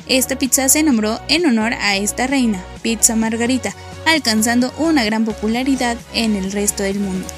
Esta 0.09 0.37
pizza 0.37 0.69
se 0.69 0.83
nombró 0.83 1.21
en 1.29 1.47
honor 1.47 1.75
a 1.75 1.97
esta 1.97 2.27
reina, 2.27 2.65
Pizza 2.83 3.15
Margarita, 3.15 3.73
alcanzando 4.07 4.73
una 4.77 5.05
gran 5.05 5.25
popularidad 5.25 5.97
en 6.15 6.35
el 6.35 6.51
resto 6.51 6.83
del 6.83 6.99
mundo. 6.99 7.29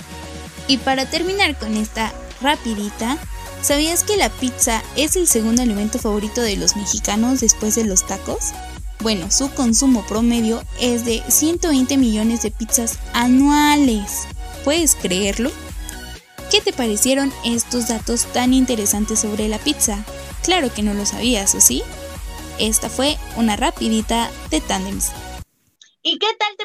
Y 0.66 0.78
para 0.78 1.04
terminar 1.04 1.58
con 1.58 1.76
esta 1.76 2.14
rapidita, 2.40 3.18
¿sabías 3.60 4.04
que 4.04 4.16
la 4.16 4.30
pizza 4.30 4.82
es 4.96 5.16
el 5.16 5.28
segundo 5.28 5.60
alimento 5.60 5.98
favorito 5.98 6.40
de 6.40 6.56
los 6.56 6.76
mexicanos 6.76 7.40
después 7.40 7.74
de 7.74 7.84
los 7.84 8.06
tacos? 8.06 8.52
Bueno, 9.02 9.32
su 9.32 9.50
consumo 9.50 10.06
promedio 10.06 10.62
es 10.80 11.04
de 11.04 11.24
120 11.26 11.96
millones 11.96 12.42
de 12.42 12.52
pizzas 12.52 13.00
anuales. 13.12 14.28
¿Puedes 14.64 14.94
creerlo? 14.94 15.50
¿Qué 16.52 16.60
te 16.60 16.72
parecieron 16.72 17.32
estos 17.44 17.88
datos 17.88 18.26
tan 18.26 18.54
interesantes 18.54 19.18
sobre 19.18 19.48
la 19.48 19.58
pizza? 19.58 20.04
Claro 20.44 20.72
que 20.72 20.84
no 20.84 20.94
lo 20.94 21.04
sabías, 21.04 21.52
¿o 21.56 21.60
sí? 21.60 21.82
Esta 22.60 22.88
fue 22.88 23.18
una 23.36 23.56
rapidita 23.56 24.30
de 24.50 24.60
Tandems. 24.60 25.10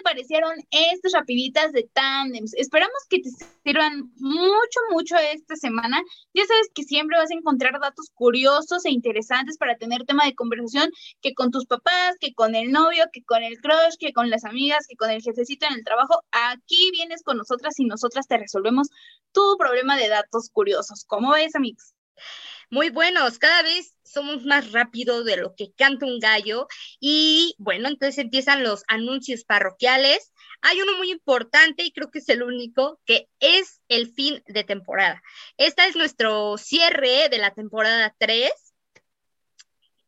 Parecieron 0.07 0.53
estas 0.71 1.11
rapiditas 1.11 1.73
de 1.73 1.83
tandems? 1.91 2.53
Esperamos 2.53 2.97
que 3.09 3.19
te 3.19 3.29
sirvan 3.65 4.09
mucho, 4.15 4.79
mucho 4.91 5.17
esta 5.17 5.57
semana. 5.57 6.01
Ya 6.33 6.45
sabes 6.45 6.69
que 6.73 6.83
siempre 6.83 7.17
vas 7.17 7.29
a 7.29 7.33
encontrar 7.33 7.73
datos 7.81 8.09
curiosos 8.13 8.85
e 8.85 8.91
interesantes 8.91 9.57
para 9.57 9.75
tener 9.75 10.05
tema 10.05 10.23
de 10.23 10.33
conversación 10.33 10.89
que 11.21 11.33
con 11.33 11.51
tus 11.51 11.65
papás, 11.65 12.15
que 12.21 12.33
con 12.33 12.55
el 12.55 12.71
novio, 12.71 13.03
que 13.11 13.23
con 13.23 13.43
el 13.43 13.59
crush, 13.59 13.97
que 13.99 14.13
con 14.13 14.29
las 14.29 14.45
amigas, 14.45 14.85
que 14.87 14.95
con 14.95 15.09
el 15.09 15.21
jefecito 15.21 15.65
en 15.67 15.73
el 15.73 15.83
trabajo. 15.83 16.23
Aquí 16.31 16.89
vienes 16.91 17.21
con 17.21 17.35
nosotras 17.37 17.77
y 17.77 17.85
nosotras 17.85 18.27
te 18.27 18.37
resolvemos 18.37 18.87
tu 19.33 19.57
problema 19.59 19.97
de 19.97 20.07
datos 20.07 20.49
curiosos. 20.53 21.03
¿Cómo 21.05 21.33
ves, 21.33 21.53
Amix? 21.53 21.93
Muy 22.69 22.89
buenos, 22.89 23.39
cada 23.39 23.61
vez 23.61 23.95
somos 24.03 24.43
más 24.45 24.71
rápidos 24.71 25.25
de 25.25 25.37
lo 25.37 25.55
que 25.55 25.71
canta 25.73 26.05
un 26.05 26.19
gallo 26.19 26.67
y 26.99 27.55
bueno, 27.57 27.87
entonces 27.87 28.17
empiezan 28.17 28.63
los 28.63 28.83
anuncios 28.87 29.43
parroquiales. 29.45 30.33
Hay 30.61 30.81
uno 30.81 30.97
muy 30.97 31.11
importante 31.11 31.83
y 31.83 31.91
creo 31.91 32.09
que 32.11 32.19
es 32.19 32.29
el 32.29 32.43
único, 32.43 32.99
que 33.05 33.29
es 33.39 33.81
el 33.87 34.11
fin 34.11 34.43
de 34.47 34.63
temporada. 34.63 35.21
Esta 35.57 35.87
es 35.87 35.95
nuestro 35.95 36.57
cierre 36.57 37.29
de 37.29 37.37
la 37.37 37.53
temporada 37.53 38.15
3. 38.17 38.51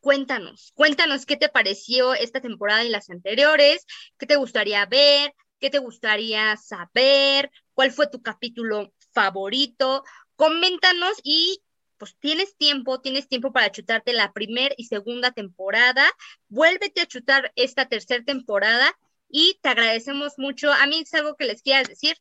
Cuéntanos, 0.01 0.71
cuéntanos 0.75 1.25
qué 1.25 1.35
te 1.35 1.49
pareció 1.49 2.13
esta 2.13 2.41
temporada 2.41 2.83
y 2.83 2.89
las 2.89 3.09
anteriores, 3.09 3.85
qué 4.17 4.25
te 4.25 4.37
gustaría 4.37 4.85
ver, 4.85 5.33
qué 5.59 5.69
te 5.69 5.79
gustaría 5.79 6.55
saber, 6.57 7.51
cuál 7.73 7.91
fue 7.91 8.07
tu 8.07 8.21
capítulo 8.21 8.93
favorito. 9.11 10.03
Coméntanos 10.35 11.17
y 11.23 11.61
pues 11.99 12.15
tienes 12.19 12.55
tiempo, 12.55 13.01
tienes 13.01 13.27
tiempo 13.27 13.51
para 13.51 13.71
chutarte 13.71 14.13
la 14.13 14.31
primera 14.33 14.73
y 14.77 14.85
segunda 14.85 15.31
temporada. 15.31 16.05
Vuélvete 16.47 17.01
a 17.01 17.05
chutar 17.05 17.51
esta 17.55 17.87
tercera 17.87 18.23
temporada 18.23 18.97
y 19.29 19.59
te 19.61 19.69
agradecemos 19.69 20.39
mucho. 20.39 20.71
A 20.71 20.87
mí 20.87 21.01
es 21.01 21.13
algo 21.13 21.35
que 21.35 21.45
les 21.45 21.61
quieras 21.61 21.87
decir. 21.87 22.17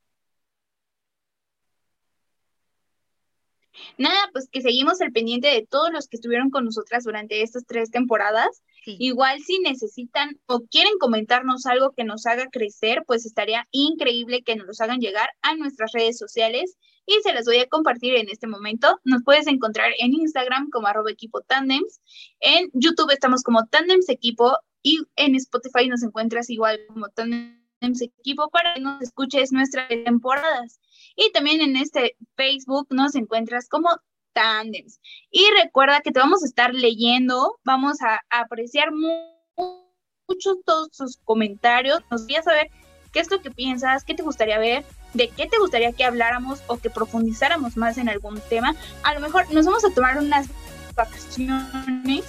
Nada, 3.96 4.18
pues 4.32 4.48
que 4.50 4.60
seguimos 4.60 5.00
al 5.00 5.12
pendiente 5.12 5.48
de 5.48 5.66
todos 5.66 5.92
los 5.92 6.08
que 6.08 6.16
estuvieron 6.16 6.50
con 6.50 6.64
nosotras 6.64 7.04
durante 7.04 7.42
estas 7.42 7.64
tres 7.64 7.90
temporadas. 7.90 8.62
Igual 8.84 9.40
si 9.40 9.58
necesitan 9.60 10.40
o 10.46 10.60
quieren 10.60 10.98
comentarnos 10.98 11.66
algo 11.66 11.92
que 11.92 12.04
nos 12.04 12.26
haga 12.26 12.46
crecer, 12.50 13.04
pues 13.06 13.26
estaría 13.26 13.68
increíble 13.70 14.42
que 14.42 14.56
nos 14.56 14.66
los 14.66 14.80
hagan 14.80 15.00
llegar 15.00 15.28
a 15.42 15.54
nuestras 15.56 15.92
redes 15.92 16.18
sociales 16.18 16.76
y 17.08 17.22
se 17.22 17.32
las 17.32 17.46
voy 17.46 17.58
a 17.58 17.66
compartir 17.68 18.14
en 18.16 18.28
este 18.28 18.46
momento. 18.46 19.00
Nos 19.04 19.22
puedes 19.24 19.46
encontrar 19.46 19.92
en 19.98 20.12
Instagram 20.12 20.68
como 20.70 20.86
arroba 20.86 21.10
equipo 21.10 21.40
tandems, 21.40 22.00
en 22.40 22.70
YouTube 22.74 23.10
estamos 23.10 23.42
como 23.42 23.66
tandems 23.66 24.08
equipo 24.10 24.56
y 24.82 25.00
en 25.16 25.34
Spotify 25.34 25.88
nos 25.88 26.02
encuentras 26.02 26.50
igual 26.50 26.78
como 26.86 27.08
tandems 27.08 28.02
equipo 28.02 28.50
para 28.50 28.74
que 28.74 28.80
nos 28.80 29.00
escuches 29.00 29.52
nuestras 29.52 29.88
temporadas. 29.88 30.80
Y 31.16 31.32
también 31.32 31.62
en 31.62 31.76
este 31.76 32.16
Facebook 32.36 32.88
nos 32.90 33.14
encuentras 33.14 33.68
como 33.68 33.88
Tandems. 34.32 35.00
Y 35.30 35.44
recuerda 35.62 36.00
que 36.00 36.12
te 36.12 36.20
vamos 36.20 36.42
a 36.42 36.46
estar 36.46 36.74
leyendo, 36.74 37.58
vamos 37.64 38.00
a, 38.02 38.20
apreciar 38.30 38.90
mucho 38.92 40.56
todos 40.64 40.90
sus 40.92 41.16
comentarios. 41.24 42.02
Nos 42.10 42.26
voy 42.26 42.36
a 42.36 42.42
saber 42.42 42.70
qué 43.12 43.20
es 43.20 43.30
lo 43.30 43.40
que 43.40 43.50
piensas, 43.50 44.04
qué 44.04 44.14
te 44.14 44.22
gustaría 44.22 44.58
ver, 44.58 44.84
de 45.14 45.28
qué 45.30 45.46
te 45.46 45.58
gustaría 45.58 45.92
que 45.92 46.04
habláramos 46.04 46.60
o 46.66 46.78
que 46.78 46.90
profundizáramos 46.90 47.76
más 47.76 47.98
en 47.98 48.08
algún 48.08 48.40
tema. 48.48 48.74
A 49.02 49.14
lo 49.14 49.20
mejor 49.20 49.52
nos 49.52 49.66
vamos 49.66 49.84
a 49.84 49.90
tomar 49.90 50.18
unas 50.18 50.46
vacaciones, 50.94 52.24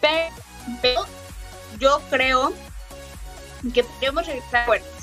pero, 0.00 1.06
yo 1.78 2.00
creo 2.08 2.52
que 3.72 3.82
podemos 3.82 4.26
regresar 4.26 4.66
fuertes 4.66 4.94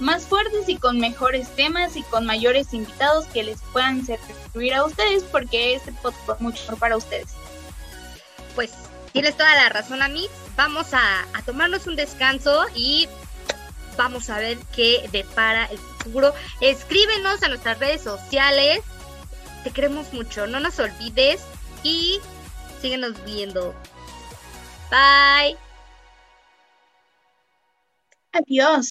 más 0.00 0.24
fuertes 0.24 0.68
y 0.68 0.76
con 0.76 0.98
mejores 0.98 1.48
temas 1.54 1.96
y 1.96 2.02
con 2.02 2.26
mayores 2.26 2.74
invitados 2.74 3.26
que 3.26 3.44
les 3.44 3.60
puedan 3.72 4.04
servir 4.04 4.74
a 4.74 4.84
ustedes 4.84 5.22
porque 5.24 5.74
este 5.74 5.92
podcast 5.92 6.28
es 6.28 6.40
mucho 6.40 6.62
mejor 6.62 6.78
para 6.78 6.96
ustedes. 6.96 7.28
Pues 8.54 8.72
tienes 9.12 9.36
toda 9.36 9.54
la 9.54 9.68
razón, 9.68 10.02
a 10.02 10.08
mí. 10.08 10.28
Vamos 10.56 10.94
a, 10.94 11.22
a 11.32 11.42
tomarnos 11.42 11.86
un 11.86 11.96
descanso 11.96 12.66
y 12.74 13.08
vamos 13.96 14.30
a 14.30 14.38
ver 14.38 14.58
qué 14.74 15.08
depara 15.12 15.66
el 15.66 15.78
futuro. 15.78 16.32
Escríbenos 16.60 17.42
a 17.42 17.48
nuestras 17.48 17.78
redes 17.78 18.02
sociales. 18.02 18.80
Te 19.62 19.70
queremos 19.70 20.12
mucho, 20.12 20.46
no 20.46 20.60
nos 20.60 20.78
olvides 20.78 21.42
y 21.82 22.20
síguenos 22.80 23.22
viendo. 23.24 23.74
Bye. 24.90 25.56
Adiós. 28.32 28.82